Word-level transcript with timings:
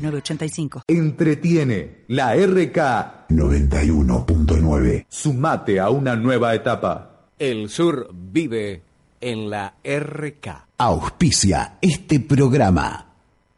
906985. 0.00 0.82
Entretiene 0.86 2.04
la 2.08 2.34
RK 2.34 3.28
91.9. 3.28 5.06
Sumate 5.08 5.80
a 5.80 5.90
una 5.90 6.16
nueva 6.16 6.54
etapa. 6.54 7.26
El 7.38 7.68
sur 7.68 8.10
vive 8.12 8.82
en 9.20 9.50
la 9.50 9.74
RK. 9.84 10.66
Auspicia 10.78 11.76
este 11.80 12.20
programa. 12.20 13.06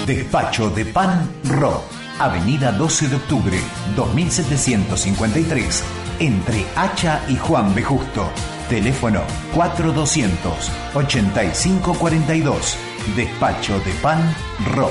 Despacho 0.07 0.69
de 0.69 0.85
Pan 0.85 1.29
Ro, 1.45 1.81
Avenida 2.19 2.71
12 2.71 3.09
de 3.09 3.15
Octubre, 3.17 3.57
2753, 3.95 5.83
entre 6.19 6.65
Hacha 6.75 7.21
y 7.29 7.35
Juan 7.35 7.75
B. 7.75 7.83
Justo. 7.83 8.29
Teléfono 8.69 9.21
4200 9.53 10.71
8542. 10.95 12.77
Despacho 13.15 13.77
de 13.79 13.91
Pan 14.01 14.33
Ro. 14.73 14.89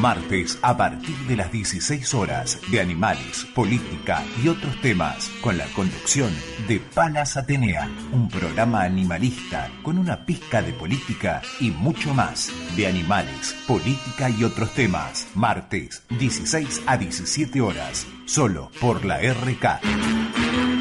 Martes 0.00 0.58
a 0.62 0.76
partir 0.76 1.14
de 1.28 1.36
las 1.36 1.52
16 1.52 2.14
horas 2.14 2.58
de 2.70 2.80
animales, 2.80 3.46
política 3.54 4.24
y 4.42 4.48
otros 4.48 4.80
temas 4.80 5.30
con 5.42 5.58
la 5.58 5.66
conducción 5.76 6.32
de 6.66 6.80
Palas 6.80 7.36
Atenea, 7.36 7.86
un 8.10 8.28
programa 8.28 8.82
animalista 8.82 9.70
con 9.82 9.98
una 9.98 10.24
pizca 10.24 10.62
de 10.62 10.72
política 10.72 11.42
y 11.60 11.70
mucho 11.70 12.14
más 12.14 12.50
de 12.76 12.86
animales, 12.86 13.54
política 13.66 14.30
y 14.30 14.44
otros 14.44 14.72
temas. 14.72 15.28
Martes 15.34 16.02
16 16.18 16.82
a 16.86 16.96
17 16.96 17.60
horas, 17.60 18.06
solo 18.24 18.70
por 18.80 19.04
la 19.04 19.18
RK. 19.18 20.79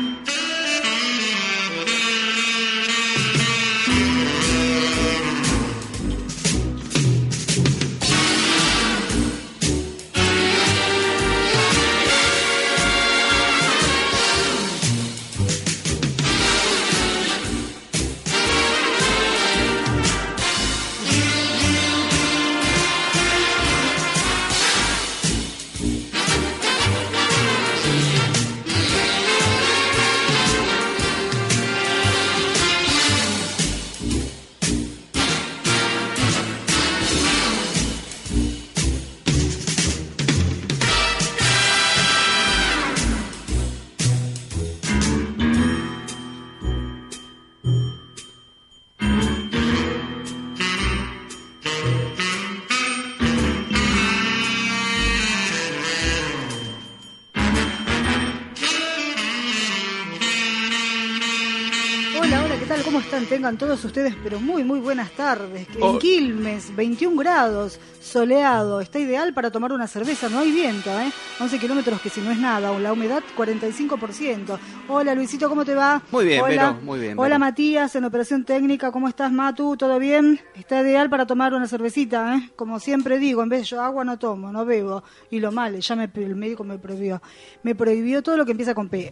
Tal? 62.69 62.83
¿Cómo 62.83 62.99
están? 62.99 63.25
Tengan 63.25 63.57
todos 63.57 63.83
ustedes, 63.83 64.13
pero 64.23 64.39
muy, 64.39 64.63
muy 64.63 64.79
buenas 64.79 65.09
tardes. 65.13 65.67
En 65.75 65.81
Oh. 65.81 65.97
Quilmes, 65.97 66.75
21 66.75 67.17
grados, 67.17 67.79
soleado, 67.99 68.79
está 68.79 68.99
ideal 68.99 69.33
para 69.33 69.49
tomar 69.49 69.71
una 69.73 69.87
cerveza, 69.87 70.29
no 70.29 70.37
hay 70.37 70.51
viento, 70.51 70.91
¿eh? 70.91 71.11
11 71.39 71.57
kilómetros 71.57 71.99
que 71.99 72.11
si 72.11 72.21
no 72.21 72.29
es 72.29 72.37
nada, 72.37 72.77
la 72.77 72.93
humedad 72.93 73.23
45%. 73.35 74.59
Hola 74.87 75.15
Luisito, 75.15 75.49
¿cómo 75.49 75.65
te 75.65 75.73
va? 75.73 76.03
Muy 76.11 76.25
bien, 76.25 76.43
Hola. 76.43 76.77
Muy 76.83 76.99
bien, 76.99 77.17
Hola. 77.17 77.39
Matías, 77.39 77.95
en 77.95 78.05
operación 78.05 78.45
técnica, 78.45 78.91
¿cómo 78.91 79.07
estás 79.07 79.31
Matu? 79.31 79.75
¿Todo 79.75 79.97
bien? 79.97 80.39
Está 80.53 80.81
ideal 80.81 81.09
para 81.09 81.25
tomar 81.25 81.55
una 81.55 81.67
cervecita, 81.67 82.35
¿eh? 82.35 82.51
Como 82.55 82.79
siempre 82.79 83.17
digo, 83.17 83.41
en 83.41 83.49
vez 83.49 83.61
de 83.61 83.65
yo 83.65 83.81
agua 83.81 84.05
no 84.05 84.19
tomo, 84.19 84.51
no 84.51 84.63
bebo. 84.63 85.03
Y 85.31 85.39
lo 85.39 85.51
mal, 85.51 85.79
ya 85.79 85.95
me, 85.95 86.07
el 86.13 86.35
médico 86.35 86.63
me 86.63 86.77
prohibió. 86.77 87.19
Me 87.63 87.73
prohibió 87.73 88.21
todo 88.21 88.37
lo 88.37 88.45
que 88.45 88.51
empieza 88.51 88.75
con 88.75 88.89
P. 88.89 89.11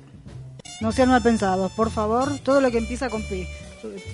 No 0.81 0.91
sean 0.91 1.09
mal 1.09 1.21
pensados, 1.21 1.71
por 1.71 1.89
favor. 1.89 2.37
Todo 2.39 2.61
lo 2.61 2.69
que 2.71 2.77
empieza 2.77 3.09
con 3.09 3.23
P. 3.23 3.47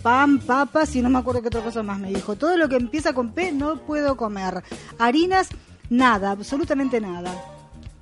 Pan, 0.01 0.39
papas 0.39 0.95
y 0.95 1.01
no 1.01 1.09
me 1.09 1.19
acuerdo 1.19 1.41
qué 1.41 1.47
otra 1.47 1.61
cosa 1.61 1.83
más 1.83 1.99
me 1.99 2.09
dijo. 2.09 2.35
Todo 2.35 2.57
lo 2.57 2.69
que 2.69 2.75
empieza 2.75 3.13
con 3.13 3.31
P 3.31 3.51
no 3.51 3.77
puedo 3.77 4.15
comer. 4.17 4.63
Harinas, 4.99 5.49
nada, 5.89 6.31
absolutamente 6.31 6.99
nada. 6.99 7.33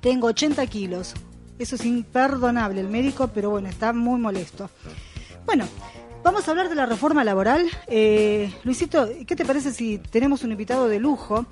Tengo 0.00 0.28
80 0.28 0.66
kilos. 0.66 1.14
Eso 1.58 1.76
es 1.76 1.84
imperdonable 1.84 2.80
el 2.80 2.88
médico, 2.88 3.28
pero 3.28 3.50
bueno, 3.50 3.68
está 3.68 3.92
muy 3.92 4.18
molesto. 4.18 4.70
Bueno, 5.46 5.66
vamos 6.22 6.46
a 6.46 6.50
hablar 6.50 6.68
de 6.68 6.74
la 6.74 6.86
reforma 6.86 7.24
laboral. 7.24 7.66
Eh, 7.86 8.52
Luisito, 8.64 9.08
¿qué 9.26 9.36
te 9.36 9.44
parece 9.44 9.72
si 9.72 9.98
tenemos 9.98 10.42
un 10.42 10.52
invitado 10.52 10.88
de 10.88 10.98
lujo? 10.98 11.46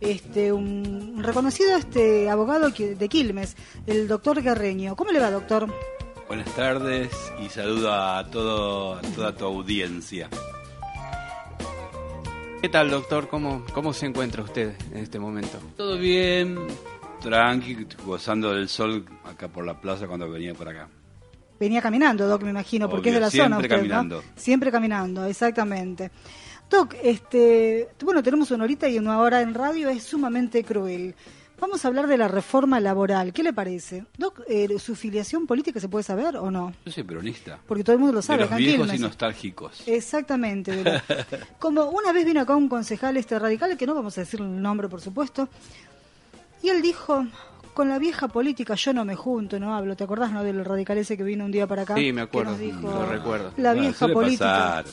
Este, 0.00 0.52
un, 0.52 1.22
reconocido 1.22 1.76
este 1.76 2.28
abogado 2.28 2.70
de 2.70 3.08
Quilmes, 3.08 3.56
el 3.86 4.06
doctor 4.08 4.42
Guerreño. 4.42 4.94
¿Cómo 4.94 5.10
le 5.10 5.20
va, 5.20 5.30
doctor? 5.30 5.68
Buenas 6.28 6.52
tardes 6.56 7.10
y 7.40 7.48
saludo 7.48 7.92
a, 7.92 8.26
todo, 8.30 8.94
a 8.94 9.02
toda 9.02 9.32
tu 9.32 9.44
audiencia. 9.44 10.28
¿Qué 12.60 12.68
tal, 12.68 12.90
doctor? 12.90 13.28
¿Cómo, 13.28 13.64
¿Cómo 13.72 13.92
se 13.92 14.06
encuentra 14.06 14.42
usted 14.42 14.74
en 14.92 14.98
este 14.98 15.20
momento? 15.20 15.58
Todo 15.76 15.96
bien, 15.96 16.56
tranqui, 17.20 17.86
gozando 18.04 18.52
del 18.52 18.68
sol 18.68 19.04
acá 19.24 19.46
por 19.46 19.64
la 19.64 19.80
plaza 19.80 20.08
cuando 20.08 20.28
venía 20.28 20.52
por 20.52 20.68
acá. 20.68 20.88
Venía 21.60 21.80
caminando, 21.80 22.26
Doc, 22.26 22.42
me 22.42 22.50
imagino, 22.50 22.88
porque 22.88 23.10
es 23.10 23.14
de 23.14 23.20
la 23.20 23.30
siempre 23.30 23.54
zona 23.54 23.62
¿no? 23.62 23.68
caminando. 23.68 24.22
Siempre 24.34 24.72
caminando, 24.72 25.24
exactamente. 25.26 26.10
Doc, 26.68 26.96
este, 27.02 27.88
bueno, 28.02 28.20
tenemos 28.22 28.50
una 28.50 28.64
horita 28.64 28.88
y 28.88 28.98
una 28.98 29.20
hora 29.20 29.42
en 29.42 29.54
radio, 29.54 29.88
es 29.88 30.02
sumamente 30.02 30.64
cruel. 30.64 31.14
Vamos 31.58 31.84
a 31.84 31.88
hablar 31.88 32.06
de 32.06 32.18
la 32.18 32.28
reforma 32.28 32.80
laboral. 32.80 33.32
¿Qué 33.32 33.42
le 33.42 33.52
parece? 33.52 34.04
Doc, 34.18 34.42
eh, 34.46 34.78
¿su 34.78 34.94
filiación 34.94 35.46
política 35.46 35.80
se 35.80 35.88
puede 35.88 36.02
saber 36.02 36.36
o 36.36 36.50
no? 36.50 36.74
Yo 36.84 36.92
soy 36.92 37.02
peronista. 37.02 37.58
Porque 37.66 37.82
todo 37.82 37.94
el 37.94 37.98
mundo 38.00 38.14
lo 38.14 38.22
sabe. 38.22 38.44
de 38.44 38.50
los 38.50 38.58
viejos 38.58 38.94
y 38.94 38.98
nostálgicos. 38.98 39.82
Exactamente. 39.86 40.72
de 40.72 41.00
Como 41.58 41.84
una 41.86 42.12
vez 42.12 42.26
vino 42.26 42.40
acá 42.42 42.54
un 42.54 42.68
concejal 42.68 43.16
este 43.16 43.38
radical, 43.38 43.76
que 43.76 43.86
no 43.86 43.94
vamos 43.94 44.16
a 44.18 44.20
decir 44.20 44.40
el 44.40 44.60
nombre, 44.60 44.88
por 44.88 45.00
supuesto, 45.00 45.48
y 46.62 46.68
él 46.68 46.82
dijo, 46.82 47.26
con 47.72 47.88
la 47.88 47.98
vieja 47.98 48.28
política 48.28 48.74
yo 48.74 48.92
no 48.92 49.04
me 49.04 49.14
junto, 49.14 49.58
no 49.58 49.74
hablo. 49.74 49.96
¿Te 49.96 50.04
acordás, 50.04 50.32
no, 50.32 50.42
del 50.44 50.64
radical 50.64 50.98
ese 50.98 51.16
que 51.16 51.22
vino 51.22 51.44
un 51.44 51.52
día 51.52 51.66
para 51.66 51.82
acá? 51.82 51.94
Sí, 51.94 52.12
me 52.12 52.20
Que 52.22 52.24
acuerdo, 52.24 52.50
nos 52.52 52.60
dijo, 52.60 52.80
lo 52.90 53.06
recuerdo. 53.06 53.52
La 53.56 53.72
vieja 53.72 54.08
política. 54.08 54.44
pasar. 54.44 54.84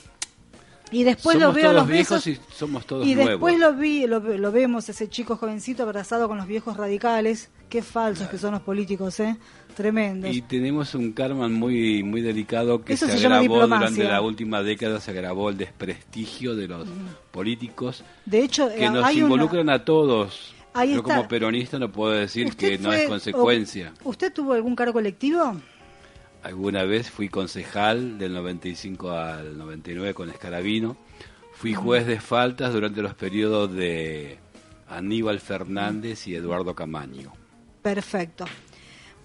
Y 0.91 1.03
después 1.03 1.33
somos 1.39 1.47
lo 1.47 1.53
veo 1.53 1.65
a 1.69 1.71
todos 1.73 1.81
los 1.83 1.87
viejos 1.91 2.25
besos, 2.25 2.27
y 2.27 2.55
somos 2.55 2.85
todos 2.85 3.07
y 3.07 3.15
nuevos. 3.15 3.29
después 3.31 3.59
lo 3.59 3.73
vi, 3.73 4.05
lo, 4.05 4.19
lo 4.19 4.51
vemos 4.51 4.87
ese 4.89 5.09
chico 5.09 5.37
jovencito 5.37 5.81
abrazado 5.83 6.27
con 6.27 6.37
los 6.37 6.45
viejos 6.47 6.77
radicales. 6.77 7.49
Qué 7.69 7.81
falsos 7.81 8.27
que 8.29 8.37
son 8.37 8.51
los 8.51 8.61
políticos, 8.61 9.19
¿eh? 9.19 9.35
Tremendos. 9.75 10.31
Y 10.35 10.43
tenemos 10.43 10.93
un 10.93 11.11
karma 11.13 11.47
muy 11.49 12.03
muy 12.03 12.21
delicado 12.21 12.83
que 12.83 12.93
Eso 12.93 13.07
se, 13.07 13.17
se 13.17 13.25
agravó 13.25 13.61
durante 13.65 14.03
la 14.03 14.21
última 14.21 14.61
década, 14.61 14.99
se 14.99 15.09
agravó 15.09 15.49
el 15.49 15.57
desprestigio 15.57 16.55
de 16.55 16.67
los 16.67 16.87
políticos 17.31 18.03
de 18.25 18.43
hecho, 18.43 18.69
que 18.69 18.85
eh, 18.85 18.89
nos 18.89 19.03
hay 19.03 19.15
una- 19.17 19.23
involucran 19.33 19.69
a 19.69 19.83
todos. 19.83 20.53
Ahí 20.75 20.91
Yo 20.93 20.97
está. 21.01 21.15
como 21.17 21.27
peronista 21.27 21.77
no 21.77 21.91
puedo 21.91 22.13
decir 22.13 22.47
¿Usted 22.47 22.69
que 22.69 22.77
no 22.79 22.89
fue- 22.89 23.03
es 23.03 23.09
consecuencia. 23.09 23.93
¿Usted 24.03 24.33
tuvo 24.33 24.53
algún 24.53 24.75
cargo 24.75 24.99
electivo? 24.99 25.55
Alguna 26.43 26.83
vez 26.83 27.09
fui 27.09 27.29
concejal 27.29 28.17
del 28.17 28.33
95 28.33 29.11
al 29.11 29.57
99 29.57 30.13
con 30.13 30.29
Escarabino. 30.29 30.97
Fui 31.53 31.73
juez 31.73 32.05
de 32.05 32.19
faltas 32.19 32.73
durante 32.73 33.01
los 33.01 33.13
periodos 33.13 33.71
de 33.71 34.39
Aníbal 34.89 35.39
Fernández 35.39 36.27
y 36.27 36.35
Eduardo 36.35 36.75
Camaño. 36.75 37.31
Perfecto. 37.81 38.45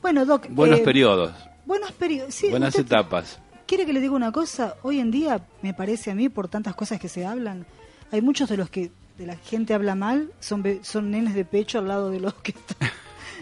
Bueno, 0.00 0.24
Doc. 0.24 0.46
Buenos 0.50 0.80
eh, 0.80 0.84
periodos, 0.84 1.32
Buenos 1.66 1.90
periodos. 1.92 2.34
Sí, 2.34 2.50
buenas 2.50 2.70
usted 2.70 2.86
etapas. 2.86 3.40
¿Quiere 3.66 3.84
que 3.84 3.92
le 3.92 4.00
diga 4.00 4.14
una 4.14 4.32
cosa? 4.32 4.76
Hoy 4.82 5.00
en 5.00 5.10
día, 5.10 5.44
me 5.60 5.74
parece 5.74 6.12
a 6.12 6.14
mí, 6.14 6.28
por 6.28 6.48
tantas 6.48 6.74
cosas 6.74 7.00
que 7.00 7.08
se 7.08 7.26
hablan, 7.26 7.66
hay 8.10 8.22
muchos 8.22 8.48
de 8.48 8.56
los 8.56 8.70
que 8.70 8.90
de 9.18 9.26
la 9.26 9.36
gente 9.36 9.74
habla 9.74 9.94
mal, 9.94 10.32
son, 10.38 10.64
son 10.82 11.10
nenes 11.10 11.34
de 11.34 11.44
pecho 11.44 11.78
al 11.80 11.88
lado 11.88 12.10
de 12.10 12.20
los 12.20 12.34
que 12.34 12.52
están. 12.52 12.88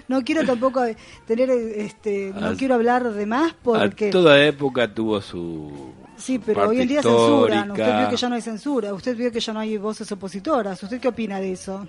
No 0.08 0.22
quiero 0.22 0.44
tampoco 0.44 0.84
eh, 0.84 0.96
tener, 1.26 1.50
eh, 1.50 1.84
este, 1.84 2.32
no 2.38 2.48
A- 2.48 2.54
quiero 2.54 2.74
hablar 2.74 3.12
de 3.12 3.26
más 3.26 3.54
porque... 3.62 4.08
A 4.08 4.10
toda 4.10 4.44
época 4.44 4.92
tuvo 4.94 5.20
su. 5.20 5.92
Sí, 6.16 6.36
su 6.36 6.42
pero 6.42 6.54
parte 6.60 6.70
hoy 6.70 6.82
en 6.82 6.88
día 6.88 7.02
censuran. 7.02 7.70
Usted 7.70 7.82
histórica. 7.82 7.98
vio 8.00 8.10
que 8.10 8.16
ya 8.16 8.28
no 8.28 8.34
hay 8.36 8.40
censura. 8.42 8.94
Usted 8.94 9.16
vio 9.16 9.32
que 9.32 9.40
ya 9.40 9.52
no 9.52 9.60
hay 9.60 9.76
voces 9.76 10.10
opositoras. 10.12 10.82
¿Usted 10.82 11.00
qué 11.00 11.08
opina 11.08 11.40
de 11.40 11.52
eso? 11.52 11.86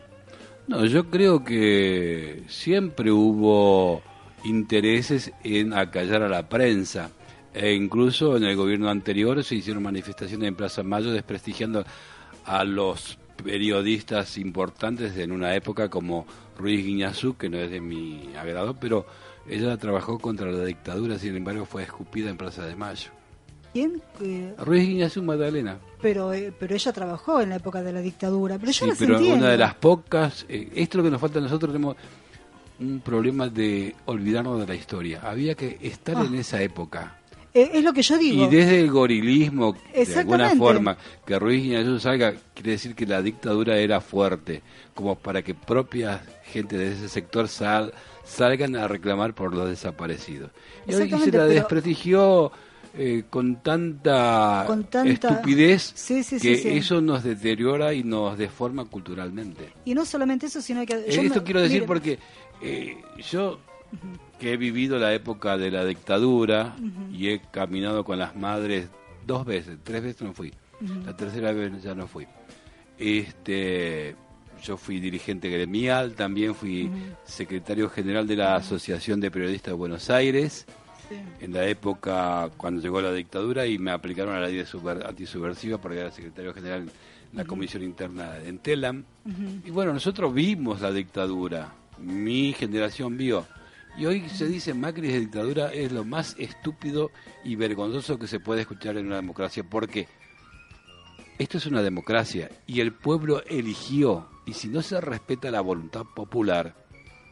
No, 0.67 0.83
yo 0.85 1.09
creo 1.09 1.43
que 1.45 2.43
siempre 2.47 3.11
hubo 3.11 4.01
intereses 4.43 5.31
en 5.43 5.73
acallar 5.73 6.23
a 6.23 6.29
la 6.29 6.49
prensa. 6.49 7.09
E 7.53 7.73
incluso 7.73 8.35
en 8.37 8.43
el 8.43 8.55
gobierno 8.55 8.89
anterior 8.89 9.43
se 9.43 9.55
hicieron 9.55 9.81
manifestaciones 9.83 10.47
en 10.47 10.55
Plaza 10.55 10.83
Mayo 10.83 11.11
desprestigiando 11.11 11.85
a 12.45 12.63
los 12.63 13.17
periodistas 13.43 14.37
importantes 14.37 15.17
en 15.17 15.31
una 15.31 15.55
época 15.55 15.89
como 15.89 16.25
Ruiz 16.57 16.85
Guiñazú, 16.85 17.35
que 17.37 17.49
no 17.49 17.57
es 17.57 17.69
de 17.71 17.79
mi 17.81 18.29
agrado, 18.39 18.75
pero 18.79 19.05
ella 19.47 19.77
trabajó 19.77 20.19
contra 20.19 20.51
la 20.51 20.65
dictadura, 20.65 21.17
sin 21.19 21.35
embargo 21.35 21.65
fue 21.65 21.83
escupida 21.83 22.29
en 22.29 22.37
Plaza 22.37 22.65
de 22.65 22.75
Mayo. 22.75 23.11
¿Quién? 23.73 24.01
Eh, 24.21 24.53
Ruiz 24.57 24.87
Guiñazú 24.87 25.21
Magdalena. 25.23 25.77
pero, 26.01 26.33
eh, 26.33 26.51
pero 26.57 26.73
ella 26.75 26.91
trabajó 26.93 27.41
en 27.41 27.49
la 27.49 27.55
época 27.57 27.81
de 27.83 27.93
la 27.93 28.01
dictadura. 28.01 28.57
Pero 28.57 28.71
yo 28.71 28.79
Sí, 28.85 28.89
las 28.89 28.97
pero 28.97 29.15
entiendo. 29.17 29.37
una 29.39 29.49
de 29.51 29.57
las 29.57 29.75
pocas, 29.75 30.45
eh, 30.49 30.69
esto 30.75 30.97
es 30.97 30.99
lo 30.99 31.03
que 31.03 31.11
nos 31.11 31.21
falta 31.21 31.39
a 31.39 31.41
nosotros, 31.43 31.71
tenemos 31.73 31.95
un 32.79 32.99
problema 33.01 33.49
de 33.49 33.95
olvidarnos 34.05 34.59
de 34.59 34.67
la 34.67 34.75
historia. 34.75 35.21
Había 35.23 35.55
que 35.55 35.77
estar 35.81 36.15
Ah. 36.17 36.25
en 36.25 36.35
esa 36.35 36.61
época. 36.61 37.19
Eh, 37.61 37.71
es 37.73 37.83
lo 37.83 37.93
que 37.93 38.01
yo 38.01 38.17
digo. 38.17 38.45
Y 38.45 38.47
desde 38.49 38.79
el 38.81 38.91
gorilismo, 38.91 39.75
de 39.93 40.15
alguna 40.15 40.49
forma, 40.55 40.97
que 41.25 41.39
Ruiz 41.39 41.63
Guiñazú 41.63 41.99
salga, 41.99 42.33
quiere 42.53 42.71
decir 42.71 42.93
que 42.95 43.05
la 43.05 43.21
dictadura 43.21 43.77
era 43.77 43.99
fuerte, 44.01 44.61
como 44.93 45.15
para 45.15 45.41
que 45.41 45.53
propia 45.55 46.21
gente 46.51 46.77
de 46.77 46.91
ese 46.93 47.09
sector 47.09 47.47
sal, 47.47 47.93
salgan 48.23 48.75
a 48.75 48.87
reclamar 48.87 49.33
por 49.33 49.53
los 49.55 49.69
desaparecidos. 49.69 50.51
Y 50.87 50.93
hoy 50.93 51.09
se 51.09 51.31
la 51.31 51.45
desprestigió 51.45 52.51
eh, 52.99 53.23
con 53.29 53.61
tanta, 53.61 54.63
Con 54.65 54.85
tanta- 54.85 55.09
estupidez 55.11 55.91
Sí, 55.95 56.23
sí, 56.23 56.39
sí, 56.39 56.47
que 56.47 56.57
sí. 56.57 56.69
eso 56.69 56.99
nos 57.01 57.23
deteriora 57.23 57.93
y 57.93 58.03
nos 58.03 58.37
deforma 58.37 58.85
culturalmente. 58.85 59.69
Y 59.85 59.93
no 59.93 60.05
solamente 60.05 60.47
eso, 60.47 60.61
sino 60.61 60.85
que... 60.85 60.93
Eh, 60.93 61.03
Esto 61.07 61.39
me- 61.39 61.43
quiero 61.43 61.61
decir 61.61 61.85
porque 61.85 62.17
eh, 62.61 62.97
yo 63.29 63.59
que 64.39 64.53
he 64.53 64.57
vivido 64.57 64.99
la 64.99 65.13
época 65.13 65.57
de 65.57 65.71
la 65.71 65.85
dictadura 65.85 66.75
y 67.11 67.29
he 67.29 67.39
caminado 67.39 68.03
con 68.03 68.19
las 68.19 68.35
madres 68.35 68.89
dos 69.25 69.45
veces, 69.45 69.77
tres 69.83 70.03
veces 70.03 70.21
no 70.21 70.33
fui, 70.33 70.53
la 71.05 71.15
tercera 71.15 71.51
vez 71.51 71.81
ya 71.81 71.95
no 71.95 72.07
fui. 72.07 72.27
Este, 72.97 74.15
yo 74.63 74.77
fui 74.77 74.99
dirigente 74.99 75.49
gremial, 75.49 76.13
también 76.13 76.55
fui 76.55 76.89
secretario 77.25 77.89
general 77.89 78.27
de 78.27 78.35
la 78.35 78.55
Asociación 78.55 79.19
de 79.19 79.31
Periodistas 79.31 79.71
de 79.71 79.77
Buenos 79.77 80.09
Aires. 80.09 80.65
En 81.39 81.53
la 81.53 81.65
época 81.65 82.49
cuando 82.57 82.81
llegó 82.81 82.99
la 82.99 83.13
dictadura 83.13 83.65
y 83.65 83.77
me 83.77 83.91
aplicaron 83.91 84.41
la 84.41 84.47
ley 84.47 84.63
antisubversiva 85.05 85.77
porque 85.77 85.99
era 85.99 86.11
secretario 86.11 86.53
general 86.53 86.81
en 86.81 87.37
la 87.37 87.45
comisión 87.45 87.83
interna 87.83 88.37
en 88.45 88.59
Telam. 88.59 89.03
Y 89.63 89.69
bueno, 89.71 89.93
nosotros 89.93 90.33
vimos 90.33 90.81
la 90.81 90.91
dictadura, 90.91 91.73
mi 91.99 92.53
generación 92.53 93.15
vio. 93.17 93.45
Y 93.97 94.05
hoy 94.05 94.29
se 94.29 94.45
dice 94.47 94.73
Macri 94.73 95.07
de 95.07 95.19
dictadura 95.21 95.73
es 95.73 95.91
lo 95.91 96.05
más 96.05 96.35
estúpido 96.37 97.11
y 97.43 97.55
vergonzoso 97.55 98.19
que 98.19 98.27
se 98.27 98.39
puede 98.39 98.61
escuchar 98.61 98.97
en 98.97 99.07
una 99.07 99.15
democracia, 99.15 99.63
porque 99.63 100.07
esto 101.39 101.57
es 101.57 101.65
una 101.65 101.81
democracia 101.81 102.49
y 102.67 102.79
el 102.81 102.93
pueblo 102.93 103.43
eligió, 103.47 104.27
y 104.45 104.53
si 104.53 104.67
no 104.67 104.81
se 104.83 105.01
respeta 105.01 105.49
la 105.49 105.61
voluntad 105.61 106.03
popular, 106.15 106.75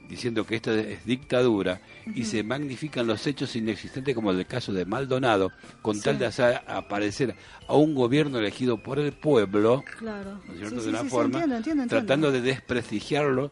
diciendo 0.09 0.45
que 0.45 0.55
esta 0.55 0.73
es 0.73 1.05
dictadura 1.05 1.81
y 2.13 2.25
se 2.25 2.43
magnifican 2.43 3.07
los 3.07 3.25
hechos 3.25 3.55
inexistentes 3.55 4.13
como 4.15 4.31
el 4.31 4.45
caso 4.47 4.73
de 4.73 4.85
Maldonado, 4.85 5.51
con 5.83 5.99
tal 6.01 6.17
de 6.19 6.25
hacer 6.27 6.61
aparecer 6.67 7.35
a 7.67 7.75
un 7.75 7.93
gobierno 7.95 8.39
elegido 8.39 8.81
por 8.81 8.97
el 8.99 9.13
pueblo, 9.13 9.83
Claro. 9.99 10.39
¿no 10.47 10.53
es 10.53 10.59
cierto? 10.59 10.79
Sí, 10.79 10.85
de 10.85 10.89
una 10.89 11.03
forma, 11.05 11.25
entiendo, 11.39 11.55
entiendo, 11.57 11.83
entiendo. 11.83 12.05
tratando 12.05 12.31
de 12.31 12.41
desprestigiarlo. 12.41 13.51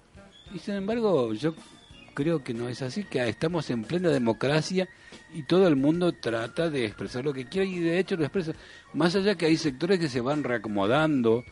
Y 0.54 0.60
sin 0.60 0.75
embargo, 0.75 1.33
yo 1.33 1.56
creo 2.13 2.44
que 2.44 2.54
no 2.54 2.69
es 2.69 2.81
así, 2.81 3.04
que 3.04 3.27
estamos 3.27 3.69
en 3.69 3.83
plena 3.83 4.10
democracia 4.10 4.88
y 5.33 5.44
todo 5.44 5.68
el 5.68 5.75
mundo 5.75 6.13
trata 6.13 6.69
de 6.69 6.86
expresar 6.86 7.25
lo 7.25 7.33
que 7.33 7.45
quiere 7.45 7.68
y 7.68 7.80
de 7.80 8.00
hecho 8.00 8.15
lo 8.15 8.24
expresa. 8.24 8.54
Más 8.94 9.15
allá 9.15 9.36
que 9.36 9.45
hay 9.45 9.57
sectores 9.57 10.00
que 10.00 10.10
se 10.10 10.21
van 10.21 10.43
reacomodando 10.43 11.43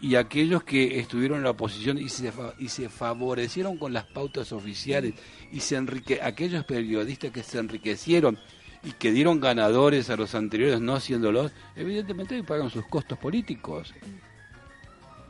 y 0.00 0.14
aquellos 0.14 0.62
que 0.64 0.98
estuvieron 0.98 1.38
en 1.38 1.44
la 1.44 1.50
oposición 1.50 1.98
y 1.98 2.08
se, 2.08 2.32
y 2.58 2.68
se 2.68 2.88
favorecieron 2.88 3.76
con 3.76 3.92
las 3.92 4.04
pautas 4.04 4.52
oficiales 4.52 5.14
y 5.52 5.60
se 5.60 5.76
enrique 5.76 6.20
aquellos 6.22 6.64
periodistas 6.64 7.30
que 7.30 7.42
se 7.42 7.58
enriquecieron 7.58 8.38
y 8.82 8.92
que 8.92 9.12
dieron 9.12 9.40
ganadores 9.40 10.08
a 10.08 10.16
los 10.16 10.34
anteriores 10.34 10.80
no 10.80 10.94
haciéndolos, 10.94 11.52
evidentemente 11.76 12.42
pagan 12.42 12.70
sus 12.70 12.86
costos 12.86 13.18
políticos. 13.18 13.92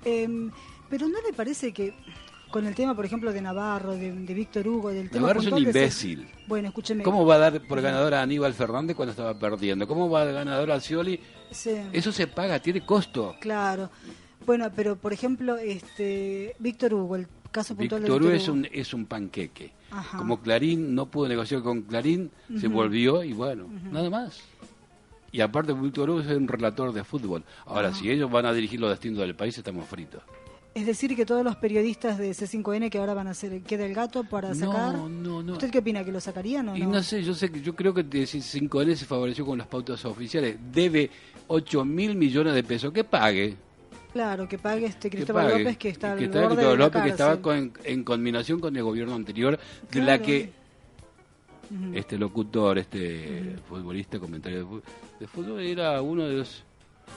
Em, 0.04 0.50
pero 0.88 1.08
¿no 1.08 1.20
le 1.20 1.32
parece 1.32 1.72
que 1.72 1.94
con 2.50 2.66
el 2.66 2.74
tema, 2.74 2.94
por 2.94 3.04
ejemplo, 3.04 3.32
de 3.32 3.40
Navarro, 3.40 3.92
de, 3.96 4.12
de 4.12 4.34
Víctor 4.34 4.66
Hugo, 4.66 4.90
del 4.90 5.08
tema 5.10 5.22
Navarro 5.22 5.40
es 5.40 5.46
un 5.52 5.58
imbécil. 5.58 6.28
Bueno, 6.46 6.68
escúcheme. 6.68 7.02
¿Cómo 7.02 7.24
va 7.24 7.36
a 7.36 7.38
dar 7.38 7.60
por 7.66 7.80
ganador 7.80 8.14
a 8.14 8.22
Aníbal 8.22 8.54
Fernández 8.54 8.96
cuando 8.96 9.10
estaba 9.12 9.38
perdiendo? 9.38 9.86
¿Cómo 9.86 10.10
va 10.10 10.22
a 10.22 10.24
dar 10.26 10.34
ganador 10.34 10.70
a 10.72 10.80
Scioli? 10.80 11.20
Sí, 11.50 11.70
Eso 11.92 12.12
se 12.12 12.26
paga, 12.26 12.58
tiene 12.60 12.80
costo. 12.84 13.36
claro. 13.40 13.90
Bueno, 14.46 14.70
pero 14.74 14.96
por 14.96 15.12
ejemplo, 15.12 15.58
este 15.58 16.56
Víctor 16.58 16.94
Hugo, 16.94 17.16
el 17.16 17.28
caso 17.52 17.76
puntual 17.76 18.00
Víctor 18.00 18.22
Hugo 18.22 18.30
es 18.32 18.48
un, 18.48 18.66
es 18.72 18.94
un 18.94 19.04
panqueque. 19.04 19.70
Ajá. 19.90 20.16
Como 20.16 20.40
Clarín 20.40 20.94
no 20.94 21.06
pudo 21.06 21.28
negociar 21.28 21.62
con 21.62 21.82
Clarín, 21.82 22.30
se 22.58 22.66
volvió 22.68 23.22
y 23.22 23.32
bueno, 23.34 23.66
nada 23.92 24.08
más. 24.08 24.40
Y 25.30 25.42
aparte 25.42 25.74
Víctor 25.74 26.08
Hugo 26.10 26.20
es 26.22 26.28
un 26.28 26.48
relator 26.48 26.92
de 26.92 27.04
fútbol. 27.04 27.44
Ahora, 27.66 27.92
si 27.94 28.10
ellos 28.10 28.30
van 28.30 28.46
a 28.46 28.52
dirigir 28.52 28.80
los 28.80 28.90
destinos 28.90 29.18
del 29.18 29.36
país, 29.36 29.56
estamos 29.56 29.86
fritos. 29.86 30.22
Es 30.72 30.86
decir, 30.86 31.16
que 31.16 31.26
todos 31.26 31.42
los 31.44 31.56
periodistas 31.56 32.16
de 32.16 32.30
C5N 32.30 32.90
que 32.90 32.98
ahora 32.98 33.12
van 33.12 33.26
a 33.26 33.30
hacer 33.30 33.60
queda 33.62 33.84
el 33.86 33.92
gato 33.94 34.22
para 34.22 34.50
No, 34.54 34.54
sacar. 34.72 34.94
no, 34.94 35.42
no. 35.42 35.52
¿Usted 35.52 35.68
qué 35.70 35.78
opina? 35.78 36.04
¿Que 36.04 36.12
lo 36.12 36.20
sacarían 36.20 36.68
o 36.68 36.76
Y 36.76 36.80
no? 36.82 36.90
no 36.92 37.02
sé, 37.02 37.22
yo 37.24 37.34
sé 37.34 37.50
que 37.50 37.60
yo 37.60 37.74
creo 37.74 37.92
que 37.92 38.04
5N 38.04 38.94
se 38.94 39.04
favoreció 39.04 39.44
con 39.44 39.58
las 39.58 39.66
pautas 39.66 40.04
oficiales. 40.04 40.56
Debe 40.72 41.10
8 41.48 41.84
mil 41.84 42.14
millones 42.14 42.54
de 42.54 42.62
pesos. 42.62 42.92
Que 42.92 43.02
pague. 43.02 43.56
Claro, 44.12 44.48
que 44.48 44.58
pague 44.58 44.86
este 44.86 45.10
que 45.10 45.16
Cristóbal 45.18 45.46
pague. 45.50 45.58
López 45.64 45.76
que 45.76 45.88
está 45.88 46.08
Y 46.08 46.10
al 46.12 46.18
que 46.18 46.24
está 46.26 46.40
borde 46.42 46.54
Cristóbal 46.54 46.72
de 46.72 46.78
la 46.78 46.84
López, 46.86 47.02
que 47.02 47.08
estaba 47.10 47.42
con- 47.42 47.72
en 47.84 48.04
combinación 48.04 48.60
con 48.60 48.76
el 48.76 48.82
gobierno 48.84 49.14
anterior, 49.16 49.58
de 49.90 50.02
la 50.02 50.18
que 50.20 50.52
este 51.94 52.18
locutor, 52.18 52.78
este 52.78 53.56
futbolista, 53.68 54.18
comentario 54.18 54.82
de 55.20 55.26
fútbol, 55.26 55.60
era 55.60 56.00
uno 56.02 56.24
de 56.26 56.38
los 56.38 56.64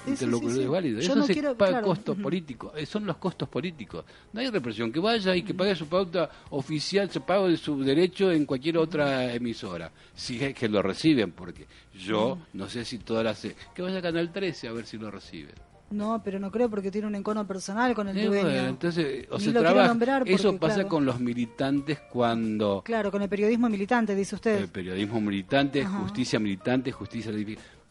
interlocutor 0.07 0.67
válido. 0.67 0.99
Eso 0.99 1.23
se 1.23 1.55
paga 1.55 1.81
costos 1.81 2.17
políticos, 2.17 2.71
eh, 2.75 2.85
son 2.85 3.05
los 3.05 3.17
costos 3.17 3.49
políticos. 3.49 4.05
No 4.31 4.39
hay 4.39 4.49
represión, 4.49 4.91
que 4.91 4.99
vaya 4.99 5.35
y 5.35 5.43
que 5.43 5.53
pague 5.53 5.75
su 5.75 5.87
pauta 5.87 6.29
oficial, 6.49 7.09
se 7.09 7.21
pague 7.21 7.57
su 7.57 7.83
derecho 7.83 8.31
en 8.31 8.45
cualquier 8.45 8.77
otra 8.77 9.33
emisora, 9.33 9.91
si 10.13 10.43
es 10.43 10.53
que 10.55 10.67
lo 10.69 10.81
reciben, 10.81 11.31
porque 11.31 11.67
yo 11.93 12.37
no 12.53 12.69
sé 12.69 12.85
si 12.85 12.99
todas 12.99 13.23
las... 13.23 13.55
Que 13.73 13.81
vaya 13.81 13.99
a 13.99 14.01
Canal 14.01 14.31
13 14.31 14.67
a 14.67 14.71
ver 14.71 14.85
si 14.85 14.97
lo 14.97 15.11
reciben. 15.11 15.55
No, 15.93 16.21
pero 16.23 16.39
no 16.39 16.49
creo 16.49 16.69
porque 16.69 16.89
tiene 16.89 17.05
un 17.05 17.13
encono 17.13 17.45
personal 17.45 17.93
con 17.93 18.07
el 18.07 18.25
dueño. 18.25 18.67
entonces, 18.67 19.27
o 19.29 19.39
se 19.39 19.51
trabaja, 19.51 20.23
eso 20.25 20.57
pasa 20.57 20.85
con 20.85 21.05
los 21.05 21.19
militantes 21.19 21.99
cuando... 22.11 22.81
Claro, 22.83 23.11
con 23.11 23.21
el 23.21 23.29
periodismo 23.29 23.69
militante, 23.69 24.15
dice 24.15 24.35
usted. 24.35 24.61
El 24.61 24.69
periodismo 24.69 25.21
militante, 25.21 25.85
justicia 25.85 26.39
militante, 26.39 26.91
justicia... 26.91 27.31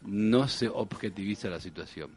No 0.05 0.47
se 0.47 0.67
objetiviza 0.67 1.49
la 1.49 1.59
situación. 1.59 2.11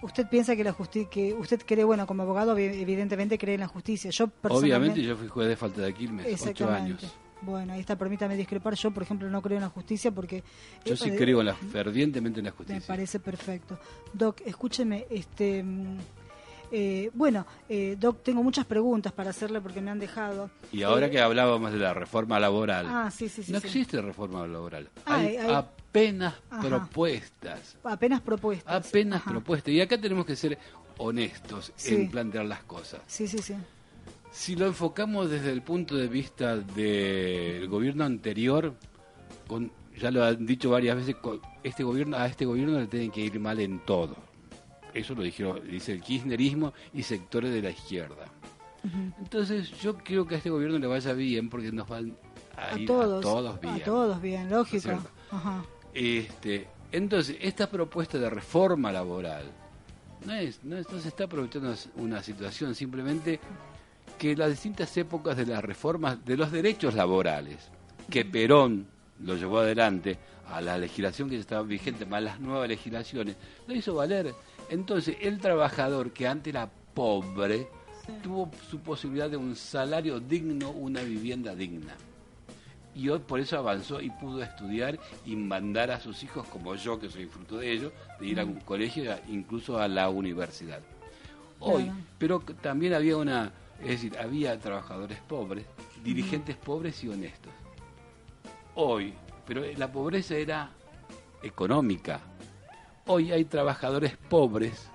¿Usted 0.00 0.28
piensa 0.28 0.54
que 0.54 0.62
la 0.62 0.72
justicia, 0.72 1.10
que 1.10 1.34
usted 1.34 1.60
cree, 1.66 1.82
bueno, 1.82 2.06
como 2.06 2.22
abogado 2.22 2.56
evidentemente 2.56 3.36
cree 3.36 3.54
en 3.54 3.60
la 3.60 3.68
justicia? 3.68 4.10
Yo 4.10 4.30
Obviamente 4.42 5.02
yo 5.02 5.16
fui 5.16 5.26
juez 5.26 5.48
de 5.48 5.56
falta 5.56 5.82
de 5.82 5.92
Quilmes, 5.92 6.40
ocho 6.46 6.70
años. 6.70 7.04
Bueno, 7.40 7.72
ahí 7.72 7.80
está, 7.80 7.96
permítame 7.96 8.36
discrepar. 8.36 8.74
Yo, 8.74 8.90
por 8.90 9.02
ejemplo, 9.02 9.28
no 9.28 9.40
creo 9.42 9.58
en 9.58 9.62
la 9.62 9.68
justicia 9.68 10.10
porque... 10.10 10.42
Yo 10.84 10.96
sí 10.96 11.10
creo 11.12 11.42
la, 11.42 11.54
fervientemente 11.54 12.40
en 12.40 12.46
la 12.46 12.52
justicia. 12.52 12.80
Me 12.80 12.86
parece 12.86 13.20
perfecto. 13.20 13.78
Doc, 14.12 14.40
escúcheme, 14.44 15.06
este... 15.10 15.62
Mm, 15.62 15.98
eh, 16.70 17.10
bueno, 17.14 17.46
eh, 17.68 17.96
Doc, 17.98 18.22
tengo 18.22 18.42
muchas 18.42 18.66
preguntas 18.66 19.12
para 19.12 19.30
hacerle 19.30 19.60
porque 19.60 19.80
me 19.80 19.90
han 19.90 19.98
dejado. 19.98 20.50
Y 20.70 20.82
ahora 20.82 21.06
eh, 21.06 21.10
que 21.10 21.20
hablábamos 21.20 21.72
de 21.72 21.78
la 21.78 21.94
reforma 21.94 22.38
laboral, 22.38 22.86
ah, 22.88 23.10
sí, 23.10 23.28
sí, 23.28 23.42
no 23.50 23.56
existe 23.56 24.02
reforma 24.02 24.46
laboral. 24.46 24.90
Ah, 25.06 25.16
hay, 25.16 25.38
apenas 25.98 26.34
propuestas. 26.60 27.76
Apenas 27.84 28.20
propuestas. 28.20 28.86
Apenas 28.86 29.22
propuestas. 29.22 29.74
Y 29.74 29.80
acá 29.80 30.00
tenemos 30.00 30.26
que 30.26 30.36
ser 30.36 30.58
honestos 30.98 31.72
en 31.86 32.10
plantear 32.10 32.44
las 32.44 32.64
cosas. 32.64 33.00
Sí, 33.06 33.26
sí, 33.26 33.38
sí. 33.38 33.54
Si 34.30 34.56
lo 34.56 34.66
enfocamos 34.66 35.30
desde 35.30 35.50
el 35.52 35.62
punto 35.62 35.96
de 35.96 36.06
vista 36.06 36.56
del 36.56 37.66
gobierno 37.68 38.04
anterior, 38.04 38.74
con, 39.46 39.72
ya 39.98 40.10
lo 40.10 40.24
han 40.24 40.44
dicho 40.44 40.70
varias 40.70 40.96
veces, 40.96 41.16
este 41.62 41.82
gobierno, 41.82 42.16
a 42.16 42.26
este 42.26 42.44
gobierno 42.44 42.78
le 42.78 42.86
tienen 42.86 43.10
que 43.10 43.22
ir 43.22 43.40
mal 43.40 43.58
en 43.60 43.80
todo. 43.80 44.16
Eso 44.92 45.14
lo 45.14 45.22
dijeron, 45.22 45.60
dice 45.68 45.92
el 45.92 46.02
kirchnerismo 46.02 46.72
y 46.92 47.02
sectores 47.02 47.52
de 47.52 47.62
la 47.62 47.70
izquierda. 47.70 48.26
Entonces 49.18 49.70
yo 49.80 49.96
creo 49.96 50.26
que 50.26 50.36
a 50.36 50.38
este 50.38 50.50
gobierno 50.50 50.78
le 50.78 50.86
vaya 50.86 51.12
bien 51.12 51.48
porque 51.48 51.72
nos 51.72 51.88
van 51.88 52.16
a, 52.56 52.78
ir 52.78 52.86
todos, 52.86 53.24
a 53.24 53.28
todos 53.28 53.60
bien. 53.60 53.74
A 53.74 53.84
todos 53.84 54.22
bien, 54.22 54.50
lógico. 54.50 54.98
Este, 55.98 56.68
entonces, 56.92 57.36
esta 57.40 57.68
propuesta 57.68 58.18
de 58.18 58.30
reforma 58.30 58.92
laboral 58.92 59.50
no, 60.24 60.32
es, 60.32 60.62
no, 60.62 60.76
no 60.76 61.00
se 61.00 61.08
está 61.08 61.24
aprovechando 61.24 61.74
una 61.96 62.22
situación, 62.22 62.76
simplemente 62.76 63.40
que 64.16 64.36
las 64.36 64.50
distintas 64.50 64.96
épocas 64.96 65.36
de 65.36 65.46
las 65.46 65.64
reformas 65.64 66.24
de 66.24 66.36
los 66.36 66.52
derechos 66.52 66.94
laborales, 66.94 67.56
que 68.08 68.24
Perón 68.24 68.86
lo 69.24 69.34
llevó 69.34 69.58
adelante 69.58 70.16
a 70.48 70.60
la 70.60 70.78
legislación 70.78 71.28
que 71.28 71.34
ya 71.34 71.40
estaba 71.40 71.62
vigente, 71.62 72.06
más 72.06 72.22
las 72.22 72.38
nuevas 72.38 72.68
legislaciones, 72.68 73.34
lo 73.66 73.74
hizo 73.74 73.96
valer. 73.96 74.32
Entonces, 74.70 75.16
el 75.20 75.40
trabajador 75.40 76.12
que 76.12 76.28
antes 76.28 76.54
era 76.54 76.70
pobre, 76.94 77.66
tuvo 78.22 78.52
su 78.70 78.78
posibilidad 78.78 79.28
de 79.28 79.36
un 79.36 79.56
salario 79.56 80.20
digno, 80.20 80.70
una 80.70 81.02
vivienda 81.02 81.56
digna. 81.56 81.96
Y 82.98 83.08
hoy 83.08 83.20
por 83.20 83.40
eso 83.40 83.56
avanzó 83.56 84.02
y 84.02 84.10
pudo 84.10 84.42
estudiar 84.42 84.98
y 85.24 85.36
mandar 85.36 85.90
a 85.90 86.00
sus 86.00 86.22
hijos, 86.22 86.46
como 86.48 86.74
yo, 86.74 86.98
que 86.98 87.08
soy 87.08 87.24
fruto 87.24 87.56
de 87.58 87.72
ello, 87.72 87.92
de 88.20 88.26
ir 88.26 88.40
a 88.40 88.44
un 88.44 88.60
colegio, 88.60 89.16
incluso 89.28 89.78
a 89.78 89.88
la 89.88 90.10
universidad. 90.10 90.80
Hoy, 91.60 91.90
pero 92.18 92.40
también 92.60 92.94
había 92.94 93.16
una 93.16 93.52
es 93.80 93.88
decir, 93.88 94.18
había 94.18 94.58
trabajadores 94.58 95.18
pobres, 95.20 95.64
dirigentes 96.02 96.56
pobres 96.56 97.02
y 97.04 97.08
honestos. 97.08 97.52
Hoy, 98.74 99.14
pero 99.46 99.62
la 99.76 99.90
pobreza 99.90 100.34
era 100.34 100.70
económica. 101.42 102.20
Hoy 103.06 103.32
hay 103.32 103.44
trabajadores 103.44 104.16
pobres, 104.28 104.90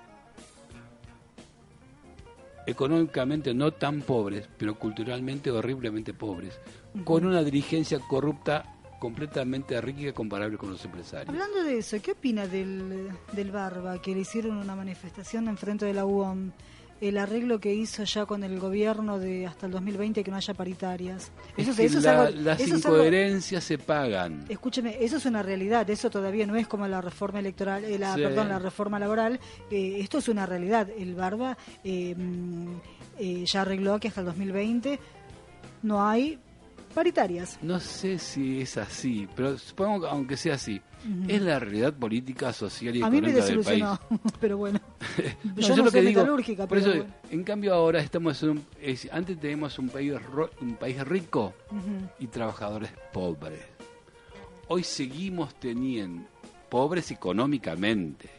económicamente 2.66 3.54
no 3.54 3.72
tan 3.72 4.02
pobres, 4.02 4.48
pero 4.56 4.78
culturalmente 4.78 5.50
horriblemente 5.50 6.14
pobres, 6.14 6.58
con 7.04 7.24
una 7.26 7.42
dirigencia 7.42 7.98
corrupta 7.98 8.74
completamente 8.98 9.78
rica 9.80 10.08
y 10.08 10.12
comparable 10.12 10.56
con 10.56 10.70
los 10.70 10.84
empresarios. 10.84 11.28
Hablando 11.28 11.62
de 11.62 11.78
eso, 11.78 11.98
¿qué 12.02 12.12
opina 12.12 12.46
del, 12.46 13.10
del 13.32 13.50
Barba, 13.50 14.00
que 14.00 14.14
le 14.14 14.20
hicieron 14.20 14.56
una 14.56 14.74
manifestación 14.74 15.48
en 15.48 15.58
frente 15.58 15.84
de 15.84 15.92
la 15.92 16.06
UOM? 16.06 16.52
El 17.08 17.18
arreglo 17.18 17.60
que 17.60 17.74
hizo 17.74 18.04
ya 18.04 18.24
con 18.24 18.44
el 18.44 18.58
gobierno 18.58 19.18
de 19.18 19.46
hasta 19.46 19.66
el 19.66 19.72
2020 19.72 20.24
que 20.24 20.30
no 20.30 20.38
haya 20.38 20.54
paritarias. 20.54 21.32
Eso, 21.56 21.72
las 22.34 22.60
incoherencias 22.66 23.62
se 23.62 23.76
pagan. 23.76 24.46
Escúcheme, 24.48 24.96
eso 25.00 25.18
es 25.18 25.26
una 25.26 25.42
realidad, 25.42 25.88
eso 25.90 26.08
todavía 26.08 26.46
no 26.46 26.56
es 26.56 26.66
como 26.66 26.88
la 26.88 27.02
reforma 27.02 27.40
electoral, 27.40 27.84
eh, 27.84 27.98
la, 27.98 28.14
perdón, 28.14 28.48
la 28.48 28.58
reforma 28.58 28.98
laboral, 28.98 29.38
eh, 29.70 29.98
esto 30.00 30.18
es 30.18 30.28
una 30.28 30.46
realidad. 30.46 30.88
El 30.96 31.14
Barba 31.14 31.58
eh, 31.84 32.14
mm, 32.14 33.44
ya 33.44 33.60
arregló 33.60 34.00
que 34.00 34.08
hasta 34.08 34.20
el 34.20 34.26
2020 34.26 34.98
no 35.82 36.06
hay 36.06 36.38
paritarias. 36.94 37.58
No 37.60 37.80
sé 37.80 38.18
si 38.18 38.62
es 38.62 38.78
así, 38.78 39.28
pero 39.36 39.58
supongo 39.58 40.02
que 40.02 40.06
aunque 40.08 40.36
sea 40.38 40.54
así, 40.54 40.80
es 41.28 41.42
la 41.42 41.58
realidad 41.58 41.94
política, 41.94 42.52
social 42.52 42.96
y 42.96 42.98
económica 42.98 43.44
del 43.44 43.60
país. 43.60 43.84
pero 44.40 44.58
bueno. 44.58 44.80
yo, 45.56 45.76
no 45.76 45.90
soy 45.90 46.02
metalúrgica, 46.02 46.66
por 46.66 46.78
eso, 46.78 46.92
en 47.30 47.44
cambio 47.44 47.74
ahora 47.74 48.00
estamos 48.00 48.42
en 48.42 48.50
un 48.50 48.66
antes 49.12 49.38
teníamos 49.38 49.78
un 49.78 49.88
país 49.88 50.14
un 50.60 50.74
país 50.76 51.00
rico 51.06 51.54
y 52.18 52.26
trabajadores 52.26 52.90
pobres. 53.12 53.60
Hoy 54.68 54.82
seguimos 54.82 55.54
teniendo 55.56 56.26
pobres 56.68 57.10
económicamente. 57.10 58.30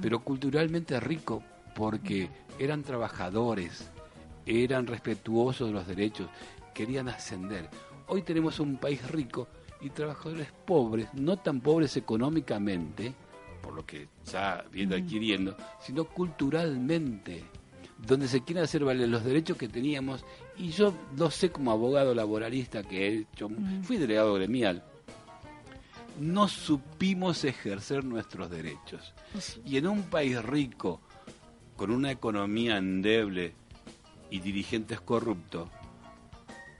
Pero 0.00 0.20
culturalmente 0.20 0.98
ricos 1.00 1.42
porque 1.74 2.30
eran 2.58 2.82
trabajadores, 2.82 3.90
eran 4.46 4.86
respetuosos 4.86 5.68
de 5.68 5.74
los 5.74 5.86
derechos 5.86 6.28
querían 6.72 7.08
ascender. 7.08 7.68
Hoy 8.08 8.22
tenemos 8.22 8.58
un 8.58 8.76
país 8.76 9.08
rico 9.10 9.48
y 9.84 9.90
trabajadores 9.90 10.48
pobres, 10.64 11.12
no 11.12 11.36
tan 11.36 11.60
pobres 11.60 11.96
económicamente, 11.98 13.12
por 13.62 13.74
lo 13.74 13.84
que 13.84 14.08
ya 14.24 14.64
viene 14.72 14.96
adquiriendo, 14.96 15.54
sino 15.78 16.04
culturalmente, 16.04 17.44
donde 17.98 18.26
se 18.26 18.42
quieren 18.42 18.64
hacer 18.64 18.82
valer 18.82 19.10
los 19.10 19.22
derechos 19.24 19.58
que 19.58 19.68
teníamos. 19.68 20.24
Y 20.56 20.70
yo 20.70 20.94
lo 21.18 21.30
sé 21.30 21.50
como 21.50 21.70
abogado 21.70 22.14
laboralista 22.14 22.82
que 22.82 23.06
he 23.06 23.18
hecho, 23.18 23.50
fui 23.82 23.98
delegado 23.98 24.32
gremial, 24.34 24.82
no 26.18 26.48
supimos 26.48 27.44
ejercer 27.44 28.04
nuestros 28.04 28.50
derechos. 28.50 29.12
Pues 29.32 29.60
y 29.66 29.76
en 29.76 29.86
un 29.86 30.04
país 30.04 30.42
rico, 30.42 31.02
con 31.76 31.90
una 31.90 32.10
economía 32.10 32.78
endeble 32.78 33.52
y 34.30 34.40
dirigentes 34.40 35.00
corruptos, 35.02 35.68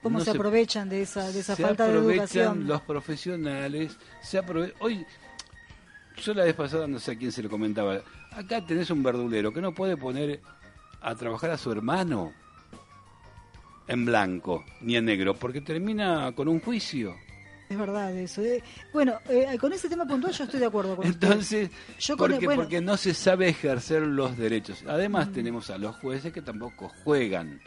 ¿Cómo 0.05 0.19
se, 0.19 0.29
aprovechan 0.29 0.87
de 0.87 1.01
esa, 1.01 1.31
de 1.31 1.39
esa 1.39 1.55
falta 1.55 1.87
de 1.87 1.97
educación? 1.97 2.67
Los 2.67 2.81
profesionales 2.81 3.97
se 4.21 4.37
aprovechan. 4.37 4.77
Hoy, 4.79 5.03
yo 6.23 6.33
la 6.35 6.43
vez 6.43 6.53
pasada 6.53 6.85
no 6.85 6.99
sé 6.99 7.13
a 7.13 7.15
quién 7.17 7.31
se 7.31 7.41
le 7.41 7.49
comentaba. 7.49 8.01
Acá 8.31 8.63
tenés 8.63 8.91
un 8.91 9.01
verdulero 9.01 9.51
que 9.51 9.61
no 9.61 9.73
puede 9.73 9.97
poner 9.97 10.41
a 11.01 11.15
trabajar 11.15 11.49
a 11.49 11.57
su 11.57 11.71
hermano 11.71 12.33
en 13.87 14.05
blanco 14.05 14.63
ni 14.81 14.95
en 14.95 15.05
negro 15.05 15.33
porque 15.33 15.61
termina 15.61 16.31
con 16.35 16.49
un 16.49 16.59
juicio. 16.59 17.15
Es 17.67 17.77
verdad 17.77 18.15
eso. 18.15 18.41
Eh. 18.41 18.61
Bueno, 18.93 19.19
eh, 19.27 19.57
con 19.59 19.73
ese 19.73 19.89
tema 19.89 20.05
puntual 20.05 20.31
yo 20.33 20.43
estoy 20.43 20.59
de 20.59 20.65
acuerdo 20.67 20.95
con 20.95 21.05
Entonces, 21.05 21.71
usted. 21.97 22.15
porque, 22.15 22.45
porque 22.47 22.81
no 22.81 22.95
se 22.97 23.13
sabe 23.13 23.49
ejercer 23.49 24.03
los 24.03 24.37
derechos. 24.37 24.83
Además 24.87 25.31
tenemos 25.31 25.69
a 25.69 25.77
los 25.77 25.95
jueces 25.95 26.31
que 26.31 26.41
tampoco 26.41 26.91
juegan, 27.03 27.59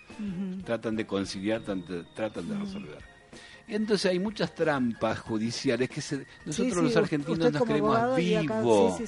tratan 0.65 0.97
de 0.97 1.07
conciliar, 1.07 1.63
tratan 1.63 2.49
de 2.49 2.59
resolver. 2.59 3.19
Y 3.67 3.75
entonces 3.75 4.11
hay 4.11 4.19
muchas 4.19 4.55
trampas 4.55 5.19
judiciales 5.19 5.91
que 5.91 6.01
nosotros 6.47 6.83
los 6.83 6.97
argentinos 6.97 7.53
nos 7.53 7.63
queremos 7.65 8.17
vivos. 8.17 9.01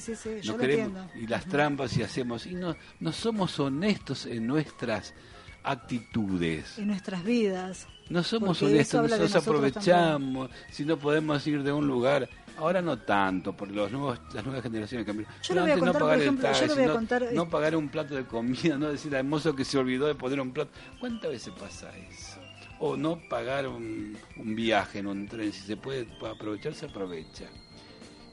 y 1.15 1.27
las 1.27 1.45
trampas 1.45 1.97
y 1.97 2.03
hacemos 2.03 2.45
y 2.45 2.53
no, 2.53 2.75
no 2.99 3.11
somos 3.11 3.59
honestos 3.59 4.27
en 4.27 4.45
nuestras 4.45 5.15
actitudes. 5.63 6.77
En 6.77 6.87
nuestras 6.87 7.23
vidas. 7.23 7.87
No 8.11 8.23
somos 8.23 8.61
honestos, 8.61 9.09
nos 9.09 9.35
aprovechamos, 9.35 10.49
si 10.69 10.83
no 10.83 10.97
podemos 10.97 11.45
ir 11.47 11.63
de 11.63 11.71
un 11.71 11.87
lugar. 11.87 12.27
Ahora 12.57 12.81
no 12.81 12.99
tanto, 12.99 13.53
porque 13.53 13.73
los 13.73 13.89
nuevos, 13.89 14.19
las 14.33 14.43
nuevas 14.43 14.61
generaciones 14.61 15.07
cambiaron. 15.07 15.33
Yo 15.41 15.55
no 15.55 15.93
pagar 15.93 16.21
el 16.21 17.35
no, 17.35 17.49
pagar 17.49 17.75
un 17.75 17.87
plato 17.87 18.13
de 18.13 18.25
comida, 18.25 18.77
no 18.77 18.89
decir 18.89 19.15
al 19.15 19.23
mozo 19.23 19.55
que 19.55 19.63
se 19.63 19.77
olvidó 19.77 20.07
de 20.07 20.15
poner 20.15 20.41
un 20.41 20.51
plato. 20.51 20.71
¿Cuántas 20.99 21.31
veces 21.31 21.53
pasa 21.57 21.89
eso? 21.97 22.39
O 22.79 22.97
no 22.97 23.17
pagar 23.29 23.67
un, 23.67 24.17
viaje 24.35 24.99
en 24.99 25.07
un 25.07 25.27
tren, 25.27 25.53
si 25.53 25.61
se 25.61 25.77
puede 25.77 26.05
aprovechar, 26.29 26.73
se 26.73 26.87
aprovecha. 26.87 27.45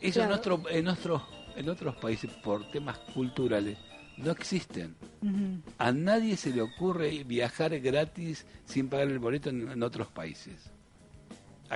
Eso 0.01 0.23
es 0.23 0.29
nuestro, 0.29 0.63
en 0.69 0.85
nuestro 0.85 1.25
en 1.57 1.69
otros 1.69 1.97
países 1.97 2.31
por 2.43 2.71
temas 2.71 2.99
culturales 3.15 3.79
no 4.19 4.33
existen. 4.33 4.97
A 5.79 5.93
nadie 5.93 6.37
se 6.37 6.51
le 6.51 6.63
ocurre 6.63 7.25
viajar 7.25 7.79
gratis 7.81 8.47
sin 8.65 8.89
pagar 8.89 9.09
el 9.09 9.19
boleto 9.19 9.51
en, 9.51 9.83
otros 9.83 10.09
países. 10.09 10.71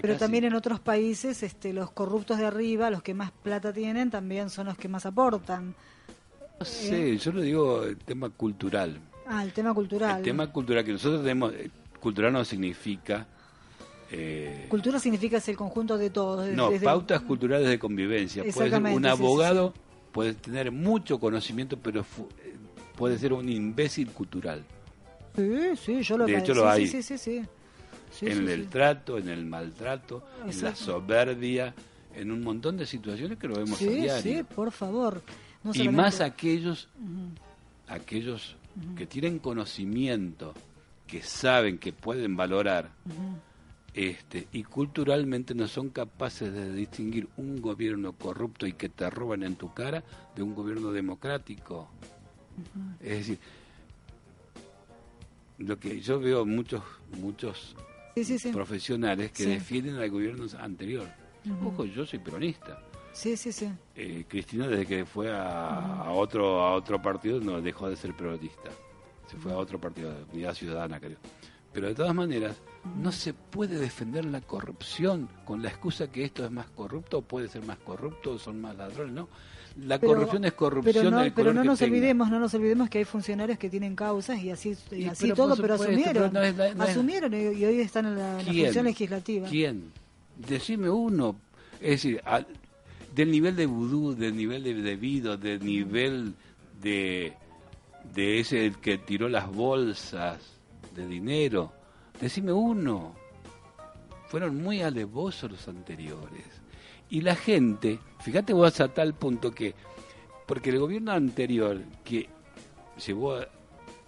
Pero 0.01 0.17
también 0.17 0.45
en 0.45 0.55
otros 0.55 0.81
países 0.81 1.43
este, 1.43 1.73
los 1.73 1.91
corruptos 1.91 2.39
de 2.39 2.47
arriba, 2.47 2.91
los 2.91 3.03
que 3.03 3.15
más 3.15 3.31
plata 3.31 3.73
tienen, 3.73 4.11
también 4.11 4.49
son 4.49 4.67
los 4.67 4.79
que 4.79 4.89
más 4.89 5.05
aportan. 5.05 5.75
No 6.59 6.65
sé, 6.65 7.17
yo 7.19 7.33
lo 7.33 7.43
digo 7.43 7.85
el 7.85 7.99
tema 7.99 8.31
cultural. 8.31 8.99
Ah, 9.27 9.45
el 9.45 9.53
tema 9.53 9.75
cultural. 9.75 10.19
El 10.19 10.25
tema 10.25 10.47
cultural 10.47 10.85
que 10.85 10.93
nosotros 10.93 11.23
tenemos, 11.23 11.53
eh, 11.53 11.71
cultural 12.01 12.33
no 12.33 12.45
significa... 12.45 13.27
Eh, 14.11 14.67
Cultura 14.69 14.99
significa 14.99 15.39
es 15.39 15.49
el 15.49 15.57
conjunto 15.57 15.97
de 15.97 16.11
todos. 16.11 16.47
No, 16.49 16.71
pautas 16.83 17.23
culturales 17.23 17.67
de 17.69 17.79
convivencia. 17.79 18.45
Puede 18.53 18.71
ser 18.71 18.83
un 18.83 19.07
abogado 19.07 19.73
puede 20.12 20.35
tener 20.35 20.71
mucho 20.71 21.19
conocimiento, 21.19 21.78
pero 21.78 22.00
eh, 22.02 22.54
puede 22.97 23.19
ser 23.19 23.33
un 23.33 23.49
imbécil 23.49 24.11
cultural. 24.11 24.62
Sí, 25.35 25.76
sí, 25.76 26.02
yo 26.02 26.19
lo 26.19 26.26
De 26.26 26.38
hecho, 26.38 26.54
lo 26.54 26.69
hay. 26.69 26.87
Sí, 26.87 27.02
sí, 27.02 27.19
sí, 27.19 27.42
en 28.21 28.49
el 28.49 28.69
trato, 28.69 29.19
en 29.19 29.28
el 29.28 29.45
maltrato, 29.47 30.23
en 30.47 30.62
la 30.62 30.75
soberbia, 30.75 31.75
en 32.14 32.31
un 32.31 32.42
montón 32.42 32.76
de 32.76 32.87
situaciones 32.87 33.38
que 33.38 33.49
lo 33.49 33.57
vemos 33.57 33.81
a 33.81 33.85
diario. 33.85 34.23
Sí, 34.23 34.42
por 34.42 34.71
favor. 34.71 35.23
y 35.73 35.88
más 35.88 36.21
aquellos, 36.21 36.88
aquellos 37.88 38.57
que 38.97 39.07
tienen 39.07 39.38
conocimiento, 39.38 40.54
que 41.07 41.23
saben, 41.23 41.78
que 41.78 41.92
pueden 41.92 42.37
valorar 42.37 42.90
este, 43.95 44.49
y 44.53 44.63
culturalmente 44.63 45.55
no 45.55 45.69
son 45.69 45.91
capaces 45.91 46.53
de 46.53 46.73
distinguir 46.73 47.29
un 47.37 47.61
gobierno 47.61 48.13
corrupto 48.13 48.67
y 48.67 48.73
que 48.73 48.89
te 48.89 49.09
roban 49.11 49.43
en 49.43 49.57
tu 49.57 49.73
cara 49.75 50.03
de 50.35 50.43
un 50.43 50.55
gobierno 50.55 50.93
democrático. 50.93 51.89
Es 53.01 53.19
decir, 53.19 53.39
lo 55.59 55.79
que 55.79 56.01
yo 56.01 56.19
veo 56.21 56.45
muchos 56.45 56.83
muchos 57.19 57.75
profesionales 58.53 59.33
que 59.33 59.47
defienden 59.47 59.97
al 59.97 60.11
gobierno 60.11 60.47
anterior. 60.59 61.09
Ojo, 61.65 61.85
yo 61.85 62.07
soy 62.07 62.19
peronista. 62.19 62.83
Sí, 63.13 63.37
sí, 63.37 63.53
sí. 63.53 63.71
Eh, 63.95 64.25
Cristina 64.27 64.69
desde 64.69 64.87
que 64.87 65.05
fue 65.05 65.31
a, 65.31 66.11
otro 66.11 66.61
a 66.61 66.75
otro 66.75 67.01
partido 67.01 67.41
no 67.41 67.61
dejó 67.61 67.89
de 67.91 67.97
ser 67.97 68.15
peronista. 68.15 68.71
Se 69.31 69.37
fue 69.37 69.53
a 69.53 69.57
otro 69.57 69.79
partido, 69.79 70.15
Unidad 70.33 70.55
Ciudadana, 70.55 70.99
creo. 70.99 71.19
Pero 71.73 71.88
de 71.88 71.95
todas 71.95 72.14
maneras, 72.14 72.57
no 73.00 73.12
se 73.12 73.33
puede 73.33 73.79
defender 73.79 74.25
la 74.25 74.41
corrupción 74.41 75.29
con 75.45 75.62
la 75.62 75.69
excusa 75.69 76.11
que 76.11 76.25
esto 76.25 76.45
es 76.45 76.50
más 76.50 76.67
corrupto 76.71 77.19
o 77.19 77.23
puede 77.23 77.49
ser 77.49 77.64
más 77.64 77.79
corrupto 77.79 78.33
o 78.33 78.38
son 78.38 78.61
más 78.61 78.76
ladrones, 78.76 79.14
¿no? 79.14 79.29
La 79.81 79.99
corrupción 79.99 80.45
es 80.45 80.52
corrupción 80.52 80.95
pero 80.95 81.11
no, 81.11 81.35
pero 81.35 81.55
no 81.55 81.64
nos 81.64 81.81
olvidemos, 81.81 82.29
no 82.29 82.38
nos 82.38 82.52
olvidemos 82.52 82.91
que 82.91 82.99
hay 82.99 83.05
funcionarios 83.05 83.59
que 83.59 83.71
tienen 83.71 83.97
causas 83.97 84.38
y 84.43 84.50
así 84.50 84.76
y, 84.91 85.07
así 85.07 85.33
todo, 85.33 85.57
pero 85.57 85.75
asumieron, 85.75 86.37
asumieron 86.79 87.33
y, 87.33 87.64
hoy 87.64 87.81
están 87.81 88.07
en 88.07 88.19
la, 88.19 88.41
función 88.45 88.85
legislativa. 88.85 89.49
¿Quién? 89.49 89.91
Decime 90.37 90.91
uno, 90.91 91.37
es 91.81 92.02
decir, 92.02 92.23
del 93.14 93.31
nivel 93.31 93.57
de 93.57 93.64
vudú, 93.64 94.14
del 94.14 94.37
nivel 94.37 94.62
de 94.62 94.75
debido, 94.75 95.38
del 95.38 95.64
nivel 95.64 96.35
de 96.83 97.33
de 98.14 98.41
ese 98.41 98.73
que 98.83 98.99
tiró 98.99 99.29
las 99.29 99.50
bolsas 99.50 100.38
de 100.95 101.07
dinero. 101.07 101.73
Decime 102.21 102.53
uno. 102.53 103.15
Fueron 104.29 104.63
muy 104.63 104.83
alevosos 104.83 105.51
los 105.51 105.69
anteriores. 105.69 106.47
Y 107.11 107.21
la 107.21 107.35
gente, 107.35 107.99
fíjate 108.21 108.53
vos 108.53 108.81
a 108.81 108.89
tal 108.89 109.15
punto 109.15 109.51
que, 109.51 109.75
porque 110.47 110.71
el 110.71 110.79
gobierno 110.79 111.13
anterior 111.13 111.83
que 112.05 112.29
llevó, 113.05 113.39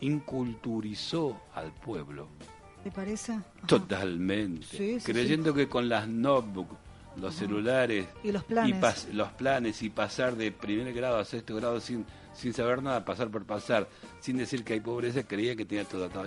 inculturizó 0.01 1.41
al 1.55 1.73
pueblo. 1.73 2.29
¿Te 2.83 2.91
parece? 2.91 3.39
Totalmente. 3.67 4.99
creyendo 5.05 5.53
que 5.55 5.69
con 5.69 5.89
las 5.89 6.09
notebooks, 6.09 6.77
los 7.17 7.35
celulares 7.35 8.07
y 8.23 8.33
los 8.33 8.45
planes. 8.45 9.09
los 9.13 9.33
planes 9.33 9.83
y 9.83 9.91
pasar 9.91 10.37
de 10.37 10.53
primer 10.53 10.93
grado 10.93 11.19
a 11.19 11.25
sexto 11.25 11.55
grado 11.57 11.81
sin 11.81 12.05
sin 12.35 12.53
saber 12.53 12.83
nada, 12.83 13.05
pasar 13.05 13.31
por 13.31 13.45
pasar, 13.45 13.89
sin 14.21 14.37
decir 14.37 14.65
que 14.65 14.75
hay 14.75 14.81
pobreza, 14.81 15.23
creía 15.23 15.57
que 15.57 15.65
tenía 15.65 15.85
todo 15.85 16.05
atado. 16.05 16.27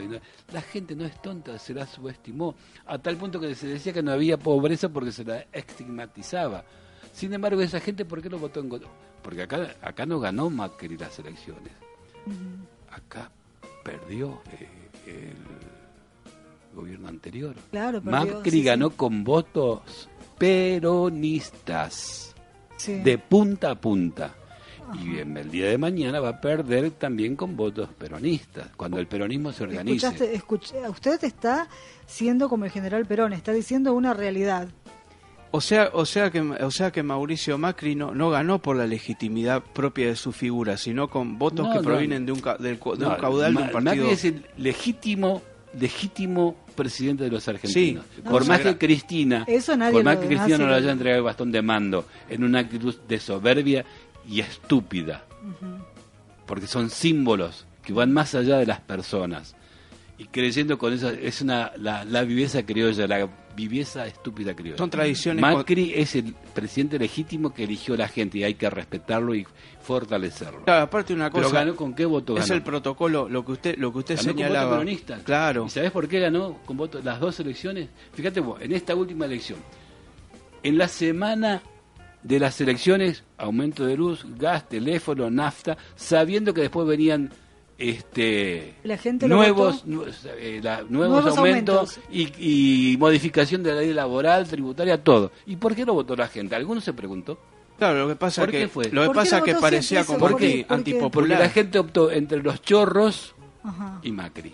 La 0.51 0.61
gente 0.61 0.95
no 0.95 1.05
es 1.05 1.21
tonta, 1.21 1.57
se 1.59 1.73
la 1.73 1.85
subestimó, 1.85 2.55
a 2.85 2.97
tal 2.97 3.17
punto 3.17 3.39
que 3.39 3.53
se 3.55 3.67
decía 3.67 3.93
que 3.93 4.01
no 4.01 4.11
había 4.11 4.37
pobreza 4.37 4.89
porque 4.89 5.11
se 5.11 5.23
la 5.23 5.45
estigmatizaba. 5.51 6.63
Sin 7.13 7.33
embargo, 7.33 7.61
esa 7.61 7.79
gente, 7.79 8.05
¿por 8.05 8.21
qué 8.21 8.29
lo 8.29 8.39
votó 8.39 8.59
en 8.59 8.69
Porque 9.21 9.41
acá, 9.41 9.75
acá 9.81 10.05
no 10.05 10.19
ganó 10.19 10.49
Macri 10.49 10.97
las 10.97 11.17
elecciones. 11.19 11.73
Acá 12.91 13.31
perdió 13.83 14.41
eh, 14.51 14.67
el 15.07 16.75
gobierno 16.75 17.07
anterior. 17.07 17.55
Claro, 17.71 18.01
Macri 18.03 18.63
ganó 18.63 18.91
con 18.91 19.23
votos 19.23 20.09
peronistas, 20.37 22.35
de 22.85 23.17
punta 23.17 23.71
a 23.71 23.75
punta. 23.75 24.35
Y 25.03 25.19
en 25.19 25.37
el 25.37 25.51
día 25.51 25.67
de 25.67 25.77
mañana 25.77 26.19
va 26.19 26.29
a 26.29 26.41
perder 26.41 26.91
también 26.91 27.35
con 27.35 27.55
votos 27.55 27.89
peronistas, 27.97 28.67
cuando 28.75 28.99
el 28.99 29.07
peronismo 29.07 29.51
se 29.51 29.63
organice. 29.63 30.07
usted 30.89 31.23
está 31.23 31.67
siendo 32.05 32.49
como 32.49 32.65
el 32.65 32.71
general 32.71 33.05
Perón, 33.05 33.33
está 33.33 33.51
diciendo 33.51 33.93
una 33.93 34.13
realidad. 34.13 34.69
O 35.51 35.61
sea, 35.61 35.89
o 35.93 36.05
sea 36.05 36.29
que, 36.29 36.41
o 36.41 36.71
sea 36.71 36.91
que 36.91 37.03
Mauricio 37.03 37.57
Macri 37.57 37.95
no, 37.95 38.13
no 38.13 38.29
ganó 38.29 38.59
por 38.59 38.75
la 38.75 38.85
legitimidad 38.85 39.63
propia 39.63 40.07
de 40.07 40.15
su 40.15 40.31
figura, 40.31 40.77
sino 40.77 41.09
con 41.09 41.39
votos 41.39 41.73
que 41.73 41.81
provienen 41.81 42.25
de 42.25 42.33
un, 42.33 42.41
del, 42.59 42.77
de 42.77 43.05
un 43.05 43.15
caudal 43.15 43.55
de 43.55 43.61
un 43.63 43.71
partido. 43.71 43.95
Macri 43.95 44.09
es 44.09 44.25
el 44.25 44.45
legítimo, 44.57 45.41
legítimo 45.79 46.55
presidente 46.75 47.25
de 47.25 47.31
los 47.31 47.47
argentinos. 47.47 48.05
por 48.23 48.45
más 48.45 48.61
que 48.61 48.77
Cristina, 48.77 49.45
por 49.91 50.03
más 50.03 50.17
que 50.17 50.27
Cristina 50.27 50.57
no 50.57 50.67
le 50.67 50.75
haya 50.75 50.91
entregado 50.91 51.19
el 51.19 51.25
bastón 51.25 51.51
de 51.51 51.61
mando 51.61 52.05
en 52.29 52.43
una 52.43 52.59
actitud 52.59 52.95
de 53.07 53.19
soberbia 53.19 53.83
y 54.27 54.41
estúpida, 54.41 55.25
porque 56.45 56.67
son 56.67 56.89
símbolos 56.89 57.65
que 57.83 57.93
van 57.93 58.11
más 58.11 58.35
allá 58.35 58.57
de 58.57 58.65
las 58.65 58.81
personas. 58.81 59.55
Y 60.19 60.25
creyendo 60.25 60.77
con 60.79 60.93
eso, 60.93 61.09
es 61.09 61.41
una, 61.41 61.71
la, 61.77 62.03
la 62.03 62.23
viveza 62.23 62.65
criolla, 62.65 63.05
la 63.07 63.29
viveza 63.55 64.07
estúpida 64.07 64.55
criolla. 64.55 64.77
Son 64.77 64.89
tradiciones. 64.89 65.41
Macri 65.41 65.93
es 65.95 66.15
el 66.15 66.33
presidente 66.55 66.97
legítimo 66.97 67.53
que 67.53 67.65
eligió 67.65 67.95
la 67.95 68.07
gente 68.07 68.39
y 68.39 68.43
hay 68.43 68.55
que 68.55 68.67
respetarlo 68.69 69.35
y 69.35 69.45
fortalecerlo. 69.81 70.63
Claro, 70.63 70.85
aparte 70.85 71.13
una 71.13 71.29
cosa. 71.29 71.45
Pero 71.45 71.59
ganó 71.59 71.75
con 71.75 71.93
qué 71.93 72.05
voto 72.05 72.35
Es 72.35 72.49
el 72.49 72.63
protocolo, 72.63 73.29
lo 73.29 73.45
que 73.45 73.51
usted, 73.53 73.77
lo 73.77 73.93
que 73.93 73.99
usted 73.99 74.17
señalaba. 74.17 74.83
Claro. 75.23 75.65
¿Y 75.67 75.69
sabés 75.69 75.91
por 75.91 76.07
qué 76.07 76.19
ganó 76.19 76.57
con 76.65 76.77
voto 76.77 76.99
las 77.03 77.19
dos 77.19 77.39
elecciones? 77.39 77.87
Fíjate 78.13 78.39
vos, 78.39 78.59
en 78.59 78.73
esta 78.73 78.95
última 78.95 79.25
elección, 79.25 79.59
en 80.63 80.79
la 80.79 80.87
semana 80.87 81.61
de 82.23 82.39
las 82.39 82.59
elecciones, 82.61 83.23
aumento 83.37 83.85
de 83.85 83.95
luz, 83.95 84.25
gas, 84.37 84.67
teléfono, 84.67 85.29
nafta, 85.29 85.77
sabiendo 85.95 86.53
que 86.53 86.61
después 86.61 86.87
venían 86.87 87.31
este 87.77 88.73
nuevos 89.27 89.83
eh, 89.85 90.61
nuevos, 90.89 91.37
aumentos, 91.37 91.99
Y, 92.11 92.95
modificación 92.97 93.61
de 93.61 93.73
la 93.73 93.81
ley 93.81 93.93
laboral, 93.93 94.47
tributaria, 94.47 95.03
todo. 95.03 95.31
¿Y 95.45 95.57
por 95.57 95.75
qué 95.75 95.85
no 95.85 95.93
votó 95.93 96.15
la 96.15 96.27
gente? 96.27 96.55
¿Alguno 96.55 96.81
se 96.81 96.93
preguntó? 96.93 97.37
Claro, 97.77 97.99
lo 97.99 98.07
que 98.07 98.15
pasa 98.15 98.43
es 98.45 98.49
que 98.49 98.89
lo 98.91 99.03
que 99.03 99.09
pasa 99.15 99.43
que 99.43 99.53
parecía 99.55 100.03
como 100.03 100.25
antipopular. 100.25 101.11
Porque 101.11 101.35
la 101.35 101.49
gente 101.49 101.77
optó 101.77 102.11
entre 102.11 102.41
los 102.41 102.61
chorros 102.61 103.35
y 104.01 104.11
Macri. 104.11 104.53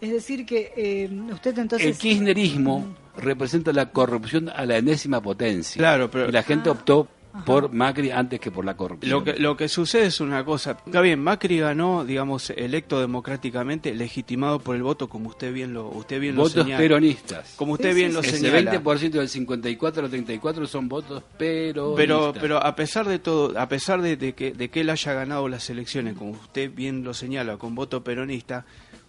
Es 0.00 0.12
decir 0.12 0.46
que 0.46 0.72
eh, 0.76 1.10
usted 1.32 1.58
entonces 1.58 1.88
el 1.88 1.96
kirchnerismo 1.96 2.94
representa 3.18 3.72
la 3.72 3.90
corrupción 3.90 4.48
a 4.48 4.64
la 4.66 4.78
enésima 4.78 5.20
potencia. 5.20 5.78
Claro, 5.78 6.10
pero 6.10 6.28
y 6.28 6.32
la 6.32 6.42
gente 6.42 6.70
optó 6.70 7.08
por 7.44 7.72
Macri 7.72 8.10
antes 8.10 8.40
que 8.40 8.50
por 8.50 8.64
la 8.64 8.76
corrupción. 8.76 9.10
Lo 9.10 9.24
que, 9.24 9.34
lo 9.34 9.56
que 9.56 9.68
sucede 9.68 10.06
es 10.06 10.20
una 10.20 10.44
cosa. 10.44 10.76
Está 10.84 11.00
bien, 11.00 11.20
Macri 11.20 11.58
ganó, 11.58 12.04
digamos, 12.04 12.50
electo 12.50 13.00
democráticamente, 13.00 13.94
legitimado 13.94 14.58
por 14.58 14.76
el 14.76 14.82
voto, 14.82 15.08
como 15.08 15.28
usted 15.28 15.52
bien 15.52 15.74
lo, 15.74 15.88
usted 15.88 16.20
bien 16.20 16.36
votos 16.36 16.66
peronistas. 16.66 17.54
Como 17.56 17.74
usted 17.74 17.94
bien 17.94 18.14
lo 18.14 18.22
señala. 18.22 18.72
20% 18.72 19.10
del 19.10 19.28
54 19.28 20.04
al 20.04 20.10
34 20.10 20.66
son 20.66 20.88
votos 20.88 21.22
peronistas. 21.36 21.96
Pero, 21.96 22.32
pero 22.40 22.64
a 22.64 22.74
pesar 22.74 23.06
de 23.06 23.18
todo, 23.18 23.58
a 23.58 23.68
pesar 23.68 24.02
de, 24.02 24.34
que, 24.34 24.52
de 24.52 24.68
que 24.70 24.80
él 24.80 24.90
haya 24.90 25.12
ganado 25.12 25.48
las 25.48 25.68
elecciones, 25.70 26.16
como 26.16 26.32
usted 26.32 26.72
bien 26.74 27.04
lo 27.04 27.14
señala, 27.14 27.56
con 27.56 27.74
voto 27.74 28.02
peronista, 28.02 28.64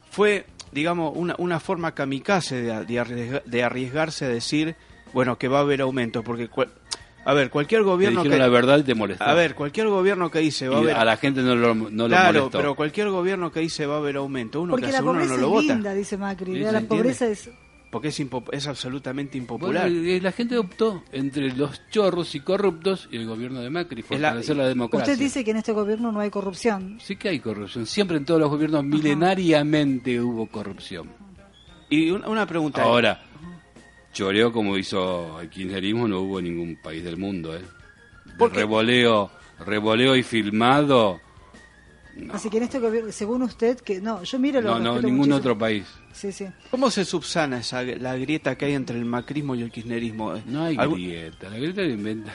fue, 0.10 0.45
digamos, 0.71 1.13
una, 1.15 1.36
una 1.38 1.60
forma 1.60 1.93
kamikaze 1.93 2.62
de, 2.62 3.41
de, 3.45 3.63
arriesgarse 3.63 4.25
a 4.25 4.29
decir, 4.29 4.75
bueno, 5.13 5.38
que 5.38 5.47
va 5.47 5.60
a 5.60 5.62
haber 5.62 5.82
aumento, 5.82 6.23
porque 6.23 6.49
a 7.25 7.34
ver, 7.34 7.49
cualquier 7.49 7.84
gobierno 7.84 8.23
que 8.23 8.38
la 8.38 8.47
verdad 8.47 8.84
te 8.84 8.95
molesta. 8.95 9.29
A 9.29 9.34
ver, 9.34 9.55
cualquier 9.55 9.88
gobierno 9.88 10.32
que 10.32 10.39
dice 10.39 10.67
va 10.69 10.77
a 10.77 10.79
haber 10.79 10.95
a 10.95 11.05
la 11.05 11.17
gente 11.17 11.41
no 11.41 11.55
lo 11.55 11.75
no 11.75 12.08
Claro, 12.08 12.49
pero 12.51 12.75
cualquier 12.75 13.10
gobierno 13.10 13.51
que 13.51 13.60
dice 13.60 13.86
va 13.86 13.95
a 13.95 13.97
haber 13.97 14.15
aumento, 14.15 14.62
uno 14.62 14.71
Porque 14.71 14.88
que 14.88 14.95
hace 14.95 15.03
uno 15.03 15.25
no 15.25 15.38
lo 15.38 15.49
vota. 15.49 15.73
Linda, 15.73 15.93
dice 15.93 16.17
Macri, 16.17 16.60
la 16.60 16.82
pobreza 16.82 17.27
es 17.27 17.49
porque 17.89 18.10
es, 18.10 18.21
es 18.52 18.67
absolutamente 18.67 19.38
impopular. 19.38 19.89
la 19.89 20.32
gente 20.32 20.58
optó 20.58 21.04
entre 21.12 21.54
los 21.54 21.82
chorros 21.89 22.36
y 22.36 22.41
corruptos 22.41 23.08
y 23.12 23.17
el 23.17 23.25
gobierno 23.25 23.62
de 23.62 23.69
Macri, 23.69 24.02
fortalecer 24.02 24.56
la, 24.56 24.63
la 24.63 24.69
democracia. 24.69 25.13
Usted 25.13 25.23
dice 25.23 25.43
que 25.43 25.52
en 25.52 25.58
este 25.58 25.71
gobierno 25.71 26.12
no 26.12 26.19
hay 26.19 26.30
corrupción. 26.30 26.99
Sí 27.02 27.15
que 27.15 27.30
hay 27.30 27.39
corrupción. 27.39 27.86
Siempre 27.86 28.17
en 28.17 28.25
todos 28.25 28.39
los 28.39 28.49
gobiernos 28.49 28.84
milenariamente 28.84 30.21
hubo 30.21 30.47
corrupción. 30.47 31.10
Y 31.89 32.12
una, 32.12 32.45
pregunta. 32.45 32.84
Ahora, 32.84 33.23
choreo 34.13 34.52
como 34.54 34.78
hizo 34.78 35.41
el 35.41 35.49
kirchnerismo 35.49 36.08
no 36.08 36.19
hubo 36.21 36.39
en 36.39 36.45
ningún 36.45 36.75
país 36.82 37.04
del 37.04 37.17
mundo. 37.17 37.56
¿eh? 37.56 37.62
revoleo, 38.52 39.32
revoleo 39.65 40.15
y 40.15 40.23
filmado 40.23 41.19
Así 42.32 42.49
que 42.49 42.58
en 42.58 42.63
este 42.63 42.80
gobierno, 42.80 43.12
según 43.12 43.43
usted, 43.43 43.80
que 43.80 44.02
no, 44.02 44.23
yo 44.23 44.39
miro 44.39 44.62
lo 44.62 44.78
No, 44.78 44.95
no, 44.95 45.02
ningún 45.02 45.32
otro 45.32 45.58
país. 45.58 45.86
Sí, 46.19 46.34
sí. 46.34 46.45
¿Cómo 46.69 46.91
se 46.91 47.05
subsana 47.05 47.60
esa, 47.60 47.82
la 47.82 48.17
grieta 48.17 48.58
que 48.58 48.65
hay 48.65 48.73
entre 48.73 48.97
el 48.97 49.05
macrismo 49.05 49.55
y 49.55 49.62
el 49.62 49.71
kirchnerismo? 49.71 50.34
No 50.47 50.65
hay 50.65 50.75
grieta, 50.75 51.49
la 51.49 51.55
grieta 51.55 51.82
la 51.82 51.88
inventa. 51.88 52.34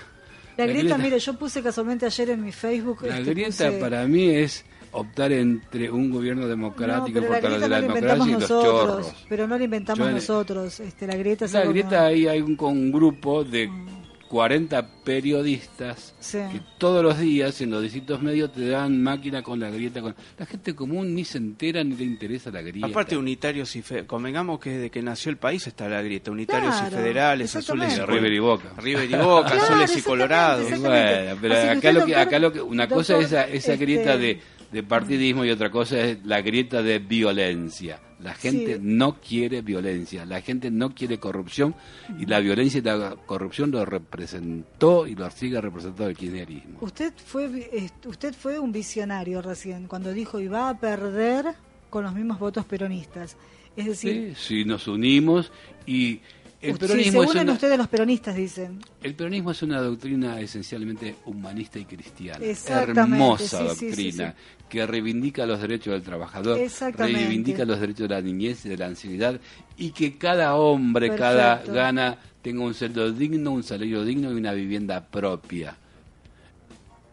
La, 0.57 0.65
grieta, 0.65 0.97
mire, 0.97 1.19
yo 1.19 1.35
puse 1.35 1.63
casualmente 1.63 2.07
ayer 2.07 2.31
en 2.31 2.43
mi 2.43 2.51
Facebook. 2.51 3.03
La 3.03 3.19
este, 3.19 3.35
grieta 3.35 3.71
para 3.79 4.07
mí 4.07 4.31
es 4.31 4.65
optar 4.93 5.33
entre 5.33 5.91
un 5.91 6.11
gobierno 6.11 6.49
democrático 6.49 7.21
no, 7.21 7.27
pero 7.29 7.59
la, 7.59 7.69
la 7.69 7.81
democracia 7.83 8.27
y 8.27 8.33
los 8.41 8.49
chorros. 8.49 9.15
Pero 9.29 9.47
no 9.47 9.59
la 9.59 9.65
inventamos 9.65 10.11
nosotros. 10.11 10.81
Este, 10.81 11.07
la 11.07 11.17
grieta, 11.17 11.47
la 11.47 11.65
grieta 11.67 12.07
ahí 12.07 12.27
hay 12.27 12.41
un, 12.41 12.57
un 12.59 12.91
grupo 12.91 13.45
de 13.45 13.69
mm. 13.69 14.04
40 14.35 14.89
periodistas 15.05 16.13
que 16.33 16.61
todos 16.77 17.05
los 17.05 17.21
días 17.21 17.61
en 17.61 17.71
los 17.71 17.81
distintos 17.81 18.21
medios 18.21 18.53
te 18.53 18.67
dan 18.67 19.01
máquina 19.01 19.45
con 19.45 19.61
la 19.61 19.71
grieta. 19.71 20.03
Con... 20.03 20.17
La 20.37 20.45
gente 20.45 20.75
común 20.75 21.15
ni 21.15 21.25
se 21.25 21.39
entera 21.39 21.85
ni 21.85 21.95
le 21.95 22.03
interesa 22.03 22.51
la 22.51 22.61
grieta. 22.61 22.89
Aparte, 22.89 23.17
unitarios 23.17 23.77
y 23.77 23.83
fe... 23.83 24.07
convengamos 24.07 24.59
que 24.59 24.71
desde 24.71 24.91
que 24.91 25.03
nació 25.03 25.31
el 25.31 25.37
país 25.37 25.65
está 25.69 25.89
la 25.89 26.03
grieta. 26.03 26.33
Unitarios 26.33 26.75
y 26.85 26.91
federales, 26.91 27.55
azules 27.55 27.97
y 27.97 28.01
River 28.01 28.33
y 28.33 28.39
Boca. 28.41 28.73
River 28.77 29.09
y 29.09 29.15
Boca, 29.15 29.55
azules 29.55 29.97
y 29.97 30.03
colorados. 30.03 30.69
Bueno, 30.81 31.39
pero 31.41 31.71
acá 31.71 31.93
lo, 31.93 32.05
que, 32.05 32.17
acá 32.17 32.39
lo 32.41 32.53
que. 32.53 32.61
Una 32.61 32.89
cosa 32.89 33.19
es 33.19 33.27
esa, 33.27 33.45
esa 33.47 33.77
grieta 33.77 34.15
este, 34.15 34.27
de, 34.27 34.41
de 34.75 34.83
partidismo 34.83 35.45
y 35.45 35.51
otra 35.51 35.71
cosa 35.71 36.01
es 36.01 36.27
la 36.27 36.43
grieta 36.43 36.83
de 36.83 36.99
violencia. 36.99 38.01
La 38.19 38.35
gente 38.35 38.79
no 38.83 39.21
quiere 39.21 39.63
violencia, 39.63 40.27
la 40.27 40.41
gente 40.41 40.69
no 40.69 40.93
quiere 40.95 41.19
corrupción 41.19 41.77
y 42.19 42.27
la 42.27 42.41
violencia 42.41 42.79
y 42.79 42.83
la 42.83 43.15
corrupción 43.25 43.71
lo 43.71 43.85
representó 43.85 45.07
y 45.07 45.15
lo 45.15 45.31
sigue 45.31 45.61
representando 45.61 46.09
el 46.09 46.17
kirchnerismo. 46.17 46.79
Usted 46.81 47.13
fue, 47.25 47.69
usted 48.05 48.35
fue 48.35 48.59
un 48.59 48.73
visionario 48.73 49.41
recién 49.43 49.87
cuando 49.87 50.13
dijo 50.13 50.41
iba 50.41 50.69
a 50.69 50.77
perder 50.77 51.55
con 51.89 52.03
los 52.03 52.13
mismos 52.13 52.41
votos 52.41 52.65
peronistas. 52.65 53.37
Es 53.77 53.87
decir, 53.87 54.35
sí, 54.37 54.63
si 54.63 54.65
nos 54.65 54.89
unimos 54.89 55.53
y 55.87 56.21
el 56.65 56.79
peronismo 56.79 57.25
se 57.25 57.31
unen 57.31 57.51
ustedes 57.51 57.79
los 57.79 57.89
peronistas, 57.89 58.35
dicen. 58.35 58.81
El 59.03 59.15
peronismo 59.15 59.51
es 59.51 59.63
una 59.63 59.81
doctrina 59.81 60.41
esencialmente 60.41 61.17
humanista 61.27 61.79
y 61.79 61.85
cristiana. 61.85 62.45
Hermosa 62.45 63.63
doctrina 63.63 64.35
que 64.69 64.87
reivindica 64.87 65.47
los 65.47 65.61
derechos 65.61 65.93
del 65.93 66.03
trabajador, 66.03 66.59
reivindica 66.97 67.65
los 67.65 67.79
derechos 67.81 68.09
de 68.09 68.15
la 68.15 68.21
niñez 68.21 68.65
y 68.67 68.71
de 68.71 68.77
la 68.77 68.87
ancianidad 68.87 69.41
y 69.77 69.91
que 69.91 70.17
cada 70.17 70.55
hombre, 70.57 71.15
cada 71.15 71.63
gana 71.63 72.19
tenga 72.43 72.65
un 72.65 72.75
sueldo 72.75 73.13
digno, 73.13 73.53
un 73.53 73.63
salario 73.63 74.05
digno 74.05 74.33
y 74.33 74.35
una 74.35 74.53
vivienda 74.53 75.05
propia. 75.05 75.77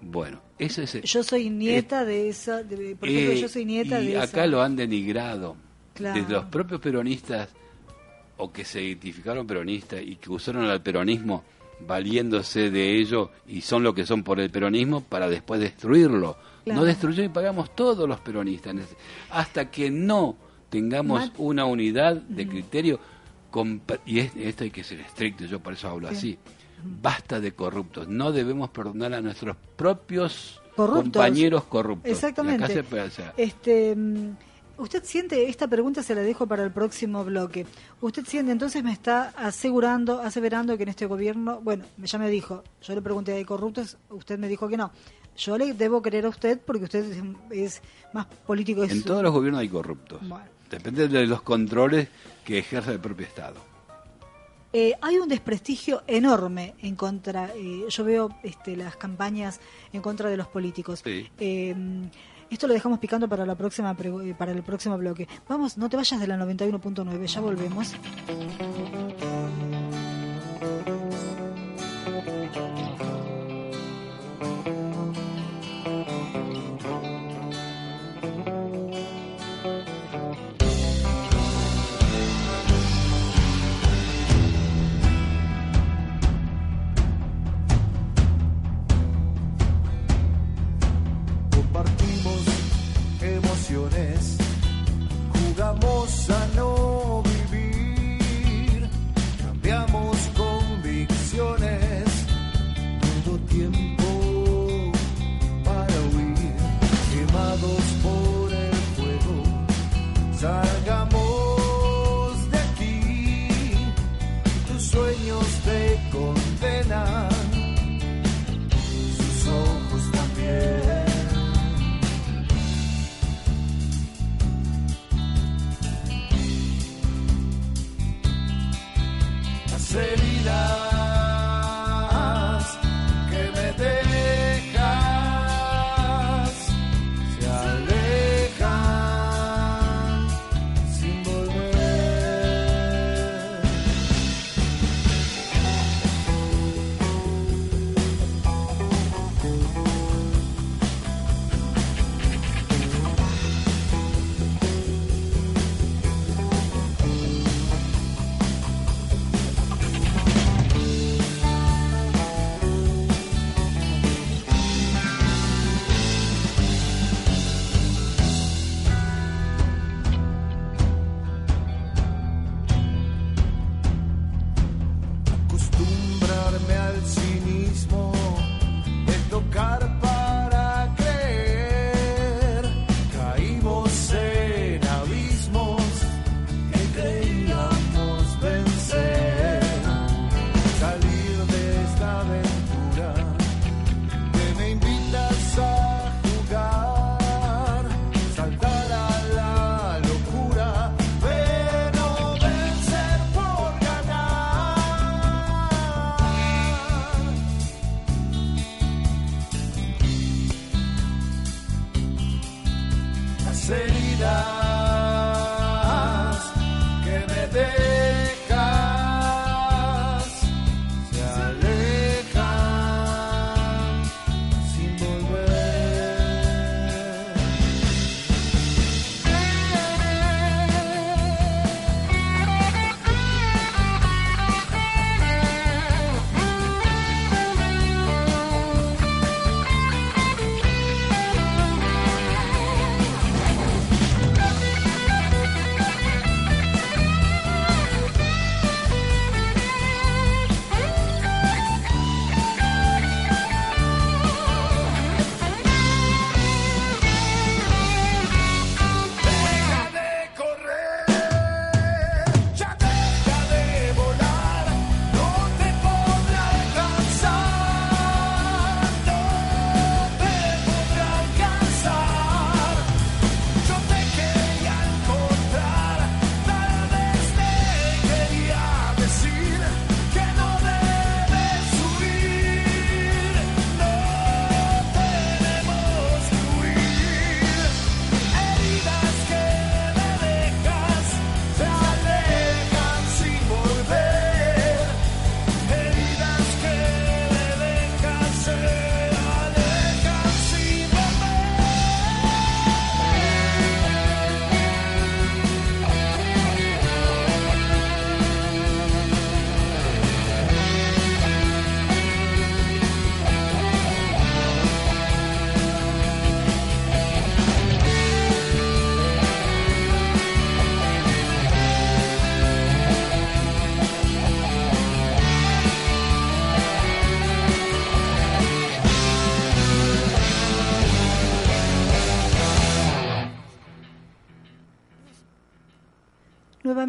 Bueno, 0.01 0.41
eso 0.57 0.81
es... 0.81 1.01
Yo 1.03 1.23
soy 1.23 1.49
nieta 1.49 2.03
de 2.05 2.29
esa... 2.29 2.63
por 2.99 3.09
ejemplo, 3.09 3.33
yo 3.33 3.47
soy 3.47 3.65
nieta 3.65 4.01
y 4.01 4.07
de 4.07 4.19
acá 4.19 4.47
lo 4.47 4.61
han 4.61 4.75
denigrado. 4.75 5.55
Desde 5.99 6.33
los 6.33 6.45
propios 6.45 6.81
peronistas 6.81 7.49
o 8.41 8.51
que 8.51 8.65
se 8.65 8.81
identificaron 8.81 9.45
peronistas 9.45 10.01
y 10.01 10.15
que 10.15 10.31
usaron 10.31 10.65
al 10.65 10.81
peronismo 10.81 11.43
valiéndose 11.87 12.71
de 12.71 12.97
ello 12.97 13.29
y 13.47 13.61
son 13.61 13.83
lo 13.83 13.93
que 13.93 14.05
son 14.05 14.23
por 14.23 14.39
el 14.39 14.49
peronismo 14.49 15.01
para 15.01 15.29
después 15.29 15.61
destruirlo. 15.61 16.37
No 16.65 16.83
destruyó 16.83 17.23
y 17.23 17.29
pagamos 17.29 17.75
todos 17.75 18.09
los 18.09 18.19
peronistas. 18.19 18.75
Hasta 19.29 19.69
que 19.69 19.91
no 19.91 20.35
tengamos 20.69 21.31
una 21.37 21.65
unidad 21.65 22.15
de 22.15 22.47
criterio, 22.47 22.99
y 24.05 24.19
esto 24.19 24.63
hay 24.63 24.71
que 24.71 24.83
ser 24.83 25.01
estricto, 25.01 25.45
yo 25.45 25.59
por 25.59 25.73
eso 25.73 25.89
hablo 25.89 26.07
así. 26.07 26.37
Basta 26.83 27.39
de 27.39 27.51
corruptos. 27.51 28.07
No 28.07 28.31
debemos 28.31 28.71
perdonar 28.71 29.13
a 29.13 29.21
nuestros 29.21 29.55
propios 29.75 30.61
compañeros 30.75 31.65
corruptos. 31.65 32.11
Exactamente. 32.11 32.83
este 33.37 33.95
Usted 34.81 35.03
siente, 35.03 35.47
esta 35.47 35.67
pregunta 35.67 36.01
se 36.01 36.15
la 36.15 36.21
dejo 36.21 36.47
para 36.47 36.63
el 36.63 36.71
próximo 36.71 37.23
bloque. 37.23 37.67
Usted 38.01 38.25
siente, 38.25 38.51
entonces 38.51 38.83
me 38.83 38.91
está 38.91 39.31
asegurando, 39.37 40.19
aseverando 40.19 40.75
que 40.75 40.81
en 40.81 40.89
este 40.89 41.05
gobierno, 41.05 41.61
bueno, 41.61 41.85
ya 41.97 42.17
me 42.17 42.27
dijo, 42.31 42.63
yo 42.81 42.95
le 42.95 43.01
pregunté, 43.03 43.33
¿hay 43.33 43.45
corruptos? 43.45 43.97
Usted 44.09 44.39
me 44.39 44.47
dijo 44.47 44.67
que 44.67 44.77
no. 44.77 44.91
Yo 45.37 45.55
le 45.59 45.75
debo 45.75 46.01
creer 46.01 46.25
a 46.25 46.29
usted 46.29 46.59
porque 46.59 46.85
usted 46.85 47.05
es, 47.51 47.79
más 48.11 48.25
político. 48.25 48.83
En 48.83 49.03
todos 49.03 49.21
los 49.21 49.31
gobiernos 49.31 49.61
hay 49.61 49.69
corruptos. 49.69 50.19
Depende 50.71 51.07
de 51.07 51.27
los 51.27 51.43
controles 51.43 52.07
que 52.43 52.57
ejerce 52.57 52.93
el 52.93 52.99
propio 52.99 53.27
Estado. 53.27 53.57
Eh, 54.73 54.93
hay 54.99 55.17
un 55.17 55.29
desprestigio 55.29 56.01
enorme 56.07 56.73
en 56.81 56.95
contra, 56.95 57.51
eh, 57.55 57.85
yo 57.87 58.03
veo 58.03 58.29
este, 58.41 58.75
las 58.75 58.95
campañas 58.95 59.59
en 59.93 60.01
contra 60.01 60.27
de 60.27 60.37
los 60.37 60.47
políticos. 60.47 61.01
Sí. 61.03 61.29
Eh, 61.37 61.75
esto 62.51 62.67
lo 62.67 62.73
dejamos 62.73 62.99
picando 62.99 63.27
para 63.27 63.45
la 63.45 63.55
próxima 63.55 63.95
eh, 63.99 64.35
para 64.37 64.51
el 64.51 64.61
próximo 64.63 64.97
bloque. 64.97 65.27
Vamos, 65.47 65.77
no 65.77 65.89
te 65.89 65.97
vayas 65.97 66.19
de 66.19 66.27
la 66.27 66.37
91.9, 66.37 67.25
ya 67.25 67.41
volvemos. 67.41 67.95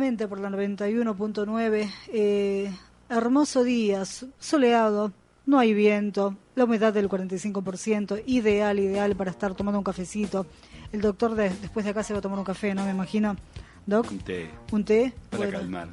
Nuevamente 0.03 0.27
por 0.27 0.41
la 0.41 0.51
91.9. 0.51 1.91
Eh, 2.09 2.73
hermoso 3.09 3.63
día, 3.63 4.03
soleado, 4.05 5.13
no 5.47 5.61
hay 5.61 5.75
viento, 5.75 6.37
la 6.57 6.65
humedad 6.65 6.93
del 6.93 7.09
45%, 7.09 8.25
ideal, 8.27 8.81
ideal 8.81 9.15
para 9.15 9.31
estar 9.31 9.55
tomando 9.55 9.79
un 9.79 9.85
cafecito. 9.85 10.47
El 10.93 11.03
doctor 11.03 11.37
después 11.37 11.85
de 11.85 11.93
acá 11.93 12.03
se 12.03 12.13
va 12.13 12.19
a 12.19 12.23
tomar 12.23 12.39
un 12.39 12.45
café, 12.45 12.75
¿no? 12.75 12.85
Me 12.85 12.91
imagino. 12.91 13.37
Doc. 13.87 14.11
Un 14.11 14.19
té. 14.19 14.51
Un 14.73 14.85
té. 14.85 15.13
Para 15.31 15.51
calmar. 15.51 15.89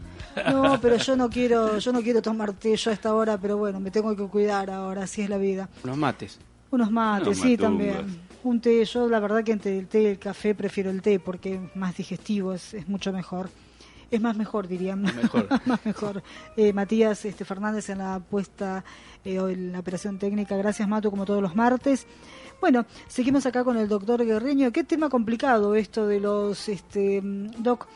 No, 0.52 0.80
pero 0.82 0.98
yo 0.98 1.16
no 1.16 1.30
quiero, 1.30 1.78
yo 1.78 1.92
no 1.92 2.02
quiero 2.02 2.22
tomar 2.22 2.54
té 2.54 2.76
yo 2.76 2.90
a 2.90 2.94
esta 2.94 3.14
hora, 3.14 3.38
pero 3.38 3.58
bueno, 3.58 3.80
me 3.80 3.92
tengo 3.92 4.16
que 4.16 4.24
cuidar 4.24 4.72
ahora, 4.72 5.04
así 5.04 5.22
es 5.22 5.30
la 5.30 5.38
vida. 5.38 5.70
Unos 5.84 5.98
mates. 5.98 6.40
Unos 6.72 6.92
mates, 6.92 7.38
sí, 7.40 7.58
también. 7.58 8.22
Un 8.44 8.60
té, 8.60 8.84
yo 8.86 9.08
la 9.08 9.20
verdad 9.20 9.44
que 9.44 9.52
entre 9.52 9.78
el 9.78 9.88
té 9.88 10.02
y 10.02 10.06
el 10.08 10.20
café 10.20 10.56
prefiero 10.56 10.90
el 10.90 11.02
té 11.02 11.20
porque 11.20 11.56
es 11.56 11.76
más 11.76 11.96
digestivo, 11.96 12.54
es, 12.54 12.74
es 12.74 12.88
mucho 12.88 13.14
mejor. 13.14 13.50
Es 14.12 14.22
más 14.22 14.36
mejor, 14.36 14.68
diría. 14.68 14.96
Mejor. 14.96 15.48
más 15.66 15.86
mejor. 15.86 16.24
Eh, 16.58 16.74
Matías 16.74 17.26
este, 17.26 17.46
Fernández 17.46 17.90
en 17.90 18.00
la 18.00 18.20
puesta, 18.20 18.84
eh, 19.24 19.36
en 19.36 19.72
la 19.72 19.80
operación 19.80 20.18
técnica. 20.18 20.58
Gracias, 20.58 20.88
Mato, 20.88 21.12
como 21.12 21.26
todos 21.26 21.42
los 21.42 21.56
martes. 21.56 22.08
Bueno, 22.60 22.86
seguimos 23.08 23.46
acá 23.46 23.64
con 23.64 23.78
el 23.78 23.88
doctor 23.88 24.26
Guerreño. 24.26 24.72
Qué 24.72 24.84
tema 24.84 25.10
complicado 25.10 25.76
esto 25.76 26.08
de 26.08 26.20
los, 26.20 26.68
este, 26.70 27.22
doc, 27.24 27.88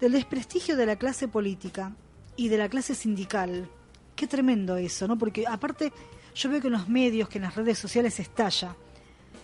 del 0.00 0.12
desprestigio 0.12 0.76
de 0.76 0.86
la 0.86 0.96
clase 0.96 1.28
política 1.28 1.92
y 2.36 2.48
de 2.48 2.58
la 2.58 2.68
clase 2.68 2.94
sindical. 2.94 3.68
Qué 4.14 4.26
tremendo 4.26 4.76
eso, 4.76 5.08
¿no? 5.08 5.18
Porque 5.18 5.46
aparte 5.46 5.92
yo 6.34 6.50
veo 6.50 6.60
que 6.60 6.68
en 6.68 6.74
los 6.74 6.88
medios, 6.88 7.28
que 7.28 7.38
en 7.38 7.42
las 7.42 7.54
redes 7.54 7.78
sociales 7.78 8.20
estalla 8.20 8.76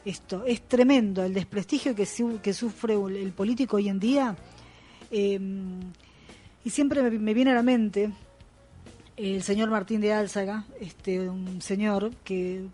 esto. 0.05 0.45
Es 0.47 0.63
tremendo 0.69 1.25
el 1.25 1.35
desprestigio 1.35 1.95
que, 1.95 2.07
que 2.43 2.53
sufre 2.53 2.95
el 2.95 3.33
político 3.33 3.77
hoy 3.77 3.89
en 3.89 3.99
día. 3.99 4.37
Eh, 5.11 5.39
y 6.65 6.71
siempre 6.71 7.03
me, 7.11 7.35
viene 7.35 7.53
a 7.53 7.55
la 7.55 7.63
mente 7.63 8.11
el 9.17 9.43
señor 9.43 9.71
Martín 9.71 10.01
de 10.01 10.13
Álzaga, 10.13 10.65
este, 10.81 11.29
un 11.29 11.61
señor 11.61 12.11
que 12.25 12.67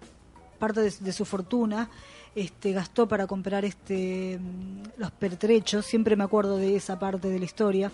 parte 0.58 0.80
de, 0.80 1.12
su 1.12 1.24
fortuna 1.24 1.90
este, 2.34 2.72
gastó 2.72 3.08
para 3.08 3.26
comprar 3.26 3.64
este, 3.64 4.38
los 4.96 5.10
pertrechos, 5.10 5.84
siempre 5.86 6.16
me 6.16 6.24
acuerdo 6.24 6.56
de 6.56 6.76
esa 6.76 6.98
parte 6.98 7.28
de 7.28 7.38
la 7.38 7.44
historia, 7.44 7.92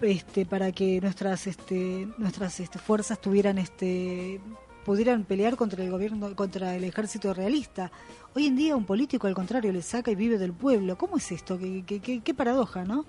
este, 0.00 0.44
para 0.44 0.72
que 0.72 1.00
nuestras, 1.00 1.46
este, 1.46 2.06
nuestras 2.18 2.60
este, 2.60 2.78
fuerzas 2.78 3.20
tuvieran 3.20 3.58
este, 3.58 4.40
pudieran 4.84 5.24
pelear 5.24 5.56
contra 5.56 5.82
el 5.82 5.90
gobierno, 5.90 6.36
contra 6.36 6.76
el 6.76 6.84
ejército 6.84 7.34
realista. 7.34 7.90
Hoy 8.34 8.46
en 8.46 8.54
día 8.54 8.76
un 8.76 8.84
político 8.84 9.26
al 9.26 9.34
contrario 9.34 9.72
le 9.72 9.82
saca 9.82 10.12
y 10.12 10.14
vive 10.14 10.38
del 10.38 10.52
pueblo. 10.52 10.96
¿Cómo 10.96 11.16
es 11.16 11.32
esto? 11.32 11.58
Qué 11.58 12.34
paradoja, 12.36 12.84
¿no? 12.84 13.04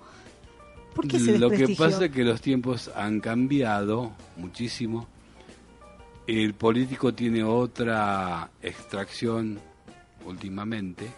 Lo 1.38 1.50
que 1.50 1.74
pasa 1.76 2.06
es 2.06 2.10
que 2.10 2.24
los 2.24 2.40
tiempos 2.40 2.90
han 2.94 3.20
cambiado 3.20 4.12
muchísimo. 4.36 5.06
El 6.26 6.54
político 6.54 7.14
tiene 7.14 7.42
otra 7.42 8.50
extracción 8.62 9.58
últimamente 10.26 11.08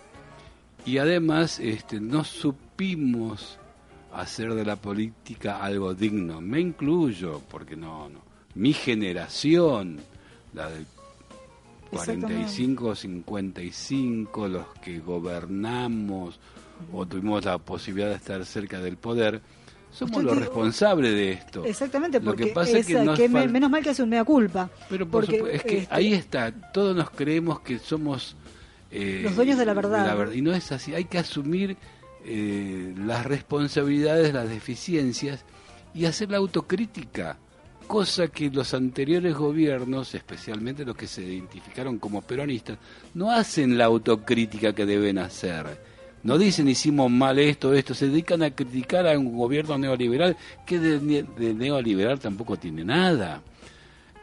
y 0.86 0.98
además 0.98 1.58
este, 1.58 2.00
no 2.00 2.24
supimos 2.24 3.58
hacer 4.12 4.54
de 4.54 4.64
la 4.64 4.76
política 4.76 5.62
algo 5.62 5.94
digno. 5.94 6.40
Me 6.40 6.60
incluyo, 6.60 7.42
porque 7.50 7.76
no, 7.76 8.08
no. 8.08 8.20
Mi 8.54 8.72
generación, 8.72 10.00
la 10.54 10.70
de 10.70 10.84
45, 11.90 12.94
55, 12.94 14.48
los 14.48 14.66
que 14.82 15.00
gobernamos 15.00 16.38
o 16.92 17.06
tuvimos 17.06 17.44
la 17.44 17.58
posibilidad 17.58 18.10
de 18.10 18.16
estar 18.16 18.44
cerca 18.46 18.80
del 18.80 18.96
poder, 18.96 19.42
somos 19.90 20.22
los 20.22 20.36
responsables 20.36 21.12
de 21.12 21.32
esto. 21.32 21.64
Exactamente, 21.64 22.20
porque 22.20 22.42
Lo 22.42 22.48
que 22.48 22.54
pasa 22.54 22.78
es 22.78 22.86
que, 22.86 23.28
menos 23.28 23.70
mal 23.70 23.82
que 23.82 23.90
hace 23.90 24.02
un 24.02 24.08
mea 24.08 24.24
culpa. 24.24 24.70
Pero 24.88 25.08
porque, 25.08 25.42
es 25.52 25.62
que 25.62 25.78
este, 25.78 25.94
ahí 25.94 26.12
está, 26.12 26.52
todos 26.52 26.94
nos 26.96 27.10
creemos 27.10 27.60
que 27.60 27.78
somos 27.78 28.36
eh, 28.90 29.20
los 29.24 29.36
dueños 29.36 29.58
de 29.58 29.66
la 29.66 29.74
verdad. 29.74 30.32
Y 30.32 30.42
no 30.42 30.52
es 30.52 30.72
así, 30.72 30.94
hay 30.94 31.04
que 31.04 31.18
asumir 31.18 31.76
eh, 32.24 32.94
las 32.98 33.26
responsabilidades, 33.26 34.32
las 34.32 34.48
deficiencias 34.48 35.44
y 35.94 36.04
hacer 36.04 36.30
la 36.30 36.38
autocrítica, 36.38 37.38
cosa 37.86 38.28
que 38.28 38.50
los 38.50 38.74
anteriores 38.74 39.34
gobiernos, 39.34 40.14
especialmente 40.14 40.84
los 40.84 40.96
que 40.96 41.06
se 41.08 41.22
identificaron 41.22 41.98
como 41.98 42.22
peronistas, 42.22 42.78
no 43.14 43.30
hacen 43.32 43.76
la 43.76 43.86
autocrítica 43.86 44.72
que 44.72 44.86
deben 44.86 45.18
hacer 45.18 45.89
no 46.22 46.38
dicen 46.38 46.68
hicimos 46.68 47.10
mal 47.10 47.38
esto, 47.38 47.72
esto, 47.72 47.94
se 47.94 48.08
dedican 48.08 48.42
a 48.42 48.50
criticar 48.50 49.06
a 49.06 49.18
un 49.18 49.36
gobierno 49.36 49.78
neoliberal 49.78 50.36
que 50.66 50.78
de, 50.78 51.54
neoliberal 51.54 52.18
tampoco 52.18 52.56
tiene 52.56 52.84
nada. 52.84 53.42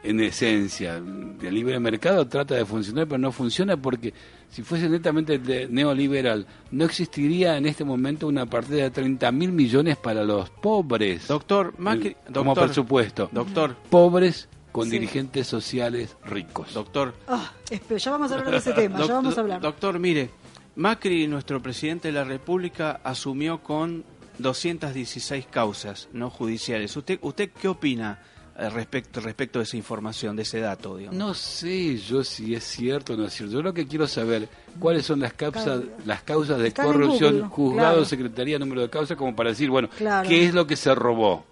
En 0.00 0.20
esencia, 0.20 0.96
el 0.96 1.54
libre 1.54 1.80
mercado 1.80 2.28
trata 2.28 2.54
de 2.54 2.64
funcionar, 2.64 3.08
pero 3.08 3.18
no 3.18 3.32
funciona 3.32 3.76
porque 3.76 4.14
si 4.48 4.62
fuese 4.62 4.88
netamente 4.88 5.66
neoliberal, 5.68 6.46
no 6.70 6.84
existiría 6.84 7.56
en 7.56 7.66
este 7.66 7.84
momento 7.84 8.28
una 8.28 8.46
partida 8.46 8.84
de 8.84 8.90
30 8.90 9.32
mil 9.32 9.50
millones 9.50 9.96
para 9.96 10.22
los 10.22 10.50
pobres. 10.50 11.26
Doctor, 11.26 11.74
Macri, 11.78 12.16
como 12.32 12.54
presupuesto. 12.54 13.28
Doctor. 13.32 13.74
Pobres 13.90 14.48
con 14.72 14.88
dirigentes 14.88 15.46
sociales 15.46 16.16
ricos. 16.24 16.74
Doctor. 16.74 17.14
Ah, 17.26 17.52
ya 17.96 18.10
vamos 18.10 18.30
a 18.30 18.36
hablar 18.36 18.50
de 18.52 18.56
ese 18.58 18.72
tema, 18.74 19.00
ya 19.00 19.14
vamos 19.14 19.36
a 19.36 19.40
hablar. 19.40 19.60
Doctor, 19.60 19.98
mire, 19.98 20.30
Macri, 20.78 21.26
nuestro 21.26 21.60
presidente 21.60 22.06
de 22.08 22.12
la 22.12 22.22
República, 22.22 23.00
asumió 23.02 23.58
con 23.64 24.04
216 24.38 25.46
causas 25.46 26.08
no 26.12 26.30
judiciales. 26.30 26.96
¿Usted, 26.96 27.18
usted 27.22 27.50
qué 27.50 27.66
opina 27.66 28.20
eh, 28.56 28.70
respecto, 28.70 29.18
respecto 29.20 29.58
de 29.58 29.64
esa 29.64 29.76
información, 29.76 30.36
de 30.36 30.42
ese 30.42 30.60
dato? 30.60 30.96
Digamos? 30.96 31.18
No 31.18 31.34
sé 31.34 31.96
yo 31.98 32.22
si 32.22 32.54
es 32.54 32.62
cierto 32.62 33.14
o 33.14 33.16
no 33.16 33.24
es 33.26 33.34
cierto. 33.34 33.54
Yo 33.54 33.62
lo 33.62 33.74
que 33.74 33.88
quiero 33.88 34.06
saber 34.06 34.48
cuáles 34.78 35.04
son 35.04 35.18
las 35.18 35.32
causas, 35.32 35.82
las 36.06 36.22
causas 36.22 36.60
de 36.60 36.72
corrupción, 36.72 37.48
juzgado, 37.48 37.94
claro. 37.94 38.04
secretaría, 38.04 38.56
número 38.60 38.82
de 38.82 38.88
causas, 38.90 39.16
como 39.16 39.34
para 39.34 39.50
decir, 39.50 39.70
bueno, 39.70 39.88
Claro. 39.98 40.28
¿qué 40.28 40.44
es 40.46 40.54
lo 40.54 40.64
que 40.64 40.76
se 40.76 40.94
robó? 40.94 41.44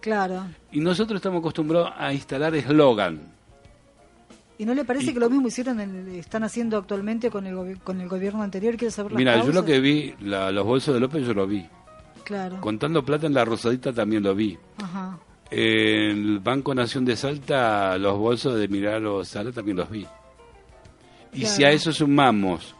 Claro. 0.00 0.46
Y 0.72 0.80
nosotros 0.80 1.18
estamos 1.18 1.38
acostumbrados 1.38 1.92
a 1.96 2.12
instalar 2.12 2.56
eslogan. 2.56 3.37
¿Y 4.58 4.64
no 4.64 4.74
le 4.74 4.84
parece 4.84 5.10
Y- 5.10 5.14
que 5.14 5.20
lo 5.20 5.30
mismo 5.30 5.46
hicieron, 5.48 5.78
en 5.80 6.08
están 6.16 6.42
haciendo 6.42 6.76
actualmente 6.76 7.30
con 7.30 7.46
el, 7.46 7.78
con 7.78 8.00
el 8.00 8.08
gobierno 8.08 8.42
anterior? 8.42 8.76
¿Quiere 8.76 8.90
saber 8.90 9.12
las 9.12 9.18
Mira, 9.18 9.44
yo 9.44 9.52
lo 9.52 9.64
que 9.64 9.78
vi, 9.80 10.14
la- 10.20 10.50
los 10.50 10.66
bolsos 10.66 10.94
de 10.94 11.00
López 11.00 11.24
yo 11.26 11.32
lo 11.34 11.46
vi. 11.46 11.64
Claro. 12.24 12.60
Contando 12.60 13.04
plata 13.04 13.26
en 13.26 13.34
la 13.34 13.44
Rosadita 13.44 13.92
también 13.92 14.22
lo 14.22 14.34
vi. 14.34 14.58
Ajá. 14.82 15.18
En 15.50 15.60
el 16.28 16.38
Banco 16.40 16.74
Nación 16.74 17.04
de 17.06 17.16
Salta, 17.16 17.96
los 17.96 18.18
bolsos 18.18 18.58
de 18.58 18.68
Milagro 18.68 19.24
Sala 19.24 19.50
también 19.52 19.78
los 19.78 19.88
vi. 19.88 20.06
Y 21.32 21.44
si 21.46 21.64
a 21.64 21.70
eso 21.70 21.92
sumamos 21.92 22.74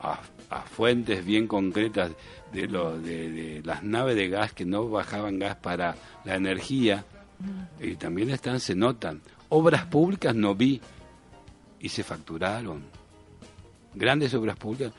a, 0.00 0.20
a 0.50 0.60
fuentes 0.62 1.24
bien 1.24 1.46
concretas 1.48 2.12
de, 2.52 2.66
lo, 2.68 2.96
de, 3.00 3.30
de 3.30 3.62
las 3.64 3.82
naves 3.82 4.16
de 4.16 4.28
gas 4.28 4.52
que 4.52 4.64
no 4.64 4.88
bajaban 4.88 5.38
gas 5.38 5.56
para 5.56 5.96
la 6.24 6.34
energía, 6.36 7.04
y 7.80 7.94
también 7.96 8.30
están, 8.30 8.60
se 8.60 8.74
notan. 8.74 9.20
Obras 9.50 9.84
públicas 9.86 10.34
no 10.34 10.54
vi 10.54 10.80
y 11.80 11.88
se 11.88 12.02
facturaron. 12.02 12.82
Grandes 13.94 14.32
obras 14.34 14.56
públicas. 14.56 14.92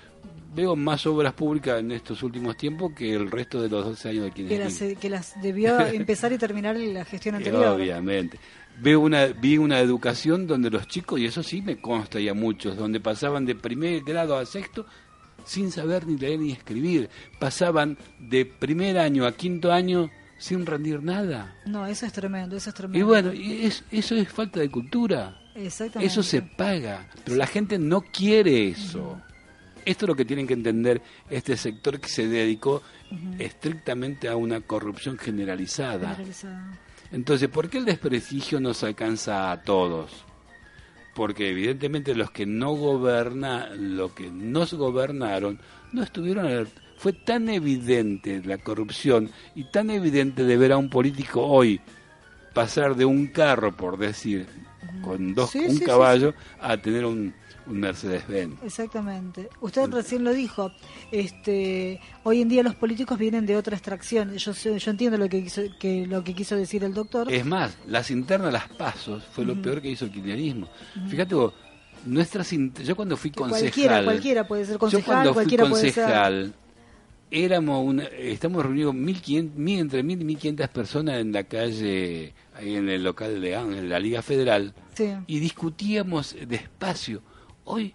Veo 0.53 0.75
más 0.75 1.05
obras 1.07 1.33
públicas 1.33 1.79
en 1.79 1.91
estos 1.93 2.21
últimos 2.23 2.57
tiempos 2.57 2.91
que 2.93 3.13
el 3.13 3.31
resto 3.31 3.61
de 3.61 3.69
los 3.69 3.85
12 3.85 4.09
años 4.09 4.25
de 4.25 4.31
Que 4.31 4.57
las, 4.57 4.83
que 4.99 5.09
las 5.09 5.41
debió 5.41 5.79
empezar 5.87 6.33
y 6.33 6.37
terminar 6.37 6.75
en 6.75 6.93
la 6.93 7.05
gestión 7.05 7.35
Eh, 7.35 7.37
anterior. 7.37 7.67
Obviamente. 7.67 8.37
Veo 8.79 8.99
una, 8.99 9.27
vi 9.27 9.57
una 9.57 9.79
educación 9.79 10.47
donde 10.47 10.69
los 10.69 10.87
chicos, 10.87 11.19
y 11.19 11.25
eso 11.25 11.43
sí 11.43 11.61
me 11.61 11.79
consta 11.79 12.19
y 12.19 12.27
a 12.27 12.33
muchos, 12.33 12.75
donde 12.75 12.99
pasaban 12.99 13.45
de 13.45 13.55
primer 13.55 14.01
grado 14.03 14.37
a 14.37 14.45
sexto 14.45 14.85
sin 15.45 15.71
saber 15.71 16.05
ni 16.05 16.17
leer 16.17 16.39
ni 16.39 16.51
escribir. 16.51 17.09
Pasaban 17.39 17.97
de 18.19 18.45
primer 18.45 18.97
año 18.97 19.25
a 19.25 19.31
quinto 19.31 19.71
año 19.71 20.09
sin 20.41 20.65
rendir 20.65 21.03
nada. 21.03 21.55
No, 21.65 21.85
eso 21.85 22.05
es 22.07 22.11
tremendo, 22.13 22.57
eso 22.57 22.69
es 22.71 22.75
tremendo. 22.75 22.97
Y 22.99 23.03
bueno, 23.07 23.31
es- 23.31 23.83
eso 23.91 24.15
es 24.15 24.27
falta 24.27 24.59
de 24.59 24.69
cultura. 24.71 25.39
Exactamente. 25.53 26.11
Eso 26.11 26.23
se 26.23 26.41
paga, 26.41 27.07
pero 27.23 27.37
la 27.37 27.45
gente 27.45 27.77
no 27.77 28.01
quiere 28.01 28.69
eso. 28.69 29.21
Esto 29.85 30.05
es 30.05 30.09
lo 30.09 30.15
que 30.15 30.25
tienen 30.25 30.47
que 30.47 30.53
entender 30.53 31.01
este 31.29 31.55
sector 31.57 31.99
que 31.99 32.07
se 32.09 32.27
dedicó 32.27 32.81
estrictamente 33.39 34.27
a 34.29 34.35
una 34.35 34.61
corrupción 34.61 35.17
generalizada. 35.17 36.09
Generalizada. 36.15 36.79
Entonces, 37.11 37.49
¿por 37.49 37.69
qué 37.69 37.77
el 37.79 37.85
desprestigio 37.85 38.59
nos 38.59 38.83
alcanza 38.83 39.51
a 39.51 39.61
todos? 39.61 40.11
Porque 41.13 41.49
evidentemente 41.49 42.15
los 42.15 42.31
que 42.31 42.45
no 42.45 42.71
gobernan, 42.73 43.97
lo 43.97 44.13
que 44.15 44.29
nos 44.31 44.73
gobernaron, 44.73 45.59
no 45.91 46.03
estuvieron 46.03 46.45
aler- 46.45 46.69
Fue 47.01 47.13
tan 47.13 47.49
evidente 47.49 48.43
la 48.45 48.59
corrupción 48.59 49.31
y 49.55 49.63
tan 49.63 49.89
evidente 49.89 50.43
de 50.43 50.55
ver 50.55 50.71
a 50.71 50.77
un 50.77 50.87
político 50.87 51.41
hoy 51.41 51.81
pasar 52.53 52.95
de 52.95 53.05
un 53.05 53.25
carro, 53.25 53.75
por 53.75 53.97
decir, 53.97 54.45
con 55.03 55.33
dos, 55.33 55.49
Sí, 55.49 55.57
un 55.61 55.71
sí, 55.71 55.77
sí, 55.77 55.83
caballo, 55.83 56.35
a 56.59 56.77
tener 56.77 57.05
un, 57.05 57.33
un 57.65 57.79
Mercedes-Benz. 57.79 58.61
Exactamente. 58.63 59.49
Usted 59.61 59.89
recién 59.89 60.23
lo 60.23 60.31
dijo. 60.31 60.71
Este, 61.11 61.99
hoy 62.21 62.43
en 62.43 62.49
día 62.49 62.61
los 62.61 62.75
políticos 62.75 63.17
vienen 63.17 63.47
de 63.47 63.57
otra 63.57 63.75
extracción. 63.75 64.37
Yo 64.37 64.51
yo 64.51 64.91
entiendo 64.91 65.17
lo 65.17 65.27
que 65.27 65.41
quiso 65.41 65.63
que 65.79 66.05
lo 66.05 66.23
que 66.23 66.35
quiso 66.35 66.55
decir 66.55 66.83
el 66.83 66.93
doctor. 66.93 67.33
Es 67.33 67.43
más, 67.43 67.79
las 67.87 68.11
internas, 68.11 68.53
las 68.53 68.69
pasos, 68.69 69.23
fue 69.31 69.43
lo 69.43 69.59
peor 69.59 69.81
que 69.81 69.89
hizo 69.89 70.05
el 70.05 70.11
kirchnerismo. 70.11 70.69
Fíjate 71.09 71.33
vos, 71.33 71.53
nuestras 72.05 72.51
yo 72.83 72.95
cuando 72.95 73.17
fui 73.17 73.31
Que 73.31 73.37
concejal, 73.37 73.61
cualquiera, 73.61 74.03
cualquiera 74.03 74.47
puede 74.47 74.65
ser 74.65 74.73
yo 74.75 74.79
concejal, 74.79 75.05
cuando 75.05 75.33
fui 75.33 75.35
cualquiera 75.35 75.69
concejal, 75.69 76.53
éramos 77.31 77.83
una, 77.85 78.03
estamos 78.03 78.63
reunidos 78.63 78.93
1500, 78.93 79.57
mil, 79.57 79.79
entre 79.79 80.03
mil 80.03 80.21
y 80.21 80.25
1500 80.25 80.67
personas 80.69 81.19
en 81.21 81.31
la 81.31 81.45
calle, 81.45 82.33
ahí 82.55 82.75
en 82.75 82.89
el 82.89 83.03
local 83.03 83.39
de 83.41 83.51
la 83.83 83.99
Liga 83.99 84.21
Federal, 84.21 84.73
Sí. 84.93 85.13
y 85.27 85.39
discutíamos 85.39 86.35
despacio. 86.47 87.21
Hoy 87.63 87.93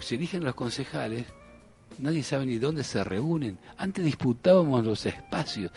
se 0.00 0.16
eligen 0.16 0.42
los 0.44 0.54
concejales, 0.54 1.26
nadie 1.98 2.22
sabe 2.24 2.46
ni 2.46 2.58
dónde 2.58 2.82
se 2.82 3.04
reúnen. 3.04 3.58
Antes 3.76 4.04
disputábamos 4.04 4.84
los 4.84 5.06
espacios. 5.06 5.70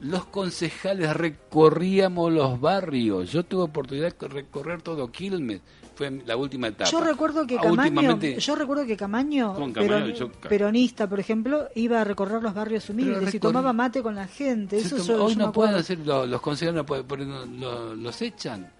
Los 0.00 0.26
concejales 0.26 1.14
recorríamos 1.16 2.32
los 2.32 2.60
barrios. 2.60 3.32
Yo 3.32 3.44
tuve 3.44 3.62
oportunidad 3.62 4.14
de 4.16 4.28
recorrer 4.28 4.82
todo 4.82 5.10
Quilmes. 5.10 5.60
Fue 5.94 6.10
la 6.26 6.36
última 6.36 6.68
etapa. 6.68 6.90
Yo 6.90 7.00
recuerdo 7.00 7.46
que 7.46 7.56
Ah, 7.56 7.62
Camaño, 7.62 8.18
yo 8.20 8.54
recuerdo 8.54 8.84
que 8.84 8.96
Camaño, 8.98 9.54
Camaño, 9.54 9.72
peron- 9.74 10.12
yo- 10.12 10.30
peronista, 10.32 11.08
por 11.08 11.18
ejemplo, 11.20 11.68
iba 11.74 12.02
a 12.02 12.04
recorrer 12.04 12.42
los 12.42 12.52
barrios 12.52 12.90
humildes 12.90 13.34
y 13.34 13.40
tomaba 13.40 13.72
mate 13.72 14.02
con 14.02 14.14
la 14.14 14.26
gente. 14.28 14.76
Eso 14.76 14.98
yo- 14.98 15.24
hoy 15.24 15.32
yo 15.32 15.38
no 15.38 15.52
pueden 15.52 15.74
hacer, 15.76 15.98
lo- 16.00 16.26
los 16.26 16.42
concejales 16.42 16.76
no 16.76 16.84
pueden, 16.84 17.06
porque 17.06 17.24
no- 17.24 17.46
lo- 17.46 17.94
los 17.94 18.20
echan. 18.20 18.70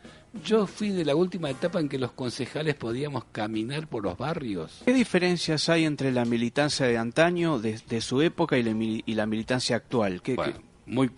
Yo 0.44 0.66
fui 0.66 0.90
de 0.90 1.06
la 1.06 1.16
última 1.16 1.48
etapa 1.48 1.80
en 1.80 1.88
que 1.88 1.98
los 1.98 2.12
concejales 2.12 2.74
podíamos 2.74 3.24
caminar 3.32 3.86
por 3.88 4.02
los 4.04 4.18
barrios. 4.18 4.82
¿Qué 4.84 4.92
diferencias 4.92 5.70
hay 5.70 5.86
entre 5.86 6.12
la 6.12 6.26
militancia 6.26 6.84
de 6.84 6.98
antaño, 6.98 7.58
de, 7.58 7.80
de 7.88 8.00
su 8.02 8.20
época, 8.20 8.58
y 8.58 8.62
la, 8.62 8.72
mili- 8.72 9.02
y 9.06 9.14
la 9.14 9.24
militancia 9.24 9.76
actual? 9.76 10.20
¿Qué, 10.20 10.34
Bueno, 10.34 10.52
qué- 10.58 10.65
muy, 10.86 11.10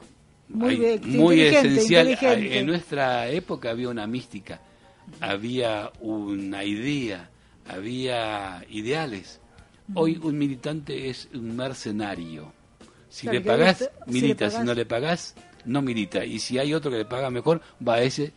Muy 0.49 1.41
esencial. 1.41 2.09
inteligente. 2.09 2.59
En 2.59 2.67
nuestra 2.67 3.29
época 3.29 3.71
había 3.71 3.89
una 3.91 4.07
mística, 4.07 4.61
había 5.21 5.91
una 6.01 6.65
idea, 6.65 7.31
había 7.67 8.65
ideales. 8.71 9.41
Hoy 9.95 10.19
un 10.23 10.37
militante 10.39 11.09
es 11.11 11.29
un 11.35 11.57
mercenario. 11.57 12.53
Si 13.09 13.23
Claro, 13.27 13.39
le 13.39 13.45
pagás, 13.45 13.91
si 14.07 14.13
milita. 14.13 14.51
Si, 14.51 14.63
no 14.63 14.75
le 14.75 14.85
pagás, 14.87 15.35
no 15.65 15.81
milita. 15.83 16.25
Y 16.25 16.39
si 16.39 16.59
hay 16.59 16.75
otro 16.75 16.91
que 16.91 16.99
le 16.99 17.05
paga 17.07 17.31
mejor, 17.31 17.63
va 17.87 17.95
a 17.95 18.03
ese 18.03 18.33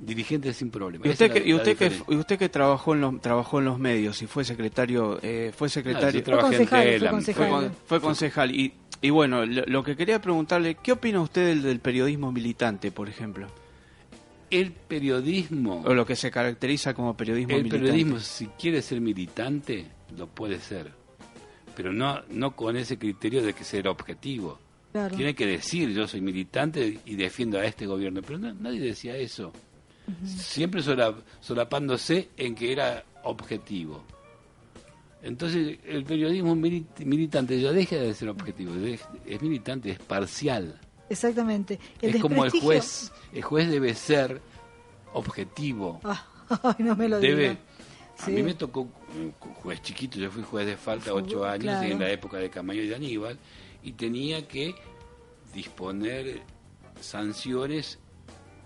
dirigente 0.00 0.52
sin 0.52 0.70
problema. 0.70 1.06
¿Y 1.06 1.10
usted, 1.10 1.30
que, 1.30 1.40
la- 1.40 1.46
y 1.46 1.54
usted 1.54 1.76
que, 1.76 1.92
y 2.08 2.16
usted 2.16 2.38
que 2.38 2.48
trabajó 2.48 2.94
en 2.94 3.00
los 3.02 3.20
trabajó 3.20 3.60
en 3.60 3.66
los 3.66 3.78
medios 3.78 4.20
y 4.22 4.26
fue 4.26 4.44
secretario 4.44 5.20
eh, 5.22 5.52
fue 5.56 5.68
Ah, 5.68 5.70
secretario 5.70 6.20
yo 6.20 6.24
trabajé 6.24 6.56
en 6.56 6.66
concejal, 6.66 6.82
fue 6.82 6.92
Telam. 6.98 7.14
concejal. 7.14 7.48
fue, 7.48 7.70
fue 7.86 8.00
concejal 8.00 8.50
y, 8.54 8.74
y 9.06 9.10
bueno 9.10 9.44
lo, 9.44 9.62
lo 9.66 9.82
que 9.82 9.96
quería 9.96 10.20
preguntarle 10.20 10.76
qué 10.76 10.92
opina 10.92 11.20
usted 11.20 11.46
del, 11.46 11.62
del 11.62 11.80
periodismo 11.80 12.32
militante 12.32 12.90
por 12.90 13.08
ejemplo 13.08 13.46
El 14.50 14.72
periodismo 14.72 15.82
o 15.84 15.94
lo 15.94 16.04
que 16.06 16.14
se 16.16 16.30
caracteriza 16.30 16.94
como 16.94 17.16
periodismo 17.16 17.54
El 17.54 17.64
militante 17.64 17.84
periodismo, 17.86 18.18
si 18.20 18.46
quiere 18.58 18.80
ser 18.82 19.00
militante, 19.00 19.86
lo 20.16 20.26
puede 20.28 20.60
ser. 20.60 20.92
Pero 21.76 21.92
no, 21.92 22.20
no 22.30 22.54
con 22.54 22.76
ese 22.76 22.96
criterio 22.98 23.42
de 23.42 23.52
que 23.52 23.64
ser 23.64 23.88
objetivo. 23.88 24.60
Claro. 24.92 25.16
Tiene 25.16 25.34
que 25.34 25.44
decir, 25.46 25.90
yo 25.90 26.06
soy 26.06 26.20
militante 26.20 27.00
y 27.04 27.16
defiendo 27.16 27.58
a 27.58 27.64
este 27.64 27.84
gobierno. 27.86 28.20
Pero 28.22 28.38
no- 28.38 28.54
nadie 28.54 28.78
decía 28.80 29.16
eso. 29.16 29.52
Siempre 30.24 30.82
sola- 30.82 31.16
solapándose 31.40 32.28
en 32.36 32.54
que 32.54 32.70
era 32.70 33.02
objetivo. 33.24 34.04
Entonces, 35.24 35.78
el 35.86 36.04
periodismo 36.04 36.54
milit- 36.54 37.04
militante 37.04 37.58
ya 37.58 37.72
deja 37.72 37.96
de 37.96 38.12
ser 38.12 38.28
objetivo. 38.28 38.74
Es, 39.26 39.40
militante, 39.42 39.90
es 39.90 39.98
parcial. 39.98 40.78
Exactamente. 41.08 41.80
El 42.02 42.16
es 42.16 42.20
como 42.22 42.44
el 42.44 42.50
juez. 42.50 43.10
El 43.32 43.42
juez 43.42 43.70
debe 43.70 43.94
ser 43.94 44.42
objetivo. 45.14 46.00
Ah, 46.04 46.26
ay, 46.62 46.84
no 46.84 46.94
me 46.94 47.08
lo 47.08 47.20
debe 47.20 47.42
diga. 47.50 47.56
a 48.18 48.28
mí 48.28 48.42
me 48.42 48.52
tocó 48.54 48.86
eh, 49.16 49.32
juez 49.62 49.80
chiquito 49.80 50.18
yo 50.18 50.30
fui 50.30 50.42
juez 50.42 50.66
de 50.66 50.76
falta 50.76 51.14
ocho 51.14 51.44
años 51.44 51.62
claro. 51.64 51.86
en 51.88 51.98
la 52.00 52.10
época 52.10 52.36
de 52.36 52.50
Camayo 52.50 52.82
y 52.82 52.88
de 52.88 52.94
Aníbal 52.94 53.38
y 53.82 53.92
tenía 53.92 54.46
que 54.46 54.74
disponer 55.54 56.42
sanciones 57.00 57.98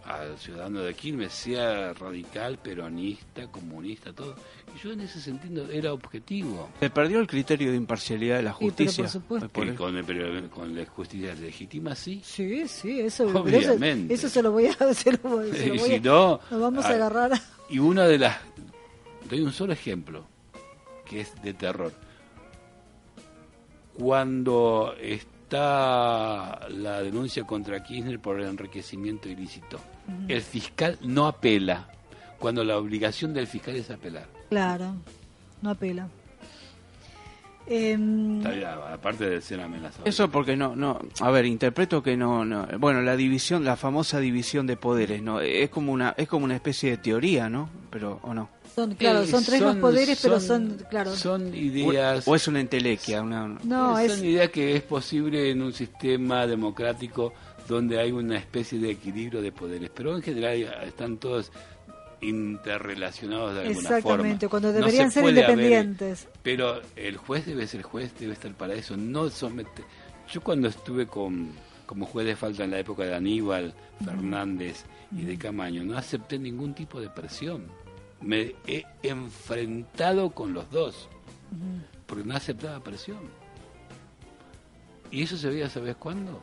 al 0.09 0.39
ciudadano 0.39 0.81
de 0.81 0.95
Quilmes 0.95 1.33
sea 1.33 1.93
radical 1.93 2.57
peronista 2.59 3.47
comunista 3.51 4.11
todo 4.13 4.35
y 4.75 4.79
yo 4.83 4.93
en 4.93 5.01
ese 5.03 5.21
sentido 5.21 5.71
era 5.71 5.93
objetivo 5.93 6.71
se 6.81 6.89
perdió 6.89 7.19
el 7.21 7.27
criterio 7.27 7.71
de 7.71 7.77
imparcialidad 7.77 8.37
de 8.39 8.43
la 8.45 8.51
pero 8.59 8.69
por 8.71 8.77
justicia 8.77 9.07
supuesto. 9.09 9.49
Por- 9.51 9.67
Que 9.67 9.75
con, 9.75 9.97
el 9.97 10.49
con 10.49 10.75
la 10.75 10.87
justicia 10.87 11.35
legítima 11.35 11.95
sí 11.95 12.23
Sí, 12.25 12.67
sí, 12.69 13.01
eso, 13.01 13.27
Obviamente. 13.39 14.15
eso 14.15 14.29
se 14.31 14.43
lo 14.43 14.51
voy 14.53 14.67
a, 14.67 14.73
se 14.95 15.13
lo 15.13 15.19
voy, 15.19 15.53
se 15.53 15.67
lo 15.67 15.75
Y 15.75 15.79
voy 15.79 15.89
si 15.91 15.95
a- 15.97 16.01
no, 16.01 16.41
nos 16.51 16.61
vamos 16.61 16.85
a 16.87 16.89
ah, 16.89 16.93
agarrar. 16.95 17.33
a- 17.35 17.43
Y 17.69 17.79
una 17.79 18.07
de 18.07 18.19
las... 18.19 18.39
Doy 19.29 19.41
un 19.43 19.53
solo 19.53 19.75
ejemplo, 19.75 20.25
que 21.05 21.21
es 21.21 21.43
de 21.43 21.53
terror. 21.53 21.93
Cuando 23.99 24.95
está 25.49 26.69
la 26.69 27.03
denuncia 27.03 27.45
contra 27.45 27.83
Kirchner 27.83 28.21
por 28.21 28.39
el 28.39 28.47
enriquecimiento 28.49 29.31
ilícito, 29.31 29.81
el 30.29 30.43
fiscal 30.43 30.99
no 31.01 31.27
apela, 31.27 31.89
cuando 32.39 32.63
la 32.65 32.77
obligación 32.77 33.33
del 33.33 33.47
fiscal 33.47 33.75
es 33.77 33.91
apelar. 33.91 34.27
Claro, 34.51 34.95
no 35.63 35.71
apela. 35.71 36.09
Em, 37.71 38.43
aparte 38.93 39.29
de 39.29 39.41
ser 39.43 39.61
amenazador. 39.61 40.09
Eso 40.09 40.31
porque 40.31 40.57
no, 40.57 40.75
no, 40.75 40.99
a 41.21 41.31
ver, 41.31 41.45
interpreto 41.45 42.03
que 42.03 42.17
no, 42.17 42.45
no, 42.45 42.67
bueno, 42.79 43.03
la 43.03 43.15
división, 43.17 43.65
la 43.65 43.77
famosa 43.77 44.21
división 44.21 44.67
de 44.67 44.77
poderes, 44.77 45.21
no, 45.23 45.41
es 45.41 45.69
como 45.69 45.93
una, 45.93 46.15
es 46.17 46.29
como 46.29 46.45
una 46.47 46.55
especie 46.55 46.91
de 46.93 46.97
teoría, 46.97 47.49
¿no? 47.51 47.69
Pero 47.91 48.21
o 48.23 48.33
no. 48.33 48.49
son, 48.75 48.95
claro, 48.95 49.21
Eh, 49.23 49.27
son 49.27 49.45
tres 49.45 49.61
los 49.61 49.77
poderes, 49.77 50.19
pero 50.23 50.41
son, 50.41 50.79
claro. 50.89 51.15
Son 51.15 51.55
ideas. 51.55 52.27
o 52.27 52.35
es 52.35 52.49
una 52.49 52.61
entelequia, 52.61 53.21
una, 53.23 53.47
no, 53.65 53.99
Eh, 53.99 54.07
es, 54.07 54.13
son 54.15 54.25
ideas 54.25 54.49
que 54.51 54.75
es 54.77 54.83
posible 54.83 55.51
en 55.51 55.61
un 55.61 55.73
sistema 55.75 56.47
democrático 56.47 57.35
donde 57.69 58.01
hay 58.01 58.13
una 58.13 58.39
especie 58.39 58.79
de 58.79 58.93
equilibrio 58.93 59.43
de 59.43 59.53
poderes, 59.53 59.91
pero 59.95 60.17
en 60.17 60.23
general 60.23 60.55
están 60.87 61.19
todos 61.19 61.53
interrelacionados 62.21 63.55
de 63.55 63.61
alguna 63.61 63.81
forma. 63.81 63.97
exactamente, 63.99 64.49
cuando 64.49 64.69
No 64.69 64.75
deberían 64.75 65.09
se 65.11 65.15
ser 65.15 65.23
puede 65.23 65.45
haber- 65.45 65.51
independientes. 65.59 66.29
pero 66.43 66.81
el 66.97 67.17
juez 67.17 67.47
debe 67.47 67.67
ser 67.67 67.83
juez, 67.83 68.13
debe 68.19 68.33
estar 68.33 68.53
para 68.55 68.75
eso, 68.75 68.97
no 68.97 69.29
somete. 69.31 69.85
Yo 70.31 70.41
cuando 70.43 70.69
estuve 70.69 71.07
con, 71.07 71.51
como 71.87 72.07
juez 72.07 72.27
de 72.27 72.37
falta 72.37 72.65
en 72.65 72.71
la 72.73 72.79
época 72.79 73.05
de 73.05 73.15
Aníbal, 73.15 73.73
Fernández 74.05 74.85
y 75.13 75.23
de 75.23 75.39
Camaño, 75.39 75.85
no 75.85 75.97
acepté 75.97 76.39
ningún 76.39 76.75
tipo 76.75 77.01
de 77.01 77.09
presión. 77.09 77.67
Me 78.21 78.55
he 78.67 78.85
enfrentado 79.03 80.31
con 80.31 80.53
los 80.53 80.71
dos, 80.71 81.09
porque 82.07 82.25
no 82.25 82.35
aceptaba 82.35 82.81
presión. 82.83 83.19
Y 85.11 85.23
eso 85.23 85.37
se 85.37 85.49
veía, 85.49 85.71
¿sabes 85.71 85.97
cuándo? 85.97 86.43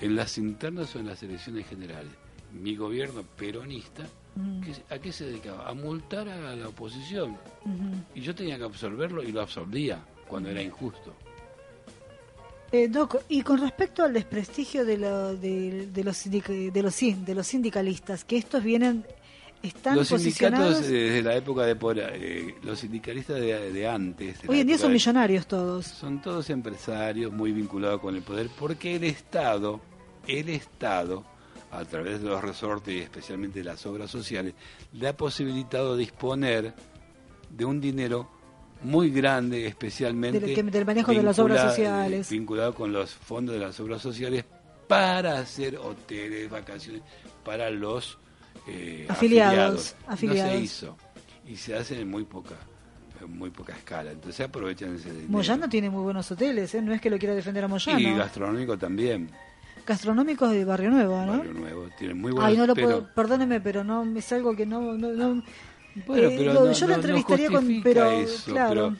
En 0.00 0.14
las 0.16 0.38
internas 0.38 0.94
o 0.94 1.00
en 1.00 1.06
las 1.08 1.22
elecciones 1.22 1.66
generales. 1.66 2.12
Mi 2.52 2.76
gobierno 2.76 3.22
peronista, 3.36 4.04
¿qué- 4.04 4.10
¿a 4.90 4.98
qué 4.98 5.12
se 5.12 5.24
dedicaba? 5.26 5.68
A 5.68 5.74
multar 5.74 6.28
a 6.28 6.54
la 6.56 6.68
oposición. 6.68 7.36
Y 8.14 8.20
yo 8.20 8.34
tenía 8.34 8.56
que 8.58 8.64
absorberlo 8.64 9.22
y 9.22 9.32
lo 9.32 9.40
absorbía 9.42 9.98
cuando 10.28 10.48
era 10.50 10.62
injusto. 10.62 11.14
Eh, 12.72 12.86
Doc, 12.88 13.22
y 13.28 13.42
con 13.42 13.60
respecto 13.60 14.04
al 14.04 14.12
desprestigio 14.12 14.84
de, 14.84 14.96
lo- 14.98 15.34
de, 15.36 15.88
de 15.88 16.04
los, 16.04 16.30
de, 16.30 16.82
los, 16.82 16.96
de 17.00 17.34
los 17.34 17.46
sindicalistas, 17.46 18.24
que 18.24 18.36
estos 18.36 18.62
vienen, 18.62 19.04
están 19.60 19.96
Los 19.96 20.06
sindicatos 20.08 20.60
posicionados... 20.60 20.86
eh, 20.86 20.92
desde 20.92 21.22
la 21.22 21.34
época 21.36 21.62
de 21.64 21.76
eh, 22.14 22.54
los 22.62 22.78
sindicalistas 22.78 23.40
de, 23.40 23.72
de 23.72 23.88
antes, 23.88 24.38
hoy 24.46 24.60
en 24.60 24.68
día 24.68 24.78
son 24.78 24.92
millonarios 24.92 25.46
todos. 25.48 25.84
son 25.84 26.22
todos 26.22 26.48
empresarios 26.48 27.32
muy 27.32 27.50
vinculados 27.50 28.00
con 28.00 28.14
el 28.14 28.22
poder, 28.22 28.48
porque 28.56 28.94
el 28.96 29.02
Estado, 29.04 29.80
el 30.28 30.48
Estado, 30.50 31.24
a 31.70 31.84
través 31.84 32.20
de 32.22 32.28
los 32.28 32.42
resortes 32.42 32.94
y 32.94 32.98
especialmente 32.98 33.60
de 33.60 33.64
las 33.64 33.84
obras 33.86 34.10
sociales, 34.10 34.54
le 34.92 35.08
ha 35.08 35.16
posibilitado 35.16 35.96
disponer 35.96 36.74
de 37.50 37.64
un 37.64 37.80
dinero 37.80 38.28
muy 38.82 39.10
grande, 39.10 39.66
especialmente 39.66 40.40
Del 40.40 40.86
manejo 40.86 41.12
de 41.12 41.22
las 41.22 41.38
obras 41.38 41.68
sociales. 41.68 42.30
vinculado 42.30 42.74
con 42.74 42.92
los 42.92 43.10
fondos 43.14 43.54
de 43.54 43.60
las 43.60 43.78
obras 43.80 44.00
sociales 44.02 44.44
para 44.88 45.38
hacer 45.38 45.76
hoteles, 45.76 46.50
vacaciones 46.50 47.02
para 47.44 47.70
los 47.70 48.18
eh, 48.66 49.06
Afiliados, 49.08 49.94
No 50.06 50.12
afiliados. 50.14 50.52
se 50.52 50.58
hizo 50.60 50.96
y 51.46 51.56
se 51.56 51.74
hace 51.76 52.00
en 52.00 52.10
muy 52.10 52.24
poca 52.24 52.56
muy 53.28 53.50
poca 53.50 53.74
escala. 53.76 54.12
Entonces 54.12 54.46
aprovechan 54.46 54.94
ese 54.96 55.10
dinero. 55.10 55.28
Moyano 55.28 55.68
tiene 55.68 55.90
muy 55.90 56.02
buenos 56.02 56.30
hoteles, 56.30 56.74
¿eh? 56.74 56.82
no 56.82 56.92
es 56.92 57.00
que 57.00 57.10
lo 57.10 57.18
quiera 57.18 57.34
defender 57.34 57.64
a 57.64 57.68
Moyano. 57.68 57.98
Y 58.00 58.14
gastronómico 58.14 58.78
también, 58.78 59.30
Gastronómicos 59.86 60.50
de 60.52 60.64
Barrio 60.64 60.90
Nuevo, 60.90 61.24
¿no? 61.24 61.38
Barrio 61.38 61.52
Nuevo. 61.54 61.88
Tienen 61.98 62.18
muy 62.20 62.32
buenos 62.32 62.48
Ay, 62.50 62.56
no 62.56 62.66
lo 62.66 62.74
pero, 62.74 62.86
puedo, 62.88 63.08
perdóneme, 63.14 63.60
pero 63.60 63.84
no 63.84 64.04
es 64.16 64.32
algo 64.32 64.54
que 64.56 64.66
no... 64.66 64.96
no, 64.96 65.08
no- 65.12 65.42
Bueno, 66.06 66.28
eh, 66.28 66.34
pero 66.38 66.52
lo- 66.54 66.64
no, 66.66 66.72
yo 66.72 66.86
lo 66.88 66.94
entrevistaría 66.94 67.48
con... 67.50 67.82
Pero, 67.82 68.10
eso, 68.10 68.52
claro. 68.52 68.94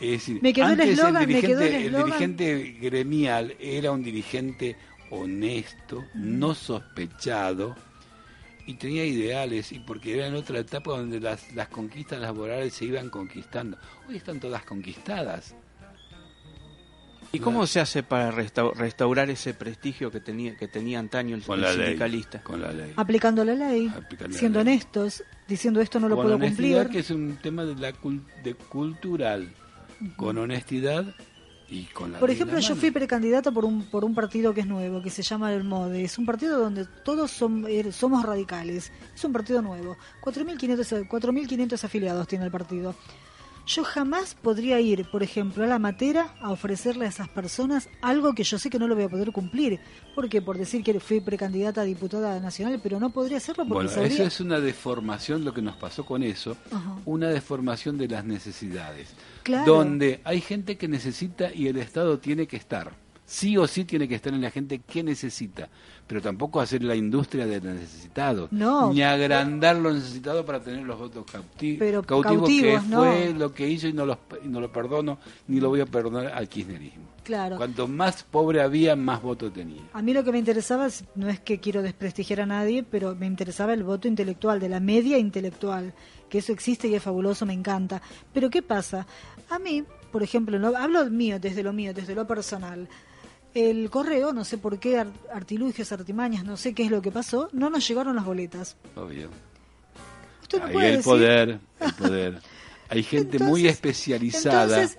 es 0.00 0.10
decir, 0.10 0.38
Me 0.42 0.52
quedó 0.52 0.66
el 0.66 0.72
antes 0.72 0.88
eslogan, 0.90 1.28
me 1.28 1.40
quedó 1.40 1.60
el 1.60 1.74
eslogan. 1.74 2.04
dirigente 2.06 2.76
gremial 2.80 3.54
era 3.60 3.92
un 3.92 4.02
dirigente 4.02 4.76
honesto, 5.10 6.04
no 6.14 6.54
sospechado 6.54 7.76
y 8.66 8.74
tenía 8.74 9.04
ideales 9.04 9.70
y 9.72 9.80
porque 9.80 10.14
era 10.16 10.26
en 10.28 10.34
otra 10.34 10.58
etapa 10.60 10.92
donde 10.92 11.20
las, 11.20 11.52
las 11.52 11.68
conquistas 11.68 12.20
laborales 12.20 12.72
se 12.74 12.86
iban 12.86 13.10
conquistando. 13.10 13.76
Hoy 14.08 14.16
están 14.16 14.40
todas 14.40 14.64
conquistadas. 14.64 15.54
¿Y 17.34 17.38
cómo 17.38 17.66
se 17.66 17.80
hace 17.80 18.02
para 18.02 18.30
restau- 18.30 18.74
restaurar 18.74 19.30
ese 19.30 19.54
prestigio 19.54 20.10
que 20.10 20.20
tenía 20.20 20.54
que 20.56 20.68
tenía 20.68 20.98
antaño 20.98 21.34
el, 21.34 21.42
Con 21.42 21.56
el 21.58 21.62
la 21.62 21.72
ley. 21.72 21.84
sindicalista? 21.86 22.42
Con 22.42 22.60
la 22.60 22.72
ley. 22.72 22.92
Aplicando 22.96 23.44
la 23.44 23.54
ley, 23.54 23.88
Aplicando 23.88 24.34
la 24.34 24.38
siendo 24.38 24.62
ley. 24.62 24.74
honestos, 24.74 25.24
diciendo 25.48 25.80
esto 25.80 25.98
no 25.98 26.08
lo 26.08 26.16
puedo 26.16 26.38
cumplir. 26.38 26.88
que 26.88 26.98
es 26.98 27.10
un 27.10 27.38
tema 27.42 27.64
de 27.64 27.74
la 27.76 27.92
cul- 27.94 28.22
de 28.42 28.54
cultural. 28.54 29.48
Con 30.16 30.36
honestidad 30.36 31.06
y 31.68 31.84
con 31.84 32.12
la 32.12 32.18
Por 32.18 32.28
ejemplo, 32.30 32.56
la 32.56 32.60
yo 32.60 32.70
mano. 32.70 32.80
fui 32.80 32.90
precandidata 32.90 33.50
por 33.50 33.64
un, 33.64 33.84
por 33.84 34.04
un 34.04 34.14
partido 34.14 34.52
que 34.52 34.60
es 34.62 34.66
nuevo, 34.66 35.00
que 35.00 35.08
se 35.10 35.22
llama 35.22 35.54
el 35.54 35.64
MODE. 35.64 36.02
Es 36.04 36.18
un 36.18 36.26
partido 36.26 36.58
donde 36.58 36.84
todos 37.04 37.30
son, 37.30 37.64
er- 37.64 37.92
somos 37.92 38.24
radicales. 38.26 38.92
Es 39.14 39.24
un 39.24 39.32
partido 39.32 39.62
nuevo. 39.62 39.96
4.500 40.20 41.06
4.500 41.08 41.82
afiliados 41.84 42.26
tiene 42.28 42.44
el 42.44 42.50
partido. 42.50 42.94
Yo 43.66 43.84
jamás 43.84 44.34
podría 44.34 44.80
ir, 44.80 45.08
por 45.10 45.22
ejemplo, 45.22 45.62
a 45.62 45.66
la 45.66 45.78
matera 45.78 46.34
a 46.40 46.50
ofrecerle 46.50 47.06
a 47.06 47.08
esas 47.08 47.28
personas 47.28 47.88
algo 48.00 48.34
que 48.34 48.42
yo 48.42 48.58
sé 48.58 48.70
que 48.70 48.78
no 48.78 48.88
lo 48.88 48.94
voy 48.94 49.04
a 49.04 49.08
poder 49.08 49.30
cumplir. 49.30 49.78
Porque 50.14 50.42
por 50.42 50.58
decir 50.58 50.82
que 50.82 50.98
fui 51.00 51.20
precandidata 51.20 51.82
a 51.82 51.84
diputada 51.84 52.40
nacional, 52.40 52.80
pero 52.82 52.98
no 52.98 53.10
podría 53.10 53.36
hacerlo 53.36 53.64
porque 53.64 53.74
Bueno, 53.74 53.90
sabría... 53.90 54.12
eso 54.14 54.24
es 54.24 54.40
una 54.40 54.58
deformación, 54.60 55.44
lo 55.44 55.54
que 55.54 55.62
nos 55.62 55.76
pasó 55.76 56.04
con 56.04 56.22
eso, 56.22 56.56
Ajá. 56.70 56.96
una 57.06 57.28
deformación 57.28 57.98
de 57.98 58.08
las 58.08 58.24
necesidades. 58.24 59.14
Claro. 59.42 59.72
Donde 59.72 60.20
hay 60.24 60.40
gente 60.40 60.76
que 60.76 60.88
necesita 60.88 61.52
y 61.54 61.68
el 61.68 61.76
Estado 61.76 62.18
tiene 62.18 62.46
que 62.46 62.56
estar. 62.56 63.01
Sí 63.32 63.56
o 63.56 63.66
sí 63.66 63.86
tiene 63.86 64.06
que 64.06 64.16
estar 64.16 64.30
en 64.34 64.42
la 64.42 64.50
gente 64.50 64.80
que 64.80 65.02
necesita, 65.02 65.66
pero 66.06 66.20
tampoco 66.20 66.60
hacer 66.60 66.82
la 66.84 66.94
industria 66.94 67.46
del 67.46 67.64
necesitado, 67.64 68.46
No. 68.50 68.92
ni 68.92 69.00
agrandar 69.02 69.76
lo 69.76 69.90
necesitado 69.90 70.44
para 70.44 70.60
tener 70.60 70.82
los 70.82 70.98
votos 70.98 71.24
cauti- 71.24 71.78
Pero 71.78 72.02
cautivos, 72.02 72.40
cautivos, 72.40 72.82
que 72.82 72.88
no. 72.90 72.98
fue 72.98 73.32
lo 73.34 73.54
que 73.54 73.66
hizo 73.66 73.88
y 73.88 73.94
no, 73.94 74.04
los, 74.04 74.18
y 74.44 74.48
no 74.48 74.60
lo 74.60 74.70
perdono, 74.70 75.18
ni 75.48 75.60
lo 75.60 75.70
voy 75.70 75.80
a 75.80 75.86
perdonar 75.86 76.26
al 76.26 76.46
kirchnerismo. 76.46 77.04
Claro. 77.24 77.56
Cuanto 77.56 77.88
más 77.88 78.22
pobre 78.22 78.60
había, 78.60 78.96
más 78.96 79.22
votos 79.22 79.50
tenía. 79.54 79.80
A 79.94 80.02
mí 80.02 80.12
lo 80.12 80.22
que 80.24 80.32
me 80.32 80.38
interesaba 80.38 80.84
es- 80.88 81.04
no 81.14 81.30
es 81.30 81.40
que 81.40 81.58
quiero 81.58 81.80
desprestigiar 81.80 82.42
a 82.42 82.46
nadie, 82.46 82.82
pero 82.82 83.14
me 83.14 83.24
interesaba 83.24 83.72
el 83.72 83.82
voto 83.82 84.08
intelectual, 84.08 84.60
de 84.60 84.68
la 84.68 84.78
media 84.80 85.16
intelectual, 85.16 85.94
que 86.28 86.36
eso 86.38 86.52
existe 86.52 86.86
y 86.86 86.94
es 86.96 87.02
fabuloso, 87.02 87.46
me 87.46 87.54
encanta. 87.54 88.02
Pero 88.34 88.50
¿qué 88.50 88.60
pasa? 88.60 89.06
A 89.48 89.58
mí, 89.58 89.84
por 90.10 90.22
ejemplo, 90.22 90.58
no, 90.58 90.76
hablo 90.76 91.08
mío, 91.08 91.40
desde 91.40 91.62
lo 91.62 91.72
mío, 91.72 91.94
desde 91.94 92.14
lo 92.14 92.26
personal. 92.26 92.86
El 93.54 93.90
correo, 93.90 94.32
no 94.32 94.44
sé 94.44 94.56
por 94.58 94.78
qué, 94.78 94.98
ar- 94.98 95.12
artilugios, 95.32 95.92
artimañas, 95.92 96.44
no 96.44 96.56
sé 96.56 96.72
qué 96.74 96.84
es 96.84 96.90
lo 96.90 97.02
que 97.02 97.10
pasó, 97.10 97.48
no 97.52 97.68
nos 97.70 97.86
llegaron 97.86 98.16
las 98.16 98.24
boletas. 98.24 98.76
Obvio. 98.96 99.28
Usted 100.42 100.58
no 100.58 100.64
Ahí 100.66 100.72
puede 100.72 100.88
el 100.88 100.96
decir- 100.96 101.04
poder, 101.04 101.60
el 101.80 101.94
poder. 101.98 102.40
Hay 102.88 103.02
gente 103.02 103.38
muy 103.38 103.66
especializada 103.66 104.82
Entonces, 104.82 104.98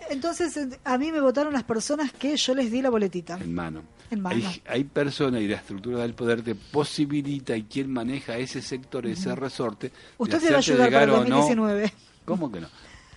entonces, 0.55 0.79
a 0.83 0.97
mí 0.97 1.11
me 1.11 1.21
votaron 1.21 1.53
las 1.53 1.63
personas 1.63 2.11
que 2.11 2.35
yo 2.35 2.55
les 2.55 2.71
di 2.71 2.81
la 2.81 2.89
boletita. 2.89 3.37
en 3.39 3.53
mano. 3.53 3.83
En 4.09 4.19
mano. 4.21 4.35
Hay, 4.35 4.61
hay 4.67 4.83
personas 4.83 5.41
y 5.41 5.47
la 5.47 5.57
estructura 5.57 5.99
del 6.01 6.13
poder 6.15 6.41
te 6.41 6.55
posibilita 6.55 7.55
y 7.55 7.63
quien 7.63 7.91
maneja 7.91 8.37
ese 8.37 8.61
sector, 8.63 9.05
ese 9.07 9.35
resorte, 9.35 9.89
de 9.89 9.93
Usted 10.17 10.39
te 10.39 10.49
va 10.49 10.55
a 10.55 10.57
ayudar 10.59 10.91
para 10.91 11.03
el 11.03 11.09
llegar 11.09 11.09
o 11.09 11.29
no- 11.29 11.35
2019. 11.37 11.93
¿Cómo 12.25 12.51
que 12.51 12.61
no? 12.61 12.67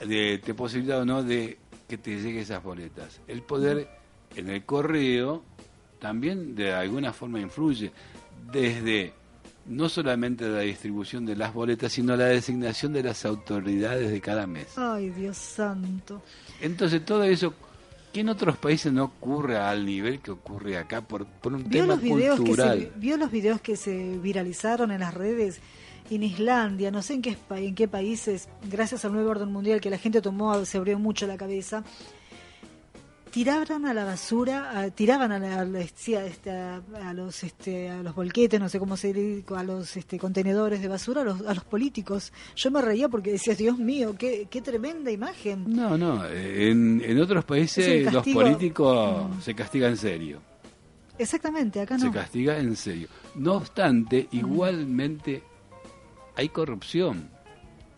De, 0.06 0.38
te 0.44 0.52
posibilita 0.54 0.98
o 0.98 1.04
no 1.06 1.22
de 1.22 1.58
que 1.88 1.96
te 1.96 2.10
lleguen 2.20 2.38
esas 2.42 2.62
boletas. 2.62 3.20
El 3.28 3.42
poder 3.42 3.88
en 4.36 4.48
el 4.50 4.64
correo 4.64 5.42
también 5.98 6.54
de 6.54 6.72
alguna 6.72 7.12
forma 7.12 7.40
influye 7.40 7.90
desde 8.52 9.12
no 9.66 9.88
solamente 9.88 10.48
la 10.48 10.60
distribución 10.60 11.26
de 11.26 11.34
las 11.34 11.52
boletas, 11.52 11.92
sino 11.92 12.16
la 12.16 12.26
designación 12.26 12.92
de 12.92 13.02
las 13.02 13.24
autoridades 13.24 14.10
de 14.10 14.20
cada 14.20 14.46
mes. 14.46 14.78
Ay, 14.78 15.10
Dios 15.10 15.36
santo. 15.36 16.22
Entonces 16.60 17.04
todo 17.04 17.24
eso, 17.24 17.54
que 18.12 18.20
en 18.20 18.28
otros 18.28 18.56
países 18.56 18.92
no 18.92 19.04
ocurre 19.04 19.56
al 19.56 19.84
nivel 19.84 20.20
que 20.20 20.30
ocurre 20.30 20.78
acá 20.78 21.00
por, 21.00 21.26
por 21.26 21.52
un 21.54 21.68
¿Vio 21.68 21.82
tema 21.82 21.94
los, 21.94 22.02
videos 22.02 22.38
que 22.38 22.46
cultural. 22.46 22.78
se, 22.80 22.98
¿Vio 22.98 23.16
los 23.16 23.30
videos 23.30 23.60
que 23.60 23.76
se 23.76 24.18
viralizaron 24.18 24.92
en 24.92 25.00
las 25.00 25.14
redes? 25.14 25.60
En 26.08 26.22
Islandia, 26.22 26.92
no 26.92 27.02
sé 27.02 27.14
en 27.14 27.22
qué, 27.22 27.36
en 27.50 27.74
qué 27.74 27.88
países, 27.88 28.48
gracias 28.70 29.04
al 29.04 29.12
nuevo 29.12 29.28
orden 29.28 29.50
mundial 29.50 29.80
que 29.80 29.90
la 29.90 29.98
gente 29.98 30.22
tomó, 30.22 30.64
se 30.64 30.78
abrió 30.78 31.00
mucho 31.00 31.26
la 31.26 31.36
cabeza, 31.36 31.82
tiraban 33.36 33.84
a 33.84 33.92
la 33.92 34.04
basura, 34.06 34.80
a- 34.80 34.88
tiraban 34.90 35.30
a, 35.30 35.38
la- 35.38 35.60
a 35.60 35.64
la- 35.66 35.86
sí, 35.94 36.14
a 36.14 36.24
este, 36.24 36.50
a- 36.50 37.12
los 37.12 37.44
este, 37.44 37.90
a 37.90 38.02
los 38.02 38.14
volquetes, 38.14 38.58
no 38.58 38.70
sé 38.70 38.78
cómo 38.78 38.96
se 38.96 39.12
dice, 39.12 39.44
a 39.54 39.62
los 39.62 39.94
este, 39.94 40.18
contenedores 40.18 40.80
de 40.80 40.88
basura, 40.88 41.20
a 41.20 41.24
los, 41.24 41.42
a 41.42 41.52
los 41.52 41.62
políticos. 41.64 42.32
Yo 42.56 42.70
me 42.70 42.80
reía 42.80 43.10
porque 43.10 43.32
decía, 43.32 43.54
Dios 43.54 43.76
mío, 43.78 44.14
qué, 44.18 44.46
qué 44.50 44.62
tremenda 44.62 45.10
imagen. 45.10 45.64
No, 45.68 45.98
no, 45.98 46.24
en, 46.26 47.02
en 47.04 47.20
otros 47.20 47.40
Es 47.40 47.44
países 47.44 48.10
los 48.10 48.26
políticos 48.26 49.28
Mm. 49.30 49.40
se 49.42 49.54
castigan 49.54 49.90
en 49.90 49.96
serio. 49.98 50.40
Exactamente, 51.18 51.80
acá 51.82 51.98
Se 51.98 52.06
no. 52.06 52.12
castiga 52.12 52.58
en 52.58 52.74
serio. 52.74 53.08
No 53.34 53.52
obstante, 53.56 54.28
igualmente 54.32 55.42
hay 56.36 56.48
corrupción, 56.48 57.28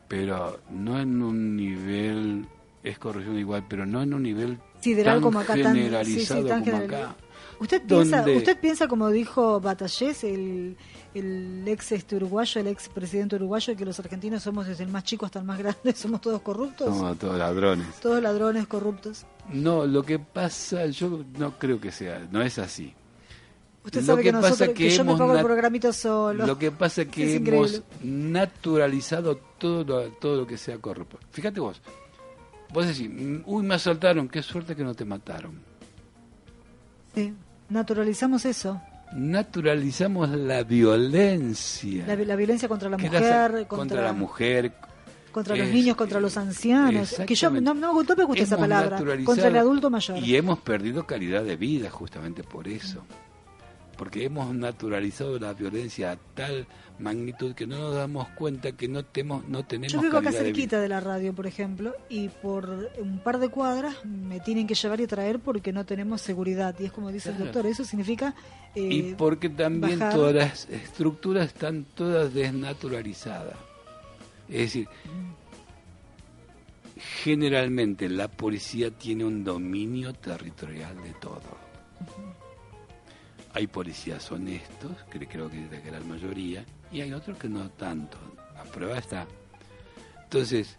pero 0.08 0.58
no 0.70 0.98
en 0.98 1.22
un 1.22 1.54
nivel 1.56 2.44
es 2.82 2.98
corrupción 2.98 3.38
igual, 3.38 3.64
pero 3.68 3.86
no 3.86 4.02
en 4.02 4.14
un 4.14 4.22
nivel 4.24 4.58
Sideral 4.80 5.14
tan 5.16 5.22
como 5.22 5.40
acá, 5.40 5.54
tan- 5.54 5.74
sí, 5.74 5.78
sí, 5.80 5.84
generalizado 5.86 6.44
tan 6.46 6.64
como 6.64 6.76
general. 6.78 7.02
acá. 7.04 7.16
¿Usted 7.60 7.82
piensa, 7.82 8.16
donde- 8.18 8.36
usted 8.36 8.60
piensa 8.60 8.86
como 8.86 9.10
dijo 9.10 9.60
Batallés, 9.60 10.22
el, 10.22 10.76
el 11.12 11.64
ex 11.66 11.90
este 11.90 12.14
uruguayo, 12.14 12.60
el 12.60 12.68
ex 12.68 12.88
presidente 12.88 13.34
uruguayo, 13.34 13.74
que 13.76 13.84
los 13.84 13.98
argentinos 13.98 14.44
somos 14.44 14.68
desde 14.68 14.84
el 14.84 14.90
más 14.90 15.02
chico 15.02 15.26
hasta 15.26 15.40
el 15.40 15.44
más 15.44 15.58
grande, 15.58 15.92
somos 15.96 16.20
todos 16.20 16.40
corruptos? 16.42 16.86
Somos 16.96 17.18
todos 17.18 17.36
ladrones. 17.36 17.86
Todos 18.00 18.22
ladrones 18.22 18.66
corruptos. 18.68 19.26
No, 19.52 19.86
lo 19.86 20.04
que 20.04 20.20
pasa, 20.20 20.86
yo 20.86 21.24
no 21.36 21.58
creo 21.58 21.80
que 21.80 21.90
sea, 21.90 22.28
no 22.30 22.40
es 22.42 22.58
así. 22.60 22.94
Usted 23.84 24.00
Lo 24.02 24.06
sabe 24.06 24.22
que, 24.22 24.28
que 24.28 24.32
pasa 24.34 24.48
nosotros, 24.50 24.76
que, 24.76 24.90
yo 24.90 25.04
me 25.04 25.16
pago 25.16 25.34
el 25.36 25.44
programito 25.44 25.92
solo. 25.92 26.46
Lo 26.46 26.58
que 26.58 26.70
pasa 26.70 27.02
es 27.02 27.08
que 27.12 27.24
Es 27.24 27.40
hemos 27.40 27.72
increíble. 27.72 27.82
naturalizado 28.42 29.36
todo 29.58 29.82
lo, 29.84 30.02
todo 30.12 30.36
lo 30.36 30.46
que 30.46 30.56
sea 30.58 30.78
corrupto. 30.78 31.18
Fíjate 31.32 31.58
vos, 31.58 31.80
vos 32.72 32.86
decís, 32.86 33.08
"Mm, 33.10 33.42
uy, 33.46 33.62
me 33.64 33.74
asaltaron, 33.74 34.28
qué 34.28 34.42
suerte 34.42 34.74
que 34.76 34.82
no 34.84 34.94
te 34.94 35.04
mataron. 35.04 35.60
Sí, 37.14 37.32
naturalizamos 37.68 38.44
eso. 38.44 38.80
Naturalizamos 39.14 40.28
la 40.30 40.62
violencia. 40.62 42.04
La, 42.06 42.14
la 42.14 42.36
violencia 42.36 42.68
contra 42.68 42.90
la 42.90 42.98
mujer, 42.98 43.12
la- 43.12 43.48
contra, 43.48 43.64
contra 43.68 44.02
la 44.02 44.12
mujer, 44.12 44.72
contra 45.32 45.56
los 45.56 45.68
niños, 45.68 45.96
contra 45.96 46.20
los 46.20 46.36
ancianos. 46.36 47.16
Que 47.26 47.34
yo 47.34 47.50
no, 47.50 47.72
no, 47.74 47.92
me 47.94 48.24
gusta 48.24 48.42
esa 48.42 48.56
palabra. 48.58 48.98
Contra 49.24 49.48
el 49.48 49.56
adulto 49.56 49.88
mayor. 49.90 50.18
Y 50.18 50.36
hemos 50.36 50.58
perdido 50.60 51.06
calidad 51.06 51.42
de 51.44 51.56
vida 51.56 51.90
justamente 51.90 52.42
por 52.44 52.68
eso. 52.68 53.02
Porque 53.96 54.24
hemos 54.26 54.54
naturalizado 54.54 55.38
la 55.40 55.54
violencia 55.54 56.12
a 56.12 56.16
tal 56.34 56.66
magnitud 56.98 57.54
que 57.54 57.66
no 57.66 57.78
nos 57.78 57.94
damos 57.94 58.28
cuenta 58.30 58.72
que 58.72 58.88
no, 58.88 59.04
temo, 59.04 59.42
no 59.48 59.64
tenemos 59.64 59.92
Yo 59.92 60.00
vivo 60.00 60.18
acá 60.18 60.30
de 60.30 60.38
cerquita 60.38 60.80
de 60.80 60.88
la 60.88 61.00
radio, 61.00 61.32
por 61.32 61.46
ejemplo, 61.46 61.94
y 62.08 62.28
por 62.28 62.90
un 63.00 63.18
par 63.20 63.38
de 63.38 63.48
cuadras 63.48 64.04
me 64.04 64.40
tienen 64.40 64.66
que 64.66 64.74
llevar 64.74 65.00
y 65.00 65.06
traer 65.06 65.38
porque 65.38 65.72
no 65.72 65.84
tenemos 65.86 66.20
seguridad. 66.20 66.74
Y 66.80 66.86
es 66.86 66.92
como 66.92 67.10
dice 67.12 67.30
el 67.30 67.38
doctor, 67.38 67.66
eso 67.66 67.84
significa... 67.84 68.34
eh, 68.74 68.82
Y 68.90 69.14
porque 69.14 69.48
también 69.48 69.98
bajar- 70.00 70.14
todas 70.14 70.34
las 70.34 70.68
estructuras 70.68 71.46
están 71.46 71.84
todas 71.94 72.34
desnaturalizadas. 72.34 73.56
Es 74.48 74.60
decir, 74.60 74.88
generalmente 77.22 78.08
la 78.08 78.28
policía 78.28 78.90
tiene 78.90 79.24
un 79.24 79.44
dominio 79.44 80.12
territorial 80.14 80.96
de 81.02 81.12
todo. 81.20 81.40
Hay 83.58 83.66
policías 83.66 84.30
honestos, 84.30 84.92
que 85.10 85.18
creo 85.26 85.50
que 85.50 85.64
es 85.64 85.68
la 85.72 85.80
gran 85.80 86.08
mayoría, 86.08 86.64
y 86.92 87.00
hay 87.00 87.12
otros 87.12 87.36
que 87.38 87.48
no 87.48 87.68
tanto. 87.70 88.16
La 88.54 88.62
prueba 88.62 88.96
está. 88.98 89.26
Entonces, 90.22 90.76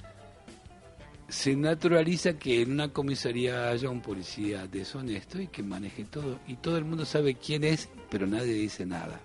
se 1.28 1.58
naturaliza 1.58 2.38
que 2.40 2.62
en 2.62 2.72
una 2.72 2.88
comisaría 2.94 3.68
haya 3.70 3.90
un 3.90 4.00
policía 4.02 4.66
deshonesto 4.66 5.42
y 5.42 5.48
que 5.48 5.62
maneje 5.62 6.06
todo. 6.06 6.40
Y 6.48 6.56
todo 6.56 6.78
el 6.78 6.86
mundo 6.86 7.04
sabe 7.04 7.36
quién 7.36 7.66
es, 7.66 7.90
pero 8.10 8.26
nadie 8.28 8.54
dice 8.54 8.86
nada. 8.86 9.20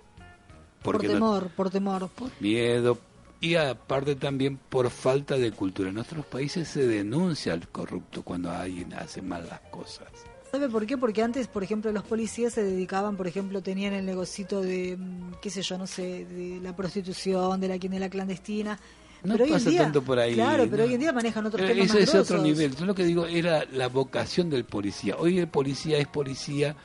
por 0.83 0.95
Porque 0.95 1.07
no- 1.07 1.13
temor, 1.13 1.49
por 1.51 1.69
temor. 1.69 2.09
miedo 2.41 2.99
y 3.39 3.55
aparte 3.55 4.15
también 4.17 4.57
por 4.57 4.89
falta 4.89 5.37
de 5.37 5.51
cultura. 5.53 5.87
En 5.89 5.95
nuestros 5.95 6.25
países 6.25 6.67
se 6.67 6.85
denuncia 6.85 7.53
al 7.53 7.69
corrupto 7.69 8.21
cuando 8.21 8.51
alguien 8.51 8.93
hace 8.93 9.21
mal 9.21 9.47
las 9.49 9.61
cosas. 9.71 10.09
¿Sabe 10.55 10.69
por 10.69 10.85
qué? 10.85 10.97
Porque 10.97 11.21
antes, 11.21 11.47
por 11.49 11.65
ejemplo, 11.65 11.91
los 11.91 12.03
policías 12.03 12.53
se 12.53 12.63
dedicaban, 12.63 13.17
por 13.17 13.27
ejemplo, 13.27 13.61
tenían 13.61 13.91
el 13.91 14.05
negocito 14.05 14.61
de, 14.61 14.95
mm, 14.97 15.33
qué 15.41 15.49
sé 15.49 15.61
yo, 15.61 15.77
no 15.77 15.85
sé, 15.85 16.23
de 16.23 16.61
la 16.63 16.73
prostitución, 16.73 17.59
de 17.59 17.67
la 17.67 17.77
quinela 17.77 18.09
clandestina. 18.09 18.79
No 19.25 19.33
pero 19.33 19.43
hoy 19.43 19.49
en 19.49 19.55
pasa 19.57 19.69
día, 19.69 19.81
tanto 19.81 20.01
por 20.01 20.17
ahí. 20.17 20.33
Claro, 20.35 20.63
pero 20.71 20.83
¿no? 20.83 20.87
hoy 20.87 20.93
en 20.93 20.99
día 21.01 21.11
manejan 21.11 21.45
otros 21.45 21.61
Eh, 21.61 21.73
temas 21.73 21.89
más 21.89 21.97
es 21.97 22.15
otro 22.15 22.41
nivel. 22.41 22.73
Yo 22.73 22.85
lo 22.85 22.95
que 22.95 23.03
digo 23.03 23.25
era 23.25 23.65
la 23.73 23.89
vocación 23.89 24.49
del 24.49 24.63
policía. 24.63 25.17
Hoy 25.19 25.39
el 25.39 25.49
policía 25.49 25.97
es 25.97 26.07
policía 26.07 26.77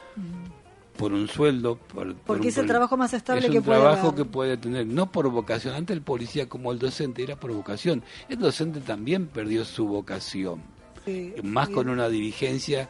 por 0.96 1.12
un 1.12 1.28
sueldo. 1.28 1.76
Por, 1.76 2.12
por 2.16 2.16
Porque 2.24 2.42
un 2.42 2.48
es 2.48 2.58
el 2.58 2.66
trabajo 2.66 2.96
más 2.96 3.14
estable 3.14 3.46
es 3.46 3.52
que 3.52 3.58
un 3.58 3.64
puede 3.64 3.78
trabajo 3.78 4.08
haber. 4.08 4.16
que 4.16 4.24
puede 4.24 4.56
tener, 4.56 4.84
no 4.88 5.12
por 5.12 5.30
vocación. 5.30 5.74
Antes 5.76 5.96
el 5.96 6.02
policía 6.02 6.48
como 6.48 6.72
el 6.72 6.80
docente 6.80 7.22
era 7.22 7.38
por 7.38 7.52
vocación. 7.52 8.02
El 8.28 8.40
docente 8.40 8.80
también 8.80 9.28
perdió 9.28 9.64
su 9.64 9.86
vocación. 9.86 10.60
Sí, 11.04 11.34
más 11.44 11.68
sí. 11.68 11.74
con 11.74 11.88
una 11.88 12.08
dirigencia 12.08 12.88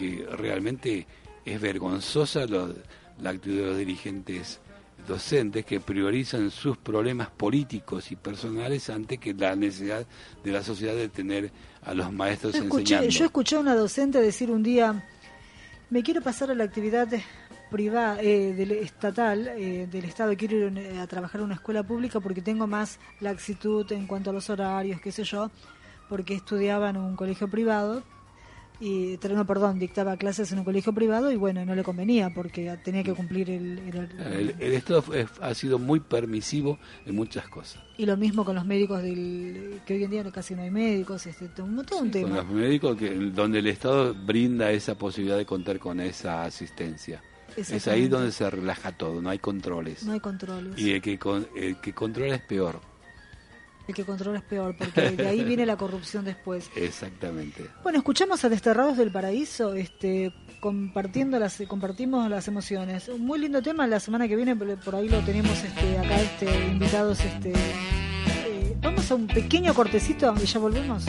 que 0.00 0.26
realmente 0.36 1.06
es 1.44 1.60
vergonzosa 1.60 2.46
lo- 2.46 2.74
la 3.20 3.30
actitud 3.30 3.56
de 3.58 3.66
los 3.66 3.76
dirigentes 3.76 4.60
docentes 5.06 5.64
que 5.64 5.80
priorizan 5.80 6.50
sus 6.50 6.76
problemas 6.76 7.28
políticos 7.30 8.10
y 8.12 8.16
personales 8.16 8.88
antes 8.90 9.18
que 9.18 9.32
la 9.34 9.56
necesidad 9.56 10.06
de 10.44 10.52
la 10.52 10.62
sociedad 10.62 10.94
de 10.94 11.08
tener 11.08 11.50
a 11.82 11.94
los 11.94 12.12
maestros 12.12 12.52
Yo 12.54 12.62
escuché, 12.62 12.82
enseñando. 12.94 13.08
yo 13.10 13.24
escuché 13.24 13.56
a 13.56 13.60
una 13.60 13.74
docente 13.74 14.20
decir 14.20 14.50
un 14.50 14.62
día, 14.62 15.04
me 15.90 16.02
quiero 16.02 16.20
pasar 16.22 16.50
a 16.50 16.54
la 16.54 16.64
actividad 16.64 17.08
privada, 17.70 18.20
eh, 18.20 18.52
del 18.54 18.72
estatal, 18.72 19.48
eh, 19.48 19.86
del 19.90 20.04
Estado, 20.04 20.36
quiero 20.36 20.56
ir 20.68 20.78
eh, 20.78 20.98
a 20.98 21.06
trabajar 21.06 21.40
en 21.40 21.46
una 21.46 21.54
escuela 21.54 21.82
pública 21.82 22.20
porque 22.20 22.42
tengo 22.42 22.66
más 22.66 22.98
laxitud 23.20 23.90
en 23.92 24.06
cuanto 24.06 24.30
a 24.30 24.32
los 24.32 24.50
horarios, 24.50 25.00
qué 25.00 25.12
sé 25.12 25.24
yo, 25.24 25.50
porque 26.08 26.34
estudiaba 26.34 26.90
en 26.90 26.96
un 26.98 27.16
colegio 27.16 27.48
privado, 27.48 28.02
y 28.80 29.18
no, 29.34 29.46
perdón, 29.46 29.78
dictaba 29.78 30.16
clases 30.16 30.50
en 30.52 30.58
un 30.60 30.64
colegio 30.64 30.92
privado 30.94 31.30
y 31.30 31.36
bueno, 31.36 31.64
no 31.66 31.74
le 31.74 31.82
convenía 31.84 32.30
porque 32.34 32.76
tenía 32.82 33.02
que 33.02 33.12
cumplir 33.12 33.50
el... 33.50 33.78
el- 33.78 34.10
el, 34.32 34.54
el 34.58 34.72
Estado 34.72 35.02
fue- 35.02 35.26
ha 35.42 35.54
sido 35.54 35.78
muy 35.78 36.00
permisivo 36.00 36.78
en 37.04 37.14
muchas 37.14 37.46
cosas. 37.48 37.82
y 37.98 38.06
lo 38.06 38.16
mismo 38.16 38.44
con 38.44 38.54
los 38.54 38.64
médicos 38.64 39.02
del 39.02 39.80
que 39.86 39.94
hoy 39.94 40.04
en 40.04 40.10
día 40.10 40.24
no- 40.24 40.32
casi 40.32 40.54
no 40.54 40.62
hay 40.62 40.70
médicos, 40.70 41.26
este, 41.26 41.48
todo 41.48 41.66
un 41.66 41.76
todo 41.84 41.98
un 41.98 42.04
Con 42.04 42.10
tema. 42.10 42.36
los 42.36 42.48
médicos 42.48 42.96
que, 42.96 43.10
donde 43.14 43.58
el 43.58 43.66
Estado 43.66 44.14
brinda 44.14 44.70
esa 44.70 44.96
posibilidad 44.96 45.36
de 45.36 45.44
contar 45.44 45.78
con 45.78 46.00
esa 46.00 46.44
asistencia. 46.44 47.22
Es 47.56 47.86
ahí 47.88 48.06
donde 48.08 48.30
se 48.32 48.48
relaja 48.48 48.92
todo, 48.92 49.20
no 49.20 49.28
hay 49.28 49.38
controles. 49.40 50.04
No 50.04 50.12
hay 50.12 50.20
controles. 50.20 50.78
Y 50.78 50.92
el 50.92 51.02
que, 51.02 51.18
con- 51.18 51.46
el 51.56 51.76
que 51.80 51.92
controla 51.92 52.36
es 52.36 52.42
peor. 52.42 52.80
El 53.90 53.96
que 53.96 54.04
controla 54.04 54.38
es 54.38 54.44
peor, 54.44 54.76
porque 54.78 55.10
de 55.10 55.26
ahí 55.26 55.42
viene 55.42 55.66
la 55.66 55.76
corrupción 55.76 56.24
después. 56.24 56.70
Exactamente. 56.76 57.66
Bueno, 57.82 57.98
escuchamos 57.98 58.44
a 58.44 58.48
Desterrados 58.48 58.96
del 58.96 59.10
Paraíso, 59.10 59.74
este, 59.74 60.32
compartiendo 60.60 61.40
las, 61.40 61.60
compartimos 61.66 62.30
las 62.30 62.46
emociones. 62.46 63.08
Un 63.08 63.22
muy 63.22 63.40
lindo 63.40 63.60
tema, 63.62 63.88
la 63.88 63.98
semana 63.98 64.28
que 64.28 64.36
viene 64.36 64.54
por 64.54 64.94
ahí 64.94 65.08
lo 65.08 65.18
tenemos 65.22 65.64
este, 65.64 65.98
acá 65.98 66.20
este, 66.20 66.68
invitados. 66.68 67.18
Este, 67.18 67.50
eh, 67.50 68.76
vamos 68.80 69.10
a 69.10 69.16
un 69.16 69.26
pequeño 69.26 69.74
cortecito 69.74 70.32
y 70.40 70.46
ya 70.46 70.60
volvemos. 70.60 71.04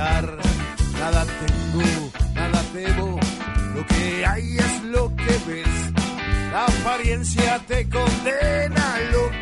Nada 0.00 1.26
tengo, 1.26 2.10
nada 2.34 2.62
debo. 2.72 3.20
Lo 3.74 3.86
que 3.86 4.24
hay 4.24 4.56
es 4.56 4.82
lo 4.84 5.14
que 5.14 5.38
ves. 5.46 5.92
La 6.52 6.64
apariencia 6.64 7.58
te 7.66 7.86
condena 7.86 8.98
lo 9.12 9.39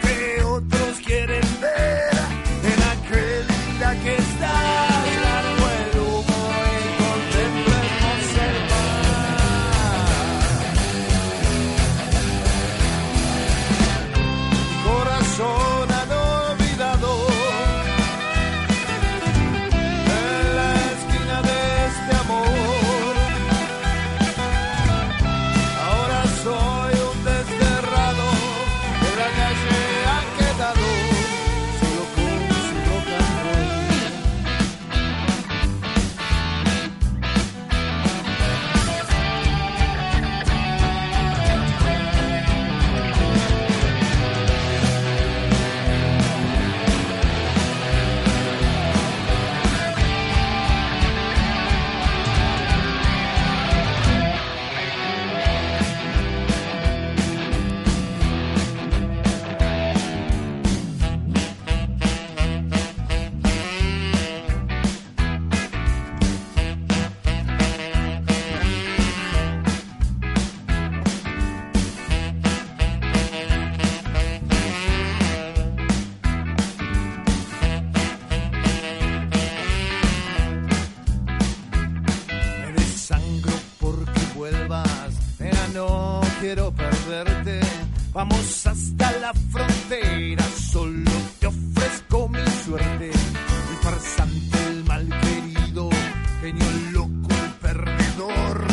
genio 96.48 96.66
loco, 96.92 97.34
el 97.44 97.50
perdedor, 97.60 98.66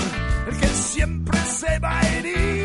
el 0.50 0.58
que 0.60 0.68
siempre 0.68 1.38
se 1.40 1.80
va 1.80 2.02
herido 2.02 2.65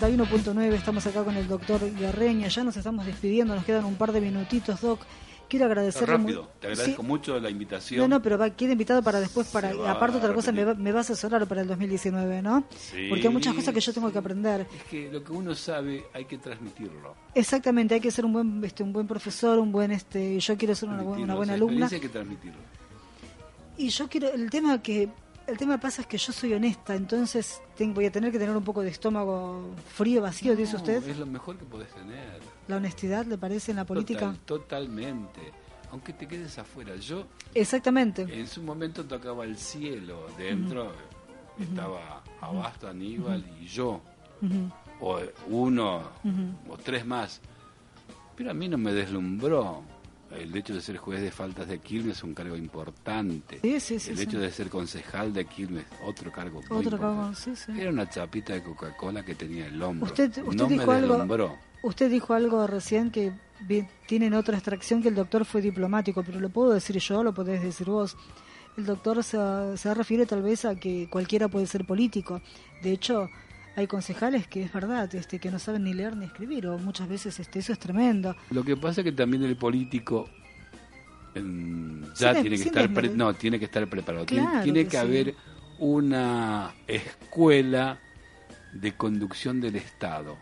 91.9 0.00 0.72
estamos 0.72 1.06
acá 1.06 1.22
con 1.22 1.36
el 1.36 1.46
doctor 1.46 1.80
Guerreña. 1.94 2.48
Ya 2.48 2.64
nos 2.64 2.76
estamos 2.76 3.04
despidiendo, 3.06 3.54
nos 3.54 3.64
quedan 3.64 3.84
un 3.84 3.96
par 3.96 4.12
de 4.12 4.20
minutitos, 4.20 4.80
Doc. 4.80 5.00
Quiero 5.48 5.66
agradecerle. 5.66 6.16
Rápido, 6.16 6.48
te 6.60 6.68
agradezco 6.68 7.02
Sí. 7.02 7.08
mucho 7.08 7.40
la 7.40 7.50
invitación. 7.50 8.00
No, 8.00 8.06
no, 8.06 8.22
pero 8.22 8.38
va, 8.38 8.50
queda 8.50 8.70
invitado 8.72 9.02
para 9.02 9.18
después, 9.18 9.48
para 9.48 9.70
aparte 9.90 10.18
otra 10.18 10.32
cosa, 10.32 10.52
me 10.52 10.58
va, 10.64 10.70
repetir. 10.70 10.84
me 10.84 10.92
va 10.92 10.98
a 10.98 11.00
asesorar 11.00 11.44
para 11.48 11.62
el 11.62 11.66
2019, 11.66 12.40
¿no? 12.40 12.64
Sí. 12.70 13.06
Porque 13.08 13.26
hay 13.26 13.32
muchas 13.32 13.52
cosas 13.54 13.74
que 13.74 13.80
yo 13.80 13.92
tengo 13.92 14.12
que 14.12 14.18
aprender. 14.18 14.66
Es 14.76 14.84
que 14.84 15.10
lo 15.10 15.24
que 15.24 15.32
uno 15.32 15.52
sabe 15.56 16.04
hay 16.14 16.24
que 16.24 16.38
transmitirlo. 16.38 17.16
Exactamente, 17.34 17.94
hay 17.96 18.00
que 18.00 18.12
ser 18.12 18.24
un 18.24 18.32
buen, 18.32 18.64
este, 18.64 18.84
un 18.84 18.92
buen 18.92 19.08
profesor, 19.08 19.58
un 19.58 19.72
buen, 19.72 19.90
este, 19.90 20.38
yo 20.38 20.56
quiero 20.56 20.74
ser 20.76 20.88
una, 20.88 20.98
bu- 20.98 21.00
transmitirlo. 21.02 21.24
una 21.24 21.34
buena 21.34 21.54
alumna. 21.54 21.88
Hay 21.90 22.00
que 22.00 22.08
transmitirlo. 22.08 22.58
Y 23.76 23.88
yo 23.88 24.08
quiero, 24.08 24.32
el 24.32 24.48
tema 24.50 24.80
que, 24.80 25.08
el 25.50 25.58
tema 25.58 25.78
pasa 25.78 26.02
es 26.02 26.06
que 26.08 26.16
yo 26.18 26.32
soy 26.32 26.54
honesta, 26.54 26.94
entonces 26.94 27.60
tengo, 27.76 27.94
voy 27.94 28.06
a 28.06 28.12
tener 28.12 28.30
que 28.32 28.38
tener 28.38 28.56
un 28.56 28.64
poco 28.64 28.82
de 28.82 28.88
estómago 28.90 29.70
frío, 29.94 30.22
vacío, 30.22 30.54
dice 30.56 30.76
usted. 30.76 31.06
Es 31.06 31.18
lo 31.18 31.26
mejor 31.26 31.56
que 31.58 31.64
podés 31.64 31.88
tener. 31.90 32.40
La 32.68 32.76
honestidad, 32.76 33.26
¿le 33.26 33.36
parece 33.36 33.72
en 33.72 33.76
la 33.78 33.84
política? 33.84 34.20
Total- 34.20 34.38
totalmente. 34.44 35.40
Aunque 35.92 36.12
te 36.12 36.28
quedes 36.28 36.56
afuera. 36.58 36.94
Yo 36.96 37.26
Exactamente. 37.52 38.22
en 38.22 38.46
su 38.46 38.62
momento 38.62 39.04
tocaba 39.04 39.44
el 39.44 39.56
cielo. 39.58 40.26
Dentro 40.38 40.92
estaba 41.58 42.22
Abasto, 42.40 42.88
Aníbal 42.88 43.44
y 43.60 43.66
yo. 43.66 44.00
O 45.00 45.18
uno 45.48 46.02
o 46.68 46.76
tres 46.76 47.04
más. 47.04 47.40
Pero 48.36 48.52
a 48.52 48.54
mí 48.54 48.68
no 48.68 48.78
me 48.78 48.92
deslumbró. 48.92 49.82
El 50.30 50.54
hecho 50.56 50.74
de 50.74 50.80
ser 50.80 50.96
juez 50.96 51.20
de 51.20 51.30
faltas 51.30 51.66
de 51.66 51.78
Quilmes 51.80 52.18
es 52.18 52.22
un 52.24 52.34
cargo 52.34 52.56
importante. 52.56 53.58
Sí, 53.62 53.80
sí, 53.80 53.98
sí, 53.98 54.10
el 54.12 54.20
hecho 54.20 54.38
de 54.38 54.50
ser 54.52 54.68
concejal 54.70 55.32
de 55.32 55.44
Quilmes, 55.44 55.84
otro 56.04 56.30
cargo 56.30 56.60
muy 56.60 56.78
Otro 56.78 56.96
importante. 56.96 57.20
cargo, 57.20 57.34
sí, 57.34 57.56
sí. 57.56 57.72
Era 57.80 57.90
una 57.90 58.08
chapita 58.08 58.52
de 58.52 58.62
Coca-Cola 58.62 59.24
que 59.24 59.34
tenía 59.34 59.66
el 59.66 59.82
hombro. 59.82 60.06
Usted, 60.06 60.28
usted 60.38 60.56
no 60.56 60.66
dijo 60.66 60.86
me 60.86 60.94
algo. 60.98 61.58
Usted 61.82 62.10
dijo 62.10 62.34
algo 62.34 62.66
recién 62.66 63.10
que 63.10 63.32
tienen 64.06 64.34
otra 64.34 64.56
extracción 64.56 65.02
que 65.02 65.08
el 65.08 65.14
doctor 65.14 65.44
fue 65.44 65.62
diplomático, 65.62 66.22
pero 66.22 66.38
lo 66.40 66.48
puedo 66.50 66.72
decir 66.72 66.96
yo, 66.98 67.22
lo 67.24 67.34
podés 67.34 67.62
decir 67.62 67.86
vos. 67.88 68.16
El 68.76 68.86
doctor 68.86 69.22
se, 69.24 69.38
se 69.76 69.94
refiere 69.94 70.26
tal 70.26 70.42
vez 70.42 70.64
a 70.64 70.76
que 70.76 71.08
cualquiera 71.10 71.48
puede 71.48 71.66
ser 71.66 71.84
político. 71.84 72.40
De 72.82 72.92
hecho, 72.92 73.28
hay 73.76 73.86
concejales 73.86 74.46
que 74.46 74.62
es 74.64 74.72
verdad, 74.72 75.12
este, 75.14 75.38
que 75.38 75.50
no 75.50 75.58
saben 75.58 75.84
ni 75.84 75.94
leer 75.94 76.16
ni 76.16 76.24
escribir, 76.26 76.66
o 76.66 76.78
muchas 76.78 77.08
veces 77.08 77.38
este, 77.40 77.58
eso 77.60 77.72
es 77.72 77.78
tremendo. 77.78 78.34
Lo 78.50 78.62
que 78.64 78.76
pasa 78.76 79.00
es 79.00 79.04
que 79.06 79.12
también 79.12 79.42
el 79.44 79.56
político 79.56 80.28
ya 81.34 82.34
Sin- 82.34 82.42
tiene 82.42 82.56
que 82.56 82.62
estar 82.64 82.92
pre- 82.92 83.08
no 83.10 83.34
tiene 83.34 83.58
que 83.58 83.64
estar 83.66 83.86
preparado. 83.88 84.26
Tiene- 84.26 84.46
Claro 84.48 84.64
tiene, 84.64 84.80
que 84.80 84.84
que 84.86 84.90
sí. 84.90 84.96
haber 84.96 85.34
una 85.78 86.74
escuela 86.86 87.98
de 88.72 88.92
conducción 88.96 89.60
del 89.60 89.76
Estado. 89.76 90.36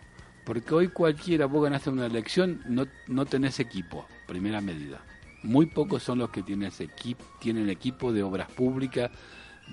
Porque 0.45 0.74
hoy 0.74 0.89
cualquiera, 0.89 1.45
vos 1.47 1.62
ganaste 1.62 1.91
una 1.91 2.07
elección, 2.07 2.62
no, 2.66 2.87
no 3.07 3.26
tenés 3.26 3.61
equipo, 3.61 4.07
primera 4.26 4.61
medida. 4.62 5.01
Muy 5.43 5.66
pocos 5.66 6.03
son 6.03 6.18
los 6.18 6.31
que 6.31 6.43
tienen, 6.43 6.68
ese 6.68 6.85
equipo, 6.85 7.22
tienen 7.39 7.68
equipo 7.68 8.12
de 8.12 8.22
obras 8.22 8.51
públicas, 8.51 9.11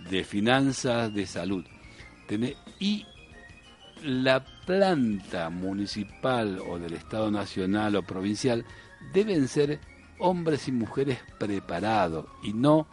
de 0.10 0.24
finanzas, 0.26 1.14
de 1.14 1.26
salud. 1.26 1.66
Tenés- 2.28 2.58
y 2.80 3.06
la 4.06 4.46
planta 4.66 5.50
municipal 5.50 6.60
o 6.60 6.78
del 6.78 6.94
Estado 6.94 7.32
nacional 7.32 7.96
o 7.96 8.04
provincial 8.04 8.64
deben 9.14 9.48
ser 9.48 9.80
hombres 10.20 10.68
y 10.68 10.72
mujeres 10.72 11.20
preparados 11.40 12.26
y 12.44 12.54
no 12.54 12.88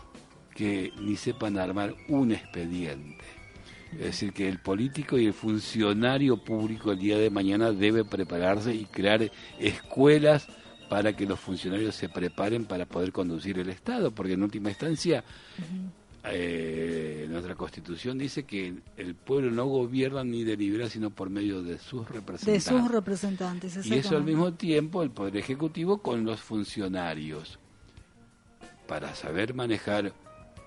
que 0.55 0.93
ni 1.01 1.17
sepan 1.17 1.59
armar 1.59 1.95
un 2.09 2.33
expediente. 2.33 3.25
Es 3.93 3.99
decir, 3.99 4.33
que 4.33 4.49
el 4.49 4.59
político 4.59 5.19
y 5.19 5.27
el 5.27 5.35
funcionario 5.35 6.39
público 6.39 6.93
el 6.93 6.99
día 6.99 7.19
de 7.19 7.29
mañana 7.29 7.73
debe 7.73 8.05
prepararse 8.05 8.75
y 8.75 8.87
crear 8.87 9.31
escuelas 9.59 10.49
para 10.89 11.15
que 11.15 11.27
los 11.27 11.39
funcionarios 11.39 11.95
se 11.95 12.09
preparen 12.09 12.65
para 12.65 12.87
poder 12.87 13.13
conducir 13.13 13.59
el 13.59 13.69
Estado, 13.69 14.11
porque 14.11 14.33
en 14.33 14.43
última 14.43 14.71
instancia 14.71 15.25
eh, 16.25 17.27
nuestra 17.29 17.55
constitución 17.57 18.17
dice 18.19 18.45
que 18.45 18.75
el 18.97 19.15
pueblo 19.15 19.51
no 19.51 19.67
gobierna 19.67 20.23
ni 20.23 20.45
delibera 20.45 20.89
sino 20.89 21.11
por 21.11 21.31
medio 21.31 21.63
de 21.63 21.79
sus 21.79 22.07
De 22.07 22.15
representantes. 22.15 22.65
sus 22.65 22.91
representantes. 22.91 23.87
y 23.87 23.95
eso 23.95 24.17
al 24.17 24.25
mismo 24.25 24.53
tiempo 24.55 25.03
el 25.03 25.11
Poder 25.11 25.37
Ejecutivo 25.37 25.99
con 25.99 26.25
los 26.25 26.41
funcionarios. 26.41 27.59
Para 28.87 29.15
saber 29.15 29.55
manejar 29.55 30.13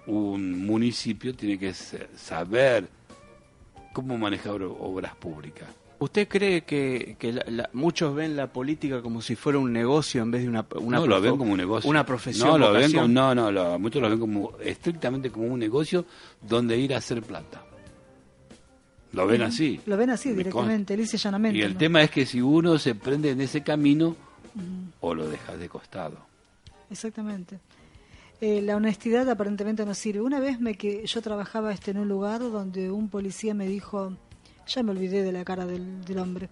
un 0.07 0.65
municipio 0.65 1.33
tiene 1.35 1.57
que 1.57 1.73
sa- 1.73 2.07
saber 2.15 2.87
cómo 3.93 4.17
manejar 4.17 4.61
obras 4.63 5.15
públicas. 5.15 5.69
¿Usted 5.97 6.27
cree 6.27 6.61
que, 6.63 7.15
que 7.17 7.31
la- 7.33 7.45
la- 7.47 7.69
muchos 7.73 8.13
ven 8.13 8.35
la 8.35 8.47
política 8.51 9.01
como 9.01 9.21
si 9.21 9.35
fuera 9.35 9.59
un 9.59 9.71
negocio 9.71 10.21
en 10.23 10.31
vez 10.31 10.41
de 10.43 10.49
una, 10.49 10.65
una 10.79 10.99
no 10.99 11.07
lo 11.07 11.21
ven 11.21 11.37
como 11.37 11.53
un 11.53 11.57
negocio. 11.57 11.89
Una 11.89 12.05
profesión. 12.05 12.49
No, 12.49 12.57
lo 12.57 12.71
ven 12.73 12.91
como, 12.91 13.07
no, 13.07 13.33
no, 13.33 13.51
lo- 13.51 13.79
muchos 13.79 14.01
lo 14.01 14.09
ven 14.09 14.19
como 14.19 14.51
estrictamente 14.59 15.29
como 15.31 15.47
un 15.47 15.59
negocio 15.59 16.05
donde 16.41 16.77
ir 16.77 16.93
a 16.93 16.97
hacer 16.97 17.21
plata. 17.21 17.63
Lo 19.13 19.25
ven 19.25 19.43
así. 19.43 19.79
Lo 19.85 19.95
ven 19.95 20.09
así 20.09 20.29
Me 20.29 20.35
directamente, 20.35 20.93
y 20.93 21.05
llanamente. 21.05 21.57
Y 21.57 21.61
el 21.61 21.73
¿no? 21.73 21.79
tema 21.79 22.01
es 22.01 22.11
que 22.11 22.25
si 22.25 22.41
uno 22.41 22.77
se 22.77 22.95
prende 22.95 23.29
en 23.31 23.39
ese 23.39 23.63
camino 23.63 24.15
o 24.99 25.15
lo 25.15 25.29
dejas 25.29 25.57
de 25.57 25.69
costado. 25.69 26.17
Exactamente. 26.91 27.59
Eh, 28.41 28.61
la 28.61 28.75
honestidad 28.75 29.29
aparentemente 29.29 29.85
no 29.85 29.93
sirve. 29.93 30.19
Una 30.21 30.41
vez 30.41 30.59
me 30.59 30.75
que 30.75 31.05
yo 31.05 31.21
trabajaba 31.21 31.71
este 31.71 31.91
en 31.91 31.99
un 31.99 32.09
lugar 32.09 32.41
donde 32.41 32.91
un 32.91 33.07
policía 33.07 33.53
me 33.53 33.65
dijo, 33.67 34.11
ya 34.67 34.83
me 34.83 34.91
olvidé 34.91 35.23
de 35.23 35.31
la 35.31 35.43
cara 35.45 35.65
del, 35.65 36.03
del 36.05 36.17
hombre, 36.19 36.49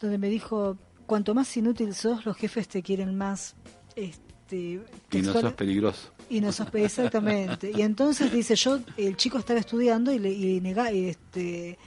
donde 0.00 0.18
me 0.18 0.28
dijo, 0.28 0.76
cuanto 1.06 1.34
más 1.34 1.56
inútil 1.56 1.94
sos, 1.94 2.24
los 2.26 2.36
jefes 2.36 2.68
te 2.68 2.82
quieren 2.82 3.16
más. 3.16 3.54
Este, 3.96 4.80
Y 5.12 5.22
no 5.22 5.32
sos 5.32 5.52
peligroso. 5.54 6.10
y 6.30 6.40
no 6.40 6.48
sospe- 6.48 6.84
exactamente. 6.84 7.70
Y 7.74 7.82
entonces 7.82 8.32
dice, 8.32 8.54
yo, 8.56 8.78
el 8.96 9.16
chico 9.16 9.38
estaba 9.38 9.58
estudiando 9.60 10.12
y, 10.12 10.18
le, 10.18 10.30
y 10.30 10.60
nega- 10.60 10.92
y, 10.94 11.06
este, 11.08 11.78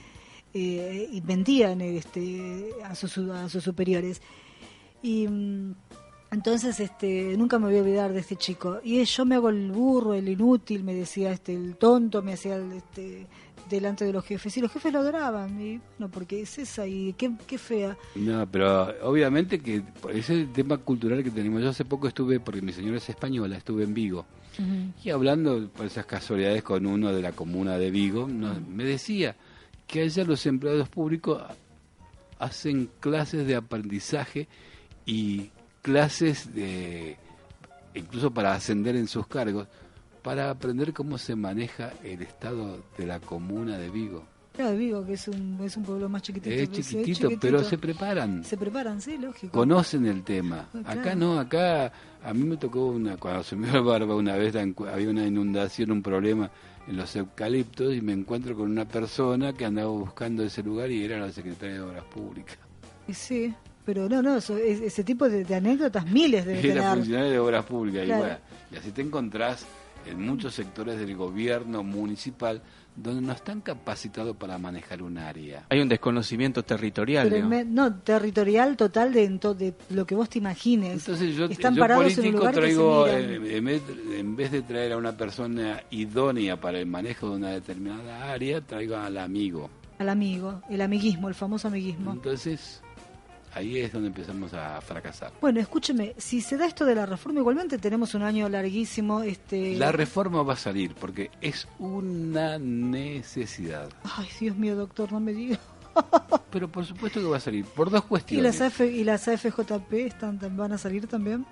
eh, 0.54 1.08
y 1.10 1.20
mentían 1.22 1.80
este, 1.80 2.70
a, 2.84 2.94
sus, 2.94 3.16
a 3.18 3.48
sus 3.48 3.64
superiores. 3.64 4.20
Y 5.02 5.26
mm, 5.26 5.74
entonces 6.32 6.78
este, 6.80 7.36
nunca 7.36 7.58
me 7.58 7.66
voy 7.66 7.78
a 7.78 7.80
olvidar 7.82 8.12
de 8.12 8.20
este 8.20 8.36
chico. 8.36 8.80
Y 8.84 9.02
yo 9.04 9.24
me 9.24 9.36
hago 9.36 9.48
el 9.48 9.72
burro, 9.72 10.14
el 10.14 10.28
inútil, 10.28 10.84
me 10.84 10.94
decía 10.94 11.32
este, 11.32 11.54
el 11.54 11.76
tonto, 11.76 12.22
me 12.22 12.34
hacía 12.34 12.56
el, 12.56 12.72
este, 12.72 13.26
delante 13.76 14.04
de 14.04 14.12
los 14.12 14.24
jefes. 14.24 14.56
Y 14.56 14.60
los 14.60 14.70
jefes 14.72 14.92
lo 14.92 15.00
adoraban. 15.00 15.60
Y 15.60 15.80
bueno, 15.98 16.10
porque 16.12 16.40
es 16.42 16.58
esa 16.58 16.86
y 16.86 17.12
qué, 17.14 17.32
qué 17.46 17.58
fea. 17.58 17.96
No, 18.14 18.46
pero 18.50 18.94
obviamente 19.02 19.58
que 19.60 19.80
por 20.00 20.12
ese 20.12 20.20
es 20.34 20.40
el 20.40 20.52
tema 20.52 20.78
cultural 20.78 21.22
que 21.24 21.30
tenemos. 21.30 21.60
Yo 21.62 21.70
hace 21.70 21.84
poco 21.84 22.06
estuve, 22.08 22.38
porque 22.40 22.62
mi 22.62 22.72
señora 22.72 22.98
es 22.98 23.08
española, 23.08 23.56
estuve 23.56 23.84
en 23.84 23.94
Vigo. 23.94 24.24
Y 25.02 25.08
hablando 25.10 25.68
por 25.70 25.86
esas 25.86 26.04
casualidades 26.06 26.62
con 26.62 26.84
uno 26.86 27.12
de 27.12 27.22
la 27.22 27.32
comuna 27.32 27.78
de 27.78 27.90
Vigo, 27.90 28.28
no- 28.28 28.54
me 28.68 28.84
decía 28.84 29.34
que 29.86 30.02
allá 30.02 30.24
los 30.24 30.44
empleados 30.46 30.88
públicos 30.90 31.42
hacen 32.38 32.90
clases 33.00 33.46
de 33.46 33.54
aprendizaje 33.56 34.48
y 35.06 35.50
clases 35.80 36.54
de 36.54 37.16
incluso 37.94 38.30
para 38.30 38.52
ascender 38.54 38.96
en 38.96 39.06
sus 39.08 39.26
cargos 39.26 39.68
para 40.22 40.50
aprender 40.50 40.92
cómo 40.92 41.18
se 41.18 41.34
maneja 41.36 41.92
el 42.04 42.22
estado 42.22 42.78
de 42.96 43.06
la 43.06 43.20
comuna 43.20 43.76
de 43.78 43.90
Vigo. 43.90 44.24
Claro, 44.54 44.72
digo 44.76 45.04
que 45.06 45.14
es 45.14 45.28
un, 45.28 45.58
es 45.64 45.76
un 45.78 45.82
pueblo 45.82 46.08
más 46.10 46.20
chiquitito. 46.22 46.54
Es 46.54 46.68
pues, 46.68 46.86
chiquitito, 46.88 47.30
pero 47.40 47.64
se 47.64 47.78
preparan. 47.78 48.44
Se 48.44 48.58
preparan, 48.58 49.00
sí, 49.00 49.16
lógico. 49.16 49.50
Conocen 49.50 50.04
el 50.06 50.22
tema. 50.22 50.68
Ah, 50.84 50.92
Acá 50.92 51.14
no, 51.14 51.38
acá 51.40 51.90
a 52.22 52.34
mí 52.34 52.44
me 52.44 52.58
tocó 52.58 52.86
una, 52.88 53.16
cuando 53.16 53.42
se 53.42 53.56
me 53.56 53.66
dio 53.68 53.76
la 53.76 53.80
barba 53.80 54.14
una 54.14 54.36
vez, 54.36 54.54
había 54.54 55.08
una 55.08 55.26
inundación, 55.26 55.90
un 55.90 56.02
problema 56.02 56.50
en 56.86 56.96
los 56.98 57.16
eucaliptos 57.16 57.94
y 57.94 58.02
me 58.02 58.12
encuentro 58.12 58.54
con 58.54 58.70
una 58.70 58.86
persona 58.86 59.54
que 59.54 59.64
andaba 59.64 59.88
buscando 59.88 60.42
ese 60.42 60.62
lugar 60.62 60.90
y 60.90 61.02
era 61.02 61.18
la 61.18 61.32
secretaria 61.32 61.76
de 61.76 61.80
Obras 61.80 62.04
Públicas. 62.04 62.58
Sí, 63.10 63.54
pero 63.86 64.06
no, 64.08 64.20
no, 64.20 64.36
eso- 64.36 64.58
es- 64.58 64.80
ese 64.82 65.02
tipo 65.02 65.30
de, 65.30 65.44
de 65.44 65.54
anécdotas 65.54 66.06
miles 66.06 66.44
de 66.44 66.60
Era 66.72 66.92
funcionaria 66.94 67.32
de 67.32 67.38
Obras 67.38 67.64
Públicas. 67.64 68.04
Claro. 68.04 68.20
Y, 68.20 68.26
bueno, 68.26 68.38
y 68.70 68.76
así 68.76 68.90
te 68.90 69.00
encontrás 69.00 69.64
en 70.06 70.20
muchos 70.20 70.54
sectores 70.54 70.98
del 70.98 71.16
gobierno 71.16 71.82
municipal 71.82 72.62
donde 72.94 73.22
no 73.22 73.32
están 73.32 73.62
capacitados 73.62 74.36
para 74.36 74.58
manejar 74.58 75.02
un 75.02 75.16
área. 75.16 75.64
Hay 75.70 75.80
un 75.80 75.88
desconocimiento 75.88 76.62
territorial. 76.62 77.30
Me- 77.48 77.64
no, 77.64 77.94
territorial 78.00 78.76
total 78.76 79.14
de, 79.14 79.24
en 79.24 79.38
to- 79.38 79.54
de 79.54 79.72
lo 79.90 80.04
que 80.04 80.14
vos 80.14 80.28
te 80.28 80.38
imagines. 80.38 80.92
Entonces 80.92 81.34
yo, 81.34 81.46
Están 81.46 81.74
yo 81.74 81.80
parados 81.80 82.04
en 82.04 82.10
un 82.10 82.14
político 82.16 82.38
lugar 82.38 82.54
que 82.54 82.60
se 82.60 82.66
traigo, 82.66 83.04
miran. 83.06 83.20
eh, 83.46 83.56
en, 83.56 83.64
vez, 83.64 83.82
en 84.14 84.36
vez 84.36 84.52
de 84.52 84.62
traer 84.62 84.92
a 84.92 84.98
una 84.98 85.16
persona 85.16 85.82
idónea 85.90 86.60
para 86.60 86.78
el 86.80 86.86
manejo 86.86 87.30
de 87.30 87.36
una 87.36 87.48
determinada 87.50 88.30
área, 88.30 88.60
traigo 88.60 88.96
al 88.96 89.16
amigo. 89.16 89.70
Al 89.98 90.10
amigo, 90.10 90.60
el 90.68 90.80
amiguismo, 90.82 91.28
el 91.28 91.34
famoso 91.34 91.68
amiguismo. 91.68 92.12
Entonces 92.12 92.81
ahí 93.54 93.78
es 93.78 93.92
donde 93.92 94.08
empezamos 94.08 94.52
a 94.54 94.80
fracasar. 94.80 95.32
Bueno, 95.40 95.60
escúcheme, 95.60 96.14
si 96.18 96.40
se 96.40 96.56
da 96.56 96.66
esto 96.66 96.84
de 96.84 96.94
la 96.94 97.06
reforma, 97.06 97.40
igualmente 97.40 97.78
tenemos 97.78 98.14
un 98.14 98.22
año 98.22 98.48
larguísimo. 98.48 99.22
Este... 99.22 99.76
La 99.76 99.92
reforma 99.92 100.42
va 100.42 100.54
a 100.54 100.56
salir 100.56 100.94
porque 100.94 101.30
es 101.40 101.68
una 101.78 102.58
necesidad. 102.58 103.88
Ay, 104.04 104.28
Dios 104.40 104.56
mío, 104.56 104.76
doctor, 104.76 105.12
no 105.12 105.20
me 105.20 105.32
diga. 105.32 105.58
Pero 106.50 106.68
por 106.68 106.84
supuesto 106.84 107.20
que 107.20 107.26
va 107.26 107.36
a 107.36 107.40
salir 107.40 107.64
por 107.64 107.90
dos 107.90 108.04
¿Y 108.04 108.08
cuestiones. 108.08 108.58
las, 108.58 108.72
AF, 108.72 108.80
y 108.80 109.04
las 109.04 109.28
AFJP 109.28 109.92
están, 109.92 110.38
van 110.56 110.72
a 110.72 110.78
salir 110.78 111.06
también? 111.06 111.44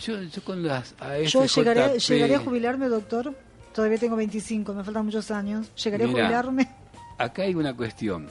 Yo, 0.00 0.22
yo 0.22 0.42
con 0.44 0.62
las 0.62 0.94
Yo 1.26 1.44
llegaré, 1.44 1.82
AFJP, 1.84 2.08
llegaré 2.08 2.34
a 2.36 2.38
jubilarme, 2.38 2.88
doctor. 2.88 3.34
Todavía 3.74 3.98
tengo 3.98 4.16
25, 4.16 4.74
me 4.74 4.82
faltan 4.82 5.04
muchos 5.04 5.30
años. 5.30 5.70
Llegaré 5.76 6.04
a 6.04 6.08
jubilarme. 6.08 6.68
Acá 7.18 7.42
hay 7.42 7.54
una 7.54 7.76
cuestión, 7.76 8.28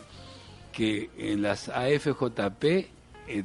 que 0.80 1.10
en 1.18 1.42
las 1.42 1.68
AFJP 1.68 2.64
eh, 2.64 2.88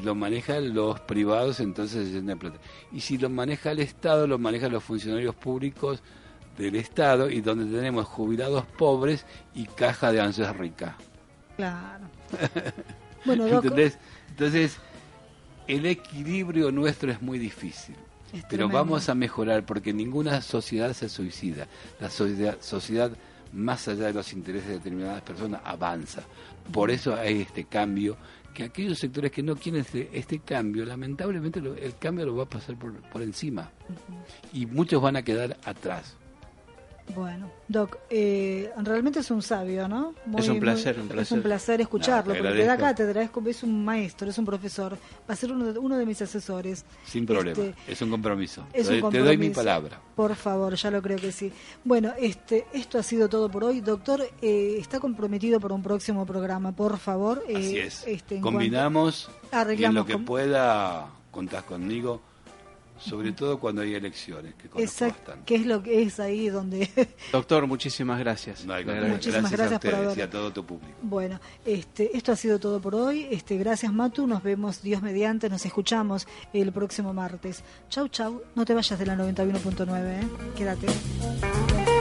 lo 0.01 0.15
manejan 0.15 0.73
los 0.73 1.01
privados, 1.01 1.59
entonces 1.59 2.07
se 2.07 2.15
llena 2.15 2.37
plata. 2.37 2.59
Y 2.93 3.01
si 3.01 3.19
lo 3.19 3.29
maneja 3.29 3.73
el 3.73 3.81
Estado, 3.81 4.29
lo 4.29 4.39
manejan 4.39 4.71
los 4.71 4.85
funcionarios 4.85 5.35
públicos 5.35 6.01
del 6.57 6.77
Estado, 6.77 7.29
y 7.29 7.41
donde 7.41 7.65
tenemos 7.77 8.07
jubilados 8.07 8.65
pobres 8.79 9.27
y 9.53 9.65
caja 9.65 10.13
de 10.13 10.21
ANSES 10.21 10.57
rica. 10.57 10.97
Claro. 11.57 12.05
Bueno, 13.25 13.47
¿Entendés? 13.49 13.97
Entonces, 14.29 14.77
el 15.67 15.87
equilibrio 15.87 16.71
nuestro 16.71 17.11
es 17.11 17.23
muy 17.23 17.39
difícil. 17.39 17.97
es 18.35 18.43
Pero 18.43 18.49
tremendo. 18.69 18.77
vamos 18.77 19.09
a 19.09 19.15
mejorar 19.15 19.65
porque 19.65 19.95
ninguna 19.95 20.43
sociedad 20.43 20.93
se 20.93 21.09
suicida. 21.09 21.67
La 22.01 22.11
sociedad, 22.11 22.59
sociedad, 22.61 23.11
más 23.55 23.89
allá 23.89 24.09
de 24.09 24.13
los 24.13 24.31
intereses 24.35 24.69
de 24.69 24.75
determinadas 24.75 25.23
personas, 25.23 25.63
avanza. 25.65 26.23
Por 26.73 26.91
eso 26.91 27.15
hay 27.15 27.43
este 27.43 27.65
cambio, 27.65 28.17
que 28.53 28.65
aquellos 28.65 28.99
sectores 28.99 29.31
que 29.33 29.43
no 29.43 29.57
quieren 29.57 29.81
este, 29.83 30.09
este 30.13 30.39
cambio, 30.39 30.85
lamentablemente 30.85 31.61
lo- 31.61 31.75
el 31.75 31.97
cambio 31.99 32.25
lo 32.27 32.37
va 32.37 32.45
a 32.45 32.49
pasar 32.49 32.77
por, 32.79 32.93
por 33.11 33.23
encima. 33.23 33.71
Y 34.53 34.67
muchos 34.67 35.03
van 35.03 35.17
a 35.17 35.23
quedar 35.23 35.57
atrás. 35.65 36.17
Bueno, 37.15 37.51
Doc, 37.69 37.99
eh, 38.09 38.71
realmente 38.79 39.21
es 39.21 39.31
un 39.31 39.43
sabio, 39.43 39.87
¿no? 39.89 40.15
Es 40.39 40.49
un 40.49 40.59
placer, 40.59 40.97
un 40.99 41.05
Es 41.07 41.13
placer. 41.13 41.37
un 41.39 41.43
placer 41.45 41.81
escucharlo, 41.83 42.33
No, 42.35 42.41
porque 42.41 42.57
te 42.57 42.65
da 42.65 42.79
cátedra, 42.79 43.23
es, 43.23 43.31
es 43.47 43.63
un 43.63 43.85
maestro, 43.85 44.31
es 44.31 44.39
un 44.39 44.47
profesor, 44.47 44.95
va 45.29 45.35
a 45.35 45.37
ser 45.37 45.53
uno 45.53 45.71
de, 45.71 45.79
uno 45.79 45.99
de 45.99 46.07
mis 46.07 46.23
asesores. 46.23 46.85
Sin 47.05 47.27
problema. 47.27 47.63
Este, 47.63 47.93
es 47.93 48.01
un 48.01 48.09
compromiso. 48.11 48.67
es 48.73 48.89
te, 48.89 49.03
un 49.03 49.11
te 49.11 49.19
doy 49.19 49.37
mi 49.37 49.49
compromiso. 49.49 49.61
palabra. 49.61 50.01
Por 50.17 50.35
favor, 50.35 50.75
ya 50.77 50.91
lo 50.91 51.03
creo 51.03 51.19
que 51.19 51.31
sí. 51.31 51.53
Bueno, 51.85 52.13
este, 52.19 52.65
esto 52.73 52.99
ha 52.99 53.03
sido 53.03 53.29
todo 53.29 53.51
por 53.51 53.65
hoy. 53.65 53.81
Doctor, 53.83 54.23
eh, 54.41 54.77
está 54.79 54.99
comprometido 54.99 55.61
por 55.61 55.73
un 55.73 55.83
próximo 55.83 56.25
programa, 56.25 56.73
por 56.73 56.97
favor. 56.97 57.45
eh, 57.49 57.57
Así 57.57 57.79
es. 57.79 58.05
este, 58.07 58.41
Combinamos 58.41 59.29
y 59.31 59.55
en 59.55 59.59
Arreglamos 59.61 59.95
lo 59.95 60.07
que 60.07 60.17
pueda 60.19 61.07
contás 61.31 61.65
conmigo, 61.65 62.23
sobre 62.99 63.33
todo 63.33 63.59
cuando 63.59 63.83
hay 63.83 63.95
elecciones, 63.95 64.55
que 64.55 64.69
conozco 64.69 64.81
Exacto, 64.81 65.19
bastante. 65.19 65.45
que 65.47 65.55
es 65.57 65.67
lo 65.67 65.83
que 65.83 66.03
es 66.03 66.21
ahí 66.21 66.49
donde... 66.49 66.89
Doctor, 67.33 67.67
muchísimas 67.67 68.19
gracias. 68.19 68.65
No. 68.65 68.75
Muchísimas 68.75 69.51
gracias, 69.51 69.53
gracias 69.53 69.73
a 69.73 69.81
por 69.81 69.89
ustedes 69.91 70.07
haber- 70.07 70.19
y 70.19 70.23
a 70.23 70.31
todo 70.31 70.53
tu 70.53 70.65
público. 70.65 70.95
Bueno, 71.03 71.41
este, 71.65 72.17
esto 72.17 72.33
ha 72.33 72.37
sido 72.37 72.59
todo 72.59 72.81
por 72.81 72.95
hoy. 72.95 73.27
Este, 73.31 73.57
gracias 73.59 73.93
Matu, 73.93 74.27
nos 74.27 74.43
vemos 74.43 74.83
Dios 74.83 75.03
mediante, 75.03 75.49
nos 75.51 75.65
escuchamos 75.67 76.27
el 76.53 76.73
próximo 76.73 77.13
martes. 77.13 77.63
Chau, 77.91 78.09
chau. 78.09 78.43
No 78.55 78.65
te 78.65 78.75
vayas 78.75 78.99
de 78.99 79.07
la 79.07 79.17
91.9, 79.17 80.23
¿eh? 80.23 80.29
quédate. 80.57 81.94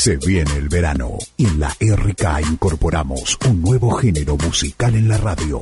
Se 0.00 0.16
viene 0.16 0.56
el 0.56 0.70
verano 0.70 1.18
y 1.36 1.44
en 1.44 1.60
la 1.60 1.76
RK 1.78 2.50
incorporamos 2.50 3.36
un 3.46 3.60
nuevo 3.60 3.90
género 3.90 4.34
musical 4.38 4.94
en 4.94 5.08
la 5.08 5.18
radio. 5.18 5.60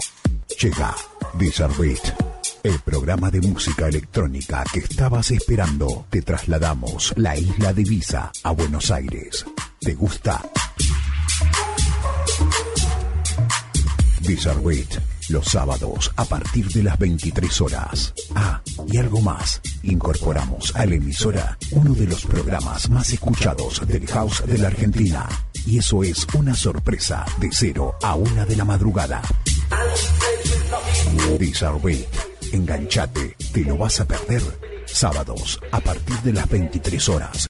Llega 0.62 0.94
Bizarre 1.34 1.74
Beat, 1.76 2.14
el 2.62 2.78
programa 2.78 3.32
de 3.32 3.40
música 3.40 3.88
electrónica 3.88 4.62
que 4.72 4.78
estabas 4.78 5.32
esperando. 5.32 6.06
Te 6.08 6.22
trasladamos 6.22 7.12
la 7.16 7.36
isla 7.36 7.72
de 7.72 7.82
Ibiza 7.82 8.30
a 8.44 8.52
Buenos 8.52 8.92
Aires. 8.92 9.44
¿Te 9.80 9.94
gusta? 9.94 10.40
Bizarre 14.20 14.60
los 15.28 15.48
sábados 15.48 16.10
a 16.16 16.24
partir 16.24 16.68
de 16.68 16.82
las 16.82 16.98
23 16.98 17.60
horas. 17.60 18.14
Ah, 18.34 18.60
y 18.86 18.96
algo 18.96 19.20
más. 19.20 19.60
Incorporamos 19.82 20.74
a 20.74 20.86
la 20.86 20.94
emisora 20.94 21.58
uno 21.72 21.92
de 21.94 22.06
los 22.06 22.24
programas 22.24 22.88
más 22.90 23.10
escuchados 23.12 23.86
del 23.86 24.06
house 24.06 24.42
de 24.46 24.58
la 24.58 24.68
Argentina. 24.68 25.28
Y 25.66 25.78
eso 25.78 26.02
es 26.02 26.26
una 26.34 26.54
sorpresa 26.54 27.26
de 27.38 27.50
0 27.52 27.96
a 28.02 28.14
1 28.14 28.46
de 28.46 28.56
la 28.56 28.64
madrugada. 28.64 29.22
Beat, 31.82 32.08
enganchate, 32.52 33.36
te 33.52 33.64
lo 33.64 33.76
vas 33.76 34.00
a 34.00 34.06
perder. 34.06 34.42
Sábados 34.86 35.60
a 35.70 35.80
partir 35.80 36.16
de 36.22 36.32
las 36.32 36.48
23 36.48 37.08
horas 37.10 37.46